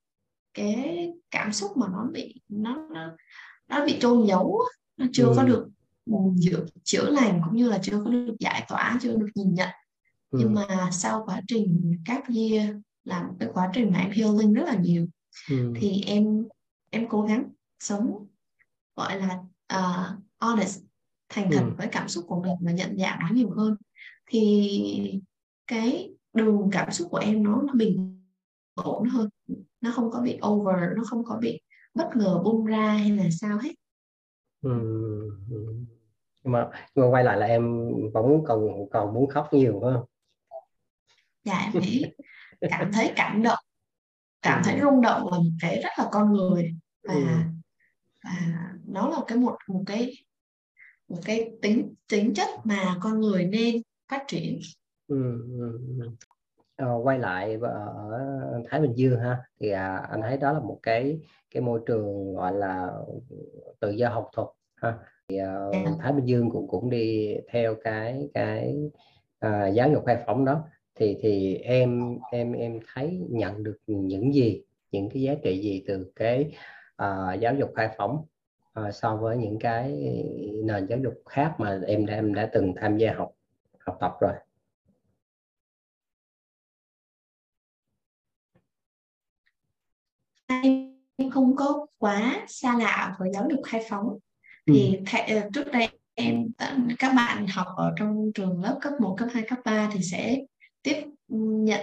cái 0.54 1.14
cảm 1.32 1.52
xúc 1.52 1.78
mà 1.78 1.88
nó 1.92 2.10
bị 2.14 2.42
nó 2.50 2.88
nó, 2.92 3.16
nó 3.68 3.86
bị 3.86 3.98
trôn 4.00 4.26
giấu 4.28 4.60
nó 4.98 5.06
chưa 5.14 5.26
ừ. 5.26 5.34
có 5.36 5.44
được 5.44 5.68
chữa, 6.42 6.66
chữa 6.84 7.10
lành 7.10 7.42
cũng 7.46 7.56
như 7.56 7.70
là 7.70 7.80
chưa 7.82 8.02
có 8.06 8.12
được 8.12 8.36
giải 8.40 8.66
tỏa 8.68 9.00
chưa 9.02 9.16
được 9.16 9.28
nhìn 9.36 9.54
nhận 9.54 9.70
ừ. 10.36 10.40
nhưng 10.40 10.54
mà 10.54 10.90
sau 10.92 11.24
quá 11.26 11.42
trình 11.48 11.96
các 12.06 12.24
year 12.28 12.76
làm 13.04 13.26
cái 13.40 13.50
quá 13.54 13.70
trình 13.74 13.92
mà 13.94 14.00
em 14.00 14.12
healing 14.12 14.54
rất 14.54 14.64
là 14.66 14.76
nhiều 14.76 15.08
ừ. 15.50 15.74
thì 15.76 16.04
em 16.06 16.48
em 16.90 17.08
cố 17.10 17.22
gắng 17.22 17.50
sống 17.80 18.28
gọi 18.96 19.20
là 19.20 19.40
uh, 19.74 20.24
honest 20.40 20.82
thành 21.30 21.50
thật 21.52 21.64
ừ. 21.64 21.72
với 21.78 21.88
cảm 21.92 22.08
xúc 22.08 22.26
của 22.28 22.42
mình 22.44 22.56
và 22.62 22.72
nhận 22.72 22.98
dạng 22.98 23.20
nó 23.22 23.28
nhiều 23.34 23.50
hơn 23.50 23.76
thì 24.26 25.20
cái 25.68 26.14
đường 26.34 26.70
cảm 26.72 26.92
xúc 26.92 27.08
của 27.12 27.18
em 27.18 27.44
nó 27.44 27.62
nó 27.62 27.74
bình 27.74 28.22
ổn 28.74 29.10
hơn 29.10 29.30
nó 29.82 29.92
không 29.92 30.12
có 30.12 30.22
bị 30.22 30.40
over 30.48 30.76
nó 30.96 31.04
không 31.06 31.24
có 31.26 31.38
bị 31.42 31.62
bất 31.96 32.10
ngờ 32.16 32.42
bung 32.44 32.66
ra 32.66 32.88
hay 32.88 33.12
là 33.12 33.24
sao 33.32 33.58
hết 33.58 33.72
ừ. 34.62 34.72
ừ. 35.50 35.76
nhưng 36.44 36.52
mà 36.52 36.70
nhưng 36.96 37.06
mà 37.06 37.12
quay 37.12 37.24
lại 37.24 37.38
là 37.38 37.46
em 37.46 37.90
vẫn 38.14 38.44
còn 38.48 38.90
còn 38.92 39.14
muốn 39.14 39.30
khóc 39.30 39.48
nhiều 39.52 39.80
phải 39.82 39.92
không 39.94 40.06
dạ 41.46 41.70
em 41.74 41.82
nghĩ 41.82 42.06
cảm 42.70 42.92
thấy 42.92 43.12
cảm 43.16 43.44
động 43.44 43.60
cảm 44.42 44.62
thấy 44.66 44.80
rung 44.82 45.02
động 45.02 45.32
là 45.32 45.38
một 45.38 45.52
cái 45.62 45.82
rất 45.84 45.90
là 45.98 46.08
con 46.12 46.34
người 46.34 46.76
và 47.04 47.14
ừ. 47.14 47.22
và 48.24 48.32
nó 48.88 49.10
là 49.10 49.18
cái 49.28 49.38
một 49.38 49.58
một 49.68 49.84
cái 49.86 50.14
một 51.08 51.20
cái 51.26 51.52
tính 51.62 51.94
tính 52.10 52.34
chất 52.34 52.50
mà 52.64 52.96
con 53.02 53.20
người 53.20 53.46
nên 53.46 53.82
phát 54.12 54.24
triển. 54.28 54.60
Ừ, 55.08 55.42
ừ, 55.60 55.80
ừ. 56.00 56.10
Ờ, 56.76 57.00
quay 57.04 57.20
lại 57.20 57.58
ở 57.62 58.62
Thái 58.70 58.82
Bình 58.82 58.94
Dương 58.96 59.20
ha 59.20 59.38
thì 59.60 59.70
à, 59.70 59.98
anh 60.12 60.22
thấy 60.22 60.38
đó 60.38 60.52
là 60.54 60.60
một 60.60 60.80
cái 60.84 61.20
cái 61.52 61.62
môi 61.62 61.82
trường 61.86 62.34
gọi 62.34 62.54
là 62.54 62.92
tự 63.80 63.92
do 63.92 64.10
học 64.10 64.30
thuật 64.34 64.48
ha. 64.76 64.98
Thì 65.30 65.38
à, 65.38 65.56
Thái 66.00 66.14
Bình 66.14 66.26
Dương 66.26 66.50
cũng 66.50 66.68
cũng 66.68 66.90
đi 66.90 67.36
theo 67.52 67.76
cái 67.84 68.30
cái 68.34 68.76
à, 69.40 69.68
giáo 69.68 69.90
dục 69.92 70.04
khai 70.06 70.24
phóng 70.28 70.46
đó 70.46 70.64
thì 70.96 71.18
thì 71.22 71.56
em 71.56 72.18
em 72.32 72.54
em 72.54 72.80
thấy 72.94 73.22
nhận 73.30 73.64
được 73.64 73.78
những 73.88 74.34
gì 74.34 74.64
những 74.92 75.10
cái 75.10 75.22
giá 75.22 75.34
trị 75.44 75.62
gì 75.62 75.84
từ 75.88 76.12
cái 76.16 76.52
à, 76.96 77.34
giáo 77.34 77.56
dục 77.56 77.70
khai 77.76 77.90
phóng 77.98 78.26
à, 78.74 78.92
so 78.92 79.16
với 79.16 79.38
những 79.38 79.60
cái 79.60 79.92
nền 80.64 80.86
giáo 80.88 81.00
dục 81.04 81.14
khác 81.26 81.56
mà 81.58 81.80
em 81.88 82.06
đã 82.06 82.16
em 82.16 82.34
đã 82.34 82.50
từng 82.54 82.74
tham 82.82 82.98
gia 82.98 83.14
học 83.14 83.32
học 83.80 83.98
tập 84.00 84.12
rồi? 84.22 84.34
Em 91.18 91.30
không 91.32 91.56
có 91.56 91.86
quá 91.98 92.46
xa 92.48 92.78
lạ 92.80 93.16
với 93.20 93.30
giáo 93.34 93.48
dục 93.50 93.60
khai 93.66 93.86
phóng. 93.90 94.18
Thì 94.68 95.00
th- 95.06 95.42
ờ, 95.42 95.50
trước 95.54 95.72
đây 95.72 95.90
em 96.14 96.48
các 97.00 97.14
bạn 97.16 97.48
học 97.48 97.68
ở 97.78 97.94
trong 97.98 98.32
trường 98.36 98.62
lớp 98.64 98.78
cấp 98.82 98.94
1, 99.00 99.16
cấp 99.18 99.30
2, 99.34 99.44
cấp 99.50 99.60
3 99.66 99.90
thì 99.94 100.00
sẽ 100.02 100.38
tiếp 100.86 101.04
nhận 101.28 101.82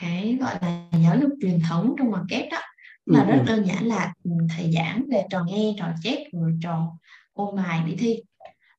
cái 0.00 0.38
gọi 0.40 0.54
là 0.60 0.88
giáo 1.04 1.18
dục 1.20 1.30
truyền 1.40 1.60
thống 1.68 1.94
trong 1.98 2.08
ngoặc 2.08 2.22
kép 2.28 2.52
đó 2.52 2.58
là 3.06 3.22
ừ. 3.22 3.26
rất 3.30 3.42
đơn 3.46 3.66
giản 3.66 3.86
là 3.86 4.12
thầy 4.56 4.72
giảng 4.72 5.04
về 5.10 5.24
trò 5.30 5.44
nghe 5.44 5.74
trò 5.78 5.86
chép 6.02 6.18
rồi 6.32 6.52
trò 6.62 6.98
ôn 7.32 7.56
bài 7.56 7.82
đi 7.86 7.96
thi 7.98 8.22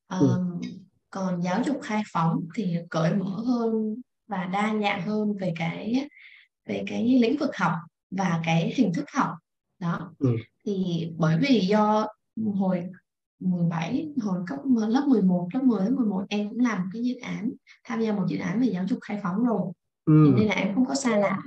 um, 0.08 0.20
ừ. 0.20 0.68
còn 1.10 1.42
giáo 1.42 1.62
dục 1.66 1.80
khai 1.82 2.02
phóng 2.12 2.40
thì 2.54 2.76
cởi 2.90 3.14
mở 3.14 3.42
hơn 3.46 3.94
và 4.28 4.44
đa 4.44 4.74
dạng 4.82 5.02
hơn 5.02 5.36
về 5.40 5.52
cái 5.56 6.08
về 6.66 6.84
cái 6.86 7.18
lĩnh 7.22 7.36
vực 7.36 7.56
học 7.56 7.72
và 8.10 8.40
cái 8.44 8.72
hình 8.76 8.92
thức 8.92 9.04
học 9.12 9.30
đó 9.78 10.14
ừ. 10.18 10.36
thì 10.66 11.06
bởi 11.16 11.38
vì 11.40 11.60
do 11.60 12.06
hồi 12.54 12.88
17 13.40 14.12
hồi 14.22 14.40
cấp 14.46 14.58
lớp 14.88 15.04
11 15.08 15.48
lớp 15.54 15.60
10 15.62 15.84
lớp 15.84 15.90
11 15.96 16.24
em 16.28 16.48
cũng 16.48 16.60
làm 16.60 16.90
cái 16.92 17.02
dự 17.02 17.14
án 17.14 17.50
tham 17.84 18.00
gia 18.00 18.12
một 18.12 18.24
dự 18.28 18.38
án 18.38 18.60
về 18.60 18.66
giáo 18.66 18.84
dục 18.88 18.98
khai 19.02 19.20
phóng 19.22 19.44
rồi 19.44 19.72
ừ. 20.04 20.32
nên 20.36 20.48
là 20.48 20.54
em 20.54 20.74
không 20.74 20.86
có 20.86 20.94
xa 20.94 21.16
lạ 21.16 21.38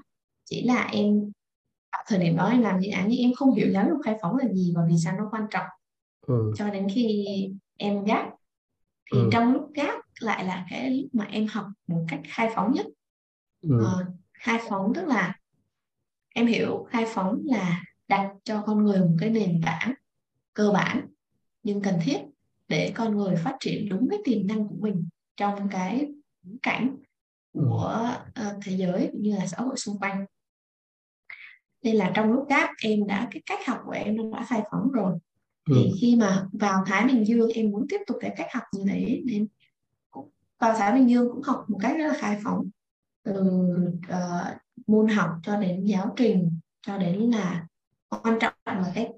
chỉ 0.45 0.63
là 0.63 0.89
em 0.91 1.31
thời 2.07 2.19
điểm 2.19 2.35
đó 2.35 2.49
em 2.49 2.61
làm 2.61 2.79
dự 2.79 2.91
án 2.91 3.07
nhưng 3.09 3.19
em 3.19 3.33
không 3.33 3.53
hiểu 3.53 3.71
giáo 3.71 3.85
dục 3.89 3.97
khai 4.05 4.17
phóng 4.21 4.37
là 4.37 4.47
gì 4.53 4.73
và 4.75 4.81
vì 4.89 4.95
sao 5.03 5.17
nó 5.17 5.27
quan 5.31 5.43
trọng 5.51 5.65
ừ. 6.27 6.53
cho 6.55 6.69
đến 6.69 6.87
khi 6.95 7.25
em 7.77 8.03
gap 8.03 8.25
thì 9.13 9.19
ừ. 9.19 9.29
trong 9.31 9.53
lúc 9.53 9.71
gap 9.73 9.99
lại 10.19 10.45
là 10.45 10.65
cái 10.69 10.89
lúc 10.89 11.09
mà 11.13 11.25
em 11.25 11.47
học 11.47 11.65
một 11.87 12.05
cách 12.07 12.21
khai 12.27 12.49
phóng 12.55 12.73
nhất 12.73 12.85
ừ. 13.61 13.83
ờ, 13.83 14.05
khai 14.33 14.59
phóng 14.69 14.91
tức 14.95 15.07
là 15.07 15.35
em 16.33 16.47
hiểu 16.47 16.87
khai 16.89 17.05
phóng 17.07 17.41
là 17.45 17.81
đặt 18.07 18.33
cho 18.43 18.63
con 18.65 18.83
người 18.83 18.99
một 18.99 19.15
cái 19.19 19.29
nền 19.29 19.61
tảng 19.65 19.93
cơ 20.53 20.71
bản 20.71 21.07
nhưng 21.63 21.81
cần 21.81 21.95
thiết 22.03 22.17
để 22.67 22.91
con 22.95 23.17
người 23.17 23.35
phát 23.35 23.57
triển 23.59 23.89
đúng 23.89 24.07
cái 24.09 24.19
tiềm 24.25 24.47
năng 24.47 24.67
của 24.67 24.75
mình 24.79 25.07
trong 25.37 25.69
cái 25.71 26.11
cảnh 26.61 26.97
của 27.53 28.09
uh, 28.27 28.55
thế 28.65 28.77
giới 28.77 29.09
cũng 29.11 29.21
như 29.21 29.35
là 29.35 29.47
xã 29.47 29.57
hội 29.57 29.77
xung 29.77 29.99
quanh. 29.99 30.25
Nên 31.83 31.95
là 31.95 32.11
trong 32.15 32.31
lúc 32.31 32.49
gap 32.49 32.69
em 32.83 33.07
đã 33.07 33.27
cái 33.31 33.41
cách 33.45 33.67
học 33.67 33.81
của 33.85 33.91
em 33.91 34.15
nó 34.15 34.37
đã 34.37 34.45
khai 34.45 34.61
phóng 34.71 34.91
rồi. 34.91 35.13
Ừ. 35.69 35.75
thì 35.75 35.91
khi 36.01 36.15
mà 36.15 36.47
vào 36.53 36.83
Thái 36.85 37.07
Bình 37.07 37.25
Dương 37.25 37.49
em 37.49 37.71
muốn 37.71 37.85
tiếp 37.89 37.97
tục 38.07 38.17
cái 38.19 38.33
cách 38.37 38.47
học 38.53 38.63
như 38.73 38.83
thế 38.89 39.21
nên 39.25 39.47
vào 40.59 40.73
Thái 40.77 40.93
Bình 40.93 41.09
Dương 41.09 41.29
cũng 41.33 41.41
học 41.41 41.65
một 41.67 41.77
cách 41.81 41.95
rất 41.97 42.07
là 42.07 42.13
khai 42.17 42.39
phóng. 42.43 42.69
Từ 43.23 43.33
uh, 43.95 44.57
môn 44.87 45.07
học 45.07 45.29
cho 45.43 45.57
đến 45.57 45.85
giáo 45.85 46.13
trình 46.15 46.59
cho 46.81 46.97
đến 46.97 47.31
là 47.31 47.67
quan 48.09 48.39
trọng 48.39 48.53
là 48.65 48.91
cái 48.95 49.09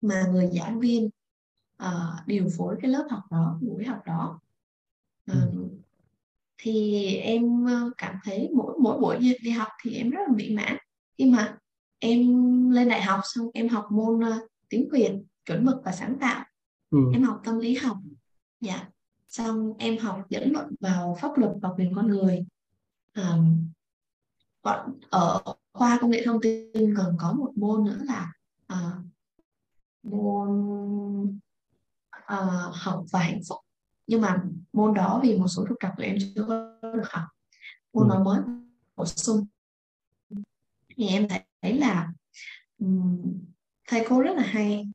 mà 0.00 0.26
người 0.32 0.50
giảng 0.52 0.80
viên 0.80 1.10
uh, 1.82 2.26
điều 2.26 2.48
phối 2.56 2.76
cái 2.82 2.90
lớp 2.90 3.06
học 3.10 3.22
đó 3.30 3.58
buổi 3.60 3.84
học 3.84 4.02
đó. 4.06 4.40
Uh, 5.32 5.70
thì 6.58 7.06
em 7.16 7.66
cảm 7.98 8.14
thấy 8.24 8.50
mỗi 8.54 8.74
mỗi 8.80 9.00
buổi 9.00 9.18
đi 9.42 9.50
học 9.50 9.68
thì 9.82 9.94
em 9.94 10.10
rất 10.10 10.20
là 10.28 10.34
mỹ 10.34 10.56
mãn. 10.56 10.76
Khi 11.18 11.30
mà 11.30 11.58
em 11.98 12.20
lên 12.70 12.88
đại 12.88 13.02
học 13.02 13.20
xong 13.24 13.50
em 13.54 13.68
học 13.68 13.86
môn 13.90 14.18
uh, 14.18 14.50
tiếng 14.68 14.88
Việt 14.92 15.12
chuẩn 15.46 15.64
mực 15.64 15.76
và 15.84 15.92
sáng 15.92 16.18
tạo. 16.20 16.44
Ừ. 16.90 16.98
em 17.12 17.22
học 17.22 17.40
tâm 17.44 17.58
lý 17.58 17.74
học. 17.74 17.96
Dạ. 18.60 18.88
Xong 19.28 19.72
em 19.78 19.98
học 19.98 20.26
dẫn 20.28 20.52
luận 20.52 20.74
vào 20.80 21.16
pháp 21.20 21.38
luật 21.38 21.52
và 21.62 21.68
quyền 21.76 21.94
con 21.94 22.08
người. 22.08 22.46
Um, 23.16 23.68
còn 24.62 24.98
ở 25.10 25.42
khoa 25.72 25.98
công 26.00 26.10
nghệ 26.10 26.22
thông 26.24 26.40
tin 26.42 26.94
còn 26.96 27.16
có 27.18 27.32
một 27.32 27.52
môn 27.56 27.84
nữa 27.84 27.98
là 28.04 28.32
uh, 28.72 29.04
môn 30.02 31.38
uh, 32.32 32.74
học 32.74 33.04
và 33.12 33.20
hạnh 33.20 33.40
phúc. 33.48 33.58
Nhưng 34.06 34.20
mà 34.20 34.42
môn 34.72 34.94
đó 34.94 35.20
vì 35.22 35.38
một 35.38 35.48
số 35.48 35.64
trục 35.68 35.76
trặc 35.80 35.92
của 35.96 36.02
em 36.02 36.16
chưa 36.34 36.44
có 36.48 36.78
được 36.82 37.10
học. 37.10 37.24
Môn 37.92 38.08
ừ. 38.08 38.14
đó 38.14 38.22
mới 38.24 38.40
bổ 38.96 39.06
sung. 39.06 39.46
Thì 40.96 41.08
em 41.08 41.28
thấy 41.62 41.74
là 41.78 42.12
um, 42.78 43.22
thầy 43.88 44.06
cô 44.08 44.20
rất 44.20 44.36
là 44.36 44.42
hay. 44.42 44.88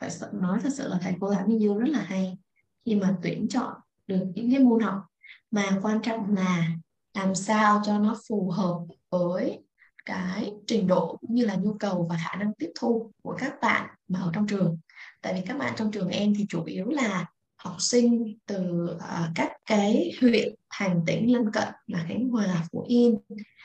Phải 0.00 0.10
nói 0.32 0.60
thật 0.62 0.70
sự 0.72 0.88
là 0.88 0.98
thầy 1.02 1.14
cô 1.20 1.34
Thái 1.34 1.46
Minh 1.46 1.60
Dương 1.60 1.78
rất 1.78 1.88
là 1.88 2.02
hay 2.02 2.38
khi 2.84 2.94
mà 2.94 3.16
tuyển 3.22 3.48
chọn 3.48 3.74
được 4.06 4.24
những 4.34 4.50
cái 4.50 4.60
môn 4.60 4.80
học 4.80 5.02
mà 5.50 5.78
quan 5.82 6.02
trọng 6.02 6.34
là 6.34 6.68
làm 7.14 7.34
sao 7.34 7.82
cho 7.84 7.98
nó 7.98 8.16
phù 8.28 8.50
hợp 8.50 8.78
với 9.10 9.64
cái 10.04 10.52
trình 10.66 10.86
độ 10.86 11.16
cũng 11.20 11.34
như 11.34 11.44
là 11.44 11.54
nhu 11.54 11.74
cầu 11.80 12.06
và 12.10 12.16
khả 12.24 12.36
năng 12.36 12.54
tiếp 12.54 12.72
thu 12.80 13.12
của 13.22 13.36
các 13.38 13.54
bạn 13.62 13.90
mà 14.08 14.20
ở 14.20 14.30
trong 14.34 14.46
trường 14.46 14.78
tại 15.22 15.34
vì 15.34 15.40
các 15.46 15.58
bạn 15.58 15.72
trong 15.76 15.90
trường 15.90 16.08
em 16.08 16.34
thì 16.38 16.46
chủ 16.48 16.64
yếu 16.64 16.88
là 16.88 17.26
học 17.56 17.76
sinh 17.78 18.38
từ 18.46 18.88
uh, 18.96 19.00
các 19.34 19.52
cái 19.66 20.12
huyện 20.20 20.54
thành 20.70 21.00
tỉnh 21.06 21.32
lân 21.32 21.52
cận 21.52 21.68
là 21.86 22.04
Khánh 22.08 22.28
Hòa, 22.28 22.64
Phú 22.72 22.84
Yên 22.88 23.18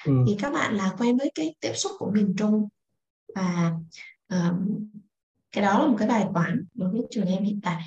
ừ. 0.05 0.13
thì 0.27 0.35
các 0.39 0.53
bạn 0.53 0.75
là 0.75 0.93
quen 0.97 1.17
với 1.17 1.31
cái 1.35 1.55
tiếp 1.59 1.73
xúc 1.73 1.91
của 1.99 2.11
miền 2.11 2.35
Trung 2.37 2.67
và 3.35 3.73
um, 4.29 4.89
cái 5.51 5.63
đó 5.63 5.79
là 5.79 5.87
một 5.87 5.95
cái 5.99 6.07
bài 6.07 6.25
toán 6.33 6.65
đối 6.73 6.91
với 6.91 7.01
trường 7.11 7.25
em 7.25 7.43
hiện 7.43 7.59
tại. 7.63 7.83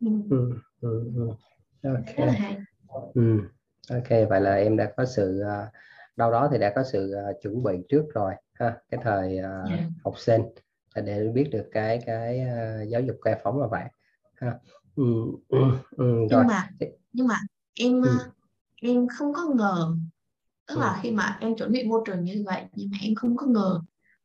Ừ. 0.00 0.06
Ừ, 0.30 0.50
ừ, 0.80 1.12
ừ. 1.16 1.28
Okay. 1.82 2.14
Rất 2.16 2.24
là 2.24 2.32
hay. 2.32 2.56
Ừ. 3.14 3.40
Ok, 3.90 4.08
vậy 4.28 4.40
là 4.40 4.54
em 4.54 4.76
đã 4.76 4.92
có 4.96 5.04
sự 5.04 5.42
uh, 5.42 5.72
đâu 6.20 6.30
đó 6.30 6.48
thì 6.52 6.58
đã 6.58 6.72
có 6.76 6.82
sự 6.92 7.14
uh, 7.30 7.42
chuẩn 7.42 7.62
bị 7.62 7.72
trước 7.88 8.04
rồi 8.14 8.34
ha, 8.52 8.76
cái 8.90 9.00
thời 9.04 9.38
uh, 9.38 9.68
yeah. 9.68 9.80
Dạ. 9.80 9.86
học 10.04 10.14
sinh 10.18 10.42
để 10.94 11.28
biết 11.34 11.48
được 11.52 11.68
cái 11.72 12.02
cái 12.06 12.40
uh, 12.40 12.88
giáo 12.88 13.00
dục 13.00 13.16
khai 13.22 13.40
phóng 13.44 13.60
là 13.60 13.66
vậy 13.66 13.84
ha. 14.34 14.58
Ừ, 14.96 15.04
ừ, 15.48 15.58
ừ, 15.90 16.04
nhưng 16.30 16.46
mà 16.46 16.68
nhưng 17.12 17.26
mà 17.26 17.34
em 17.74 18.02
ừ. 18.02 18.18
em 18.82 19.06
không 19.08 19.32
có 19.34 19.42
ngờ 19.54 19.96
tức 20.66 20.74
ừ. 20.74 20.80
là 20.80 21.00
khi 21.02 21.10
mà 21.10 21.38
em 21.40 21.56
chuẩn 21.56 21.72
bị 21.72 21.84
môi 21.84 22.02
trường 22.06 22.24
như 22.24 22.42
vậy 22.46 22.64
nhưng 22.72 22.90
mà 22.90 22.98
em 23.02 23.14
không 23.14 23.36
có 23.36 23.46
ngờ 23.46 23.80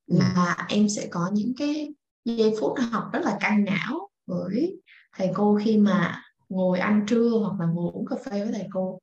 ừ. 0.08 0.18
là 0.20 0.66
em 0.70 0.90
sẽ 0.90 1.08
có 1.12 1.30
những 1.34 1.54
cái 1.58 1.94
giây 2.26 2.54
phút 2.60 2.74
học 2.92 3.04
rất 3.14 3.20
là 3.24 3.38
căng 3.40 3.66
não 3.66 4.10
với 4.26 4.82
thầy 5.18 5.32
cô 5.34 5.60
khi 5.64 5.78
mà 5.78 6.22
ngồi 6.50 6.80
ăn 6.80 7.06
trưa 7.08 7.30
hoặc 7.30 7.60
là 7.60 7.66
ngồi 7.66 7.92
uống 7.94 8.06
cà 8.06 8.16
phê 8.26 8.44
với 8.44 8.54
thầy 8.54 8.68
cô 8.74 9.00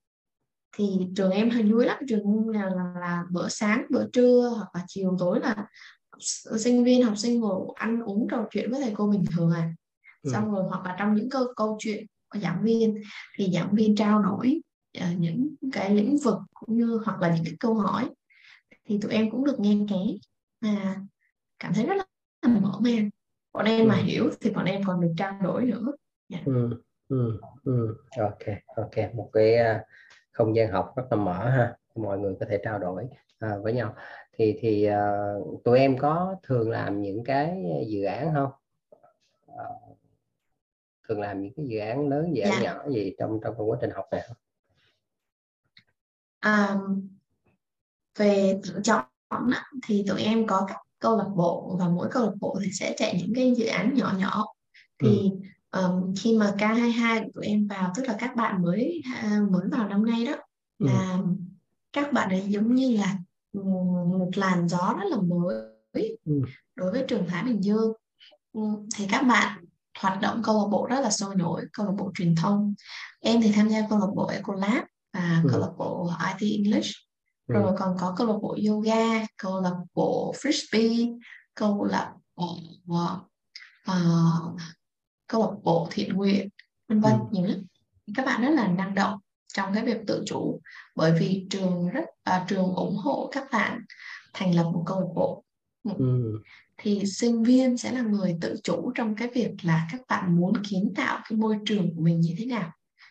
thì 0.72 0.98
trường 1.16 1.30
em 1.30 1.50
hơi 1.50 1.62
vui 1.62 1.86
lắm 1.86 1.98
trường 2.08 2.48
là, 2.48 2.64
là, 2.64 2.92
là 3.00 3.24
bữa 3.30 3.48
sáng 3.48 3.86
bữa 3.90 4.06
trưa 4.12 4.52
hoặc 4.56 4.68
là 4.74 4.84
chiều 4.88 5.16
tối 5.18 5.40
là 5.40 5.66
sinh 6.58 6.84
viên 6.84 7.02
học 7.02 7.18
sinh 7.18 7.40
ngồi 7.40 7.66
ăn 7.74 8.00
uống 8.02 8.28
trò 8.30 8.46
chuyện 8.50 8.70
với 8.70 8.80
thầy 8.80 8.92
cô 8.96 9.06
bình 9.06 9.24
thường 9.36 9.50
à 9.50 9.74
ừ. 10.22 10.30
xong 10.32 10.52
rồi 10.52 10.64
hoặc 10.68 10.86
là 10.86 10.96
trong 10.98 11.14
những 11.14 11.30
câu 11.30 11.44
câu 11.56 11.76
chuyện 11.80 12.06
của 12.28 12.38
giảng 12.38 12.62
viên 12.62 13.02
thì 13.36 13.50
giảng 13.54 13.74
viên 13.74 13.96
trao 13.96 14.22
đổi 14.22 14.60
uh, 14.98 15.18
những 15.18 15.54
cái 15.72 15.94
lĩnh 15.94 16.16
vực 16.18 16.38
cũng 16.54 16.76
như 16.76 17.00
hoặc 17.04 17.20
là 17.20 17.34
những 17.34 17.44
cái 17.44 17.54
câu 17.60 17.74
hỏi 17.74 18.10
thì 18.84 18.98
tụi 19.02 19.12
em 19.12 19.30
cũng 19.30 19.44
được 19.44 19.60
nghe 19.60 19.76
ké 19.90 19.96
mà 20.60 20.96
cảm 21.58 21.74
thấy 21.74 21.86
rất 21.86 21.94
là 21.96 22.04
mở 22.60 22.80
mang 22.80 23.10
bọn 23.52 23.64
em 23.64 23.80
ừ. 23.80 23.88
mà 23.88 23.94
hiểu 23.94 24.30
thì 24.40 24.50
bọn 24.50 24.64
em 24.64 24.82
còn 24.84 25.00
được 25.00 25.12
trao 25.16 25.40
đổi 25.42 25.64
nữa 25.64 25.92
yeah. 26.28 26.46
Dạ. 26.46 26.52
ừ. 26.52 26.82
Ừ. 27.08 27.38
Ừ. 27.64 27.96
ok 28.18 28.56
ok 28.76 29.14
một 29.14 29.30
cái 29.32 29.54
uh, 29.54 29.82
không 30.32 30.56
gian 30.56 30.70
học 30.70 30.92
rất 30.96 31.04
là 31.10 31.16
mở 31.16 31.48
ha 31.50 31.76
mọi 31.94 32.18
người 32.18 32.34
có 32.40 32.46
thể 32.48 32.60
trao 32.64 32.78
đổi 32.78 33.04
uh, 33.44 33.62
với 33.62 33.72
nhau 33.72 33.94
thì 34.32 34.58
thì 34.60 34.88
uh, 34.90 35.64
tụi 35.64 35.78
em 35.78 35.98
có 35.98 36.36
thường 36.42 36.70
làm 36.70 37.02
những 37.02 37.24
cái 37.24 37.64
dự 37.88 38.04
án 38.04 38.34
không 38.34 38.50
uh, 39.52 39.98
thường 41.08 41.20
làm 41.20 41.42
những 41.42 41.52
cái 41.56 41.66
dự 41.66 41.78
án 41.78 42.08
lớn 42.08 42.36
dự 42.36 42.42
án. 42.42 42.52
Dạ. 42.52 42.60
nhỏ 42.62 42.88
gì 42.90 43.14
trong 43.18 43.40
trong 43.42 43.70
quá 43.70 43.78
trình 43.80 43.90
học 43.90 44.04
này 44.10 44.22
không 44.28 44.36
à, 46.40 46.76
về 48.18 48.60
chọn 48.84 49.04
thì 49.86 50.04
tụi 50.08 50.22
em 50.22 50.46
có 50.46 50.64
các 50.68 50.76
câu 50.98 51.16
lạc 51.16 51.28
bộ 51.36 51.76
và 51.78 51.88
mỗi 51.88 52.08
câu 52.10 52.26
lạc 52.26 52.32
bộ 52.40 52.58
thì 52.64 52.70
sẽ 52.72 52.94
chạy 52.96 53.18
những 53.18 53.32
cái 53.34 53.54
dự 53.56 53.66
án 53.66 53.94
nhỏ 53.94 54.14
nhỏ 54.18 54.44
thì 54.98 55.30
ừ. 55.30 55.48
Um, 55.72 56.14
khi 56.18 56.38
mà 56.38 56.54
K22 56.58 57.30
tụi 57.34 57.46
em 57.46 57.66
vào 57.66 57.92
tức 57.96 58.02
là 58.06 58.16
các 58.18 58.36
bạn 58.36 58.62
mới 58.62 59.02
uh, 59.26 59.50
mới 59.50 59.62
vào 59.70 59.88
năm 59.88 60.06
nay 60.06 60.26
đó 60.26 60.32
ừ. 60.78 60.86
là 60.86 61.18
các 61.92 62.12
bạn 62.12 62.30
ấy 62.30 62.44
giống 62.48 62.74
như 62.74 62.96
là 62.96 63.18
một 64.18 64.30
làn 64.34 64.68
gió 64.68 64.96
rất 65.00 65.06
là 65.10 65.16
mới 65.16 66.18
ừ. 66.24 66.42
đối 66.74 66.92
với 66.92 67.04
trường 67.08 67.26
Thái 67.28 67.44
Bình 67.44 67.64
Dương 67.64 67.92
ừ, 68.52 68.60
thì 68.96 69.06
các 69.10 69.22
bạn 69.22 69.64
hoạt 69.98 70.20
động 70.20 70.42
câu 70.44 70.58
lạc 70.58 70.68
bộ 70.70 70.86
rất 70.86 71.00
là 71.00 71.10
sôi 71.10 71.36
nổi 71.36 71.64
câu 71.72 71.86
lạc 71.86 71.92
bộ 71.98 72.10
truyền 72.14 72.34
thông 72.34 72.74
em 73.20 73.40
thì 73.42 73.52
tham 73.52 73.68
gia 73.68 73.86
câu 73.90 73.98
lạc 73.98 74.10
bộ 74.14 74.26
Ecolab 74.26 74.84
và 75.12 75.40
ừ. 75.44 75.48
câu 75.52 75.60
lạc 75.60 75.72
bộ 75.78 76.10
IT 76.38 76.50
English 76.50 76.90
ừ. 77.46 77.52
rồi 77.52 77.72
còn 77.78 77.96
có 78.00 78.14
câu 78.16 78.26
lạc 78.26 78.38
bộ 78.42 78.56
yoga 78.68 79.26
câu 79.36 79.60
lạc 79.60 79.76
bộ 79.94 80.34
frisbee 80.36 81.18
câu 81.54 81.84
lạc 81.84 82.12
bộ 82.36 82.56
uh, 83.90 84.60
câu 85.32 85.42
lạc 85.42 85.56
bộ 85.62 85.88
thiện 85.90 86.16
nguyện 86.16 86.48
vân 86.88 87.00
vân 87.00 87.12
ừ. 87.12 87.26
nhiều 87.30 87.46
lắm 87.46 87.62
các 88.14 88.26
bạn 88.26 88.42
rất 88.42 88.50
là 88.50 88.68
năng 88.68 88.94
động 88.94 89.18
trong 89.54 89.74
cái 89.74 89.84
việc 89.84 89.98
tự 90.06 90.22
chủ 90.26 90.60
bởi 90.96 91.12
vì 91.20 91.46
trường 91.50 91.88
rất 91.88 92.04
à, 92.22 92.44
trường 92.48 92.74
ủng 92.74 92.96
hộ 92.96 93.30
các 93.32 93.44
bạn 93.52 93.80
thành 94.34 94.54
lập 94.54 94.64
một 94.72 94.82
câu 94.86 95.00
lạc 95.00 95.12
bộ 95.14 95.44
ừ. 95.84 95.92
ừ. 95.98 96.40
thì 96.78 97.06
sinh 97.06 97.42
viên 97.42 97.76
sẽ 97.76 97.92
là 97.92 98.02
người 98.02 98.36
tự 98.40 98.56
chủ 98.64 98.92
trong 98.94 99.16
cái 99.16 99.28
việc 99.34 99.50
là 99.62 99.88
các 99.92 100.00
bạn 100.08 100.36
muốn 100.36 100.52
kiến 100.70 100.92
tạo 100.96 101.20
cái 101.28 101.38
môi 101.38 101.58
trường 101.66 101.96
của 101.96 102.02
mình 102.02 102.20
như 102.20 102.34
thế 102.38 102.46
nào 102.46 102.70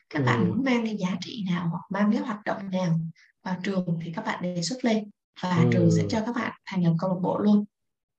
các 0.09 0.19
ừ. 0.19 0.26
bạn 0.26 0.49
muốn 0.49 0.63
mang 0.63 0.86
cái 0.86 0.97
giá 0.97 1.17
trị 1.22 1.45
nào 1.49 1.67
hoặc 1.69 1.82
mang 1.89 2.11
cái 2.11 2.22
hoạt 2.22 2.39
động 2.45 2.72
nào 2.72 2.99
vào 3.43 3.55
trường 3.63 3.99
thì 4.03 4.13
các 4.15 4.26
bạn 4.26 4.41
đề 4.41 4.61
xuất 4.61 4.86
lên 4.86 5.09
và 5.41 5.57
ừ. 5.57 5.69
trường 5.74 5.91
sẽ 5.91 6.03
cho 6.09 6.19
các 6.26 6.36
bạn 6.36 6.51
thành 6.65 6.84
lập 6.84 6.93
câu 6.99 7.09
lạc 7.09 7.19
bộ 7.22 7.38
luôn 7.39 7.65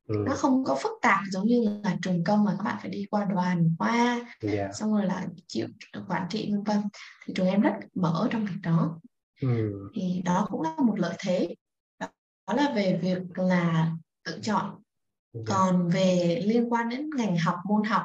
ừ. 0.07 0.15
nó 0.27 0.35
không 0.35 0.65
có 0.65 0.79
phức 0.83 0.93
tạp 1.03 1.21
giống 1.31 1.47
như 1.47 1.81
là 1.85 1.97
trường 2.03 2.25
công 2.25 2.45
mà 2.45 2.55
các 2.59 2.65
bạn 2.65 2.77
phải 2.81 2.91
đi 2.91 3.07
qua 3.11 3.25
đoàn 3.25 3.75
qua 3.79 3.95
yeah. 3.95 4.27
Dạ. 4.41 4.69
xong 4.73 4.93
rồi 4.93 5.07
là 5.07 5.27
chịu 5.47 5.67
quản 6.09 6.27
trị 6.31 6.51
vân 6.51 6.63
vân 6.63 6.83
thì 7.27 7.35
trường 7.37 7.47
em 7.47 7.61
rất 7.61 7.73
mở 7.95 8.29
trong 8.31 8.45
việc 8.45 8.61
đó 8.63 9.01
ừ. 9.41 9.73
thì 9.95 10.23
đó 10.25 10.47
cũng 10.51 10.63
là 10.63 10.77
một 10.79 10.99
lợi 10.99 11.17
thế 11.19 11.55
đó 12.01 12.55
là 12.55 12.73
về 12.75 12.99
việc 13.03 13.39
là 13.39 13.91
tự 14.25 14.39
chọn 14.43 14.65
yeah. 14.65 14.81
Dạ. 15.33 15.55
còn 15.55 15.89
về 15.89 16.43
liên 16.47 16.73
quan 16.73 16.89
đến 16.89 17.11
ngành 17.17 17.39
học 17.39 17.57
môn 17.69 17.85
học 17.85 18.03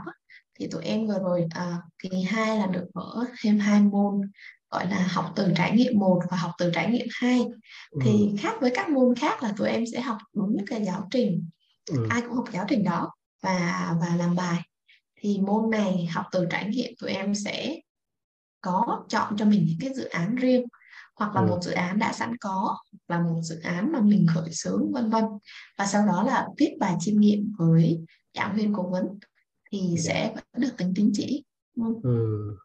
thì 0.60 0.68
tụi 0.68 0.84
em 0.84 1.08
vừa 1.08 1.20
rồi 1.20 1.46
à, 1.50 1.78
kỳ 2.00 2.22
hai 2.22 2.58
là 2.58 2.68
được 2.68 2.86
mở 2.94 3.26
thêm 3.44 3.60
hai 3.60 3.82
môn 3.82 4.22
gọi 4.70 4.88
là 4.88 5.08
học 5.12 5.34
từ 5.36 5.54
trải 5.56 5.72
nghiệm 5.72 6.00
một 6.00 6.20
và 6.30 6.38
học 6.38 6.52
từ 6.58 6.72
trải 6.74 6.92
nghiệm 6.92 7.08
hai 7.12 7.40
ừ. 7.92 8.00
thì 8.04 8.36
khác 8.40 8.54
với 8.62 8.72
các 8.76 8.90
môn 8.90 9.16
khác 9.16 9.44
là 9.44 9.54
tụi 9.58 9.70
em 9.70 9.84
sẽ 9.94 10.02
học 10.02 10.18
đúng 10.34 10.58
cái 10.68 10.86
giáo 10.86 11.08
trình 11.12 11.50
ừ. 11.92 12.08
ai 12.10 12.22
cũng 12.22 12.34
học 12.34 12.46
giáo 12.54 12.66
trình 12.70 12.84
đó 12.84 13.12
và 13.44 13.96
và 14.02 14.16
làm 14.16 14.36
bài 14.36 14.62
thì 15.16 15.40
môn 15.42 15.70
này 15.70 16.06
học 16.06 16.26
từ 16.32 16.48
trải 16.50 16.66
nghiệm 16.66 16.94
tụi 17.00 17.12
em 17.12 17.36
sẽ 17.36 17.80
có 18.62 19.06
chọn 19.10 19.38
cho 19.38 19.46
mình 19.46 19.66
những 19.68 19.78
cái 19.82 19.94
dự 19.94 20.06
án 20.06 20.36
riêng 20.36 20.66
hoặc 21.16 21.36
là 21.36 21.42
ừ. 21.42 21.48
một 21.48 21.60
dự 21.62 21.72
án 21.72 22.00
đã 22.00 22.14
sẵn 22.14 22.38
có 22.38 22.78
và 23.08 23.20
một 23.20 23.42
dự 23.42 23.60
án 23.60 23.92
mà 23.92 24.00
mình 24.00 24.26
khởi 24.34 24.50
xướng 24.52 24.92
vân 24.92 25.10
vân 25.10 25.24
và 25.78 25.86
sau 25.86 26.08
đó 26.08 26.24
là 26.24 26.48
viết 26.58 26.78
bài 26.80 26.96
chiêm 27.00 27.20
nghiệm 27.20 27.54
với 27.58 28.06
giảng 28.34 28.56
viên 28.56 28.74
cố 28.74 28.84
vấn 28.90 29.20
thì 29.72 29.80
yeah. 29.80 30.00
Dạ. 30.00 30.14
sẽ 30.14 30.32
vẫn 30.36 30.62
được 30.62 30.78
tính 30.78 30.94
tín 30.96 31.12
chỉ 31.14 31.44
ừ. 32.04 32.58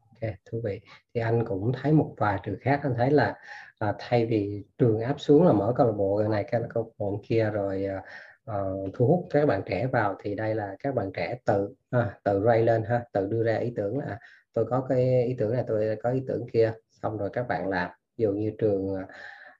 ok 0.00 0.30
thú 0.50 0.60
vị 0.64 0.80
thì 1.14 1.20
anh 1.20 1.44
cũng 1.48 1.72
thấy 1.82 1.92
một 1.92 2.14
vài 2.16 2.40
trường 2.44 2.58
khác 2.60 2.80
anh 2.82 2.94
thấy 2.96 3.10
là 3.10 3.34
à, 3.78 3.94
thay 3.98 4.26
vì 4.26 4.64
trường 4.78 5.00
áp 5.00 5.20
xuống 5.20 5.46
là 5.46 5.52
mở 5.52 5.72
câu 5.76 5.86
lạc 5.86 5.92
bộ 5.92 6.22
này 6.30 6.44
cái 6.50 6.60
câu 6.74 6.82
lạc 6.82 6.90
bộ 6.98 7.22
kia 7.28 7.50
rồi 7.52 7.84
à, 7.84 8.02
uh, 8.50 8.94
thu 8.94 9.06
hút 9.06 9.26
các 9.30 9.46
bạn 9.46 9.62
trẻ 9.66 9.86
vào 9.86 10.16
thì 10.22 10.34
đây 10.34 10.54
là 10.54 10.76
các 10.78 10.94
bạn 10.94 11.10
trẻ 11.14 11.38
tự 11.44 11.74
à, 11.90 12.18
tự 12.24 12.42
ray 12.46 12.62
lên 12.62 12.82
ha 12.82 13.04
tự 13.12 13.26
đưa 13.26 13.44
ra 13.44 13.56
ý 13.56 13.72
tưởng 13.76 13.98
là 13.98 14.18
tôi 14.52 14.64
có 14.70 14.86
cái 14.88 15.24
ý 15.24 15.34
tưởng 15.38 15.52
này 15.52 15.64
tôi 15.66 15.96
có 16.02 16.10
ý 16.10 16.22
tưởng 16.28 16.46
kia 16.52 16.72
xong 17.02 17.18
rồi 17.18 17.30
các 17.32 17.48
bạn 17.48 17.68
làm. 17.68 17.90
Ví 18.16 18.22
dụ 18.22 18.32
như 18.32 18.52
trường 18.58 18.94
à, 18.94 19.06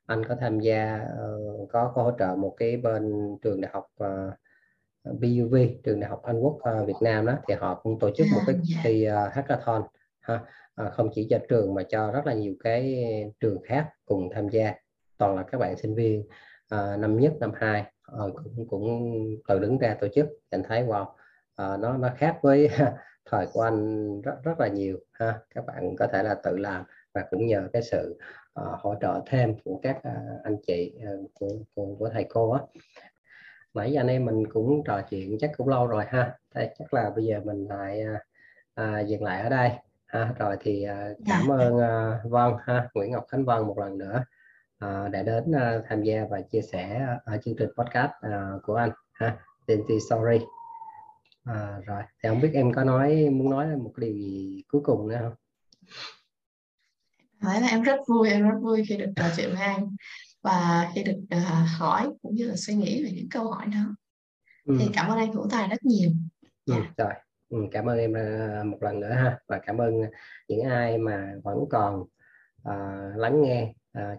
anh 0.06 0.24
có 0.24 0.36
tham 0.40 0.60
gia 0.60 1.00
uh, 1.24 1.68
có, 1.72 1.92
có 1.94 2.02
hỗ 2.02 2.12
trợ 2.18 2.36
một 2.36 2.54
cái 2.56 2.76
bên 2.76 3.36
trường 3.42 3.60
đại 3.60 3.70
học 3.74 3.86
uh, 4.04 4.34
BUV 5.20 5.56
trường 5.84 6.00
đại 6.00 6.10
học 6.10 6.22
Anh 6.22 6.40
Quốc 6.40 6.58
uh, 6.80 6.86
Việt 6.86 6.96
Nam 7.00 7.26
đó 7.26 7.34
thì 7.48 7.54
họ 7.54 7.80
cũng 7.82 7.98
tổ 7.98 8.10
chức 8.16 8.26
một 8.34 8.40
cái 8.46 8.56
dạ. 8.62 8.80
thi 8.84 9.08
uh, 9.08 9.32
hackathon 9.32 9.82
ha. 10.20 10.40
Uh, 10.82 10.92
không 10.92 11.08
chỉ 11.14 11.26
cho 11.30 11.38
trường 11.48 11.74
mà 11.74 11.82
cho 11.88 12.12
rất 12.12 12.26
là 12.26 12.34
nhiều 12.34 12.54
cái 12.64 13.04
trường 13.40 13.62
khác 13.62 13.88
cùng 14.04 14.28
tham 14.34 14.48
gia. 14.48 14.74
Toàn 15.18 15.36
là 15.36 15.42
các 15.42 15.58
bạn 15.58 15.76
sinh 15.76 15.94
viên 15.94 16.20
uh, 16.74 16.98
năm 16.98 17.20
nhất 17.20 17.32
năm 17.40 17.52
hai 17.54 17.84
uh, 18.12 18.34
cũng 18.34 18.66
cũng 18.68 19.12
tự 19.48 19.58
đứng 19.58 19.78
ra 19.78 19.96
tổ 20.00 20.08
chức 20.14 20.26
anh 20.50 20.62
thấy 20.62 20.84
wow 20.84 21.02
uh, 21.02 21.80
nó 21.80 21.96
nó 21.96 22.10
khác 22.16 22.38
với 22.42 22.68
thời 23.30 23.46
của 23.52 23.60
anh 23.60 24.20
rất 24.20 24.36
rất 24.44 24.60
là 24.60 24.68
nhiều 24.68 24.98
ha. 25.12 25.40
Các 25.54 25.66
bạn 25.66 25.96
có 25.98 26.06
thể 26.06 26.22
là 26.22 26.34
tự 26.34 26.56
làm 26.56 26.84
và 27.14 27.24
cũng 27.30 27.46
nhờ 27.46 27.68
cái 27.72 27.82
sự 27.82 28.18
uh, 28.60 28.80
hỗ 28.80 28.94
trợ 29.00 29.20
thêm 29.26 29.54
của 29.64 29.80
các 29.82 29.96
uh, 29.96 30.42
anh 30.44 30.56
chị 30.66 30.94
uh, 30.98 31.30
của, 31.34 31.48
của, 31.74 31.96
của 31.98 32.08
thầy 32.08 32.26
cô 32.28 32.50
á. 32.50 32.60
Nãy 33.74 33.92
giờ 33.92 34.00
anh 34.00 34.06
em 34.06 34.24
mình 34.24 34.44
cũng 34.52 34.82
trò 34.86 35.02
chuyện 35.10 35.36
chắc 35.40 35.50
cũng 35.56 35.68
lâu 35.68 35.86
rồi 35.86 36.04
ha. 36.08 36.38
Thế 36.54 36.74
chắc 36.78 36.94
là 36.94 37.10
bây 37.10 37.24
giờ 37.24 37.40
mình 37.44 37.68
lại 37.68 38.02
uh, 38.80 39.06
dừng 39.06 39.22
lại 39.22 39.42
ở 39.42 39.48
đây 39.48 39.70
ha. 40.06 40.34
Rồi 40.38 40.56
thì 40.60 40.86
uh, 40.90 41.16
cảm 41.26 41.48
ơn 41.48 41.76
uh, 41.76 42.30
Vân 42.32 42.52
ha 42.60 42.88
Nguyễn 42.94 43.12
Ngọc 43.12 43.24
Khánh 43.28 43.44
Vân 43.44 43.62
một 43.62 43.78
lần 43.78 43.98
nữa 43.98 44.24
Ờ, 44.78 45.08
đã 45.08 45.22
đến 45.22 45.52
ờ, 45.52 45.82
tham 45.88 46.02
gia 46.02 46.24
và 46.30 46.40
chia 46.40 46.62
sẻ 46.72 47.06
ở 47.24 47.38
chương 47.44 47.54
trình 47.58 47.68
podcast 47.78 48.10
ờ, 48.20 48.60
của 48.62 48.74
anh 48.74 48.90
ha? 49.12 49.38
Identity 49.66 50.00
Story 50.00 50.38
à, 51.44 51.78
rồi 51.86 52.02
thì 52.22 52.28
không 52.28 52.40
biết 52.40 52.50
em 52.54 52.72
có 52.72 52.84
nói 52.84 53.30
muốn 53.30 53.50
nói 53.50 53.76
một 53.76 53.92
cái 53.96 54.08
điều 54.08 54.18
gì 54.18 54.62
cuối 54.68 54.80
cùng 54.84 55.08
nữa 55.08 55.18
không? 55.20 55.34
Đấy 57.42 57.60
là 57.60 57.66
em 57.66 57.82
rất 57.82 58.00
vui 58.08 58.30
em 58.30 58.48
rất 58.48 58.58
vui 58.62 58.82
khi 58.88 58.96
được 58.96 59.12
trò 59.16 59.24
chuyện 59.36 59.50
với 59.54 59.62
anh 59.62 59.96
và 60.42 60.90
khi 60.94 61.02
được 61.04 61.36
hỏi 61.78 62.08
cũng 62.22 62.34
như 62.34 62.46
là 62.48 62.54
suy 62.56 62.74
nghĩ 62.74 63.04
về 63.04 63.10
những 63.10 63.28
câu 63.30 63.50
hỏi 63.50 63.66
đó. 63.66 63.96
Ừ. 64.64 64.76
thì 64.80 64.86
cảm 64.94 65.10
ơn 65.10 65.18
anh 65.18 65.32
Hữu 65.32 65.48
Tài 65.50 65.68
rất 65.68 65.84
nhiều. 65.84 66.10
Ừ, 66.66 66.74
dạ. 66.74 66.92
rồi. 66.96 67.12
Ừ, 67.48 67.58
cảm 67.72 67.86
ơn 67.88 67.98
em 67.98 68.12
một 68.70 68.78
lần 68.80 69.00
nữa 69.00 69.12
ha. 69.12 69.38
Và 69.48 69.58
cảm 69.66 69.78
ơn 69.78 69.94
những 70.48 70.60
ai 70.60 70.98
mà 70.98 71.32
vẫn 71.44 71.58
còn 71.70 72.00
uh, 72.68 73.16
lắng 73.16 73.42
nghe 73.42 73.72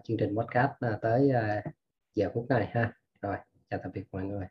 chương 0.04 0.16
trình 0.20 0.36
podcast 0.36 0.72
à, 0.80 0.98
tới 1.02 1.30
à, 1.30 1.62
giờ 2.14 2.30
phút 2.34 2.46
này 2.48 2.68
ha. 2.72 2.92
Rồi 3.22 3.36
chào 3.70 3.80
tạm 3.82 3.92
biệt 3.92 4.04
mọi 4.12 4.24
người. 4.24 4.46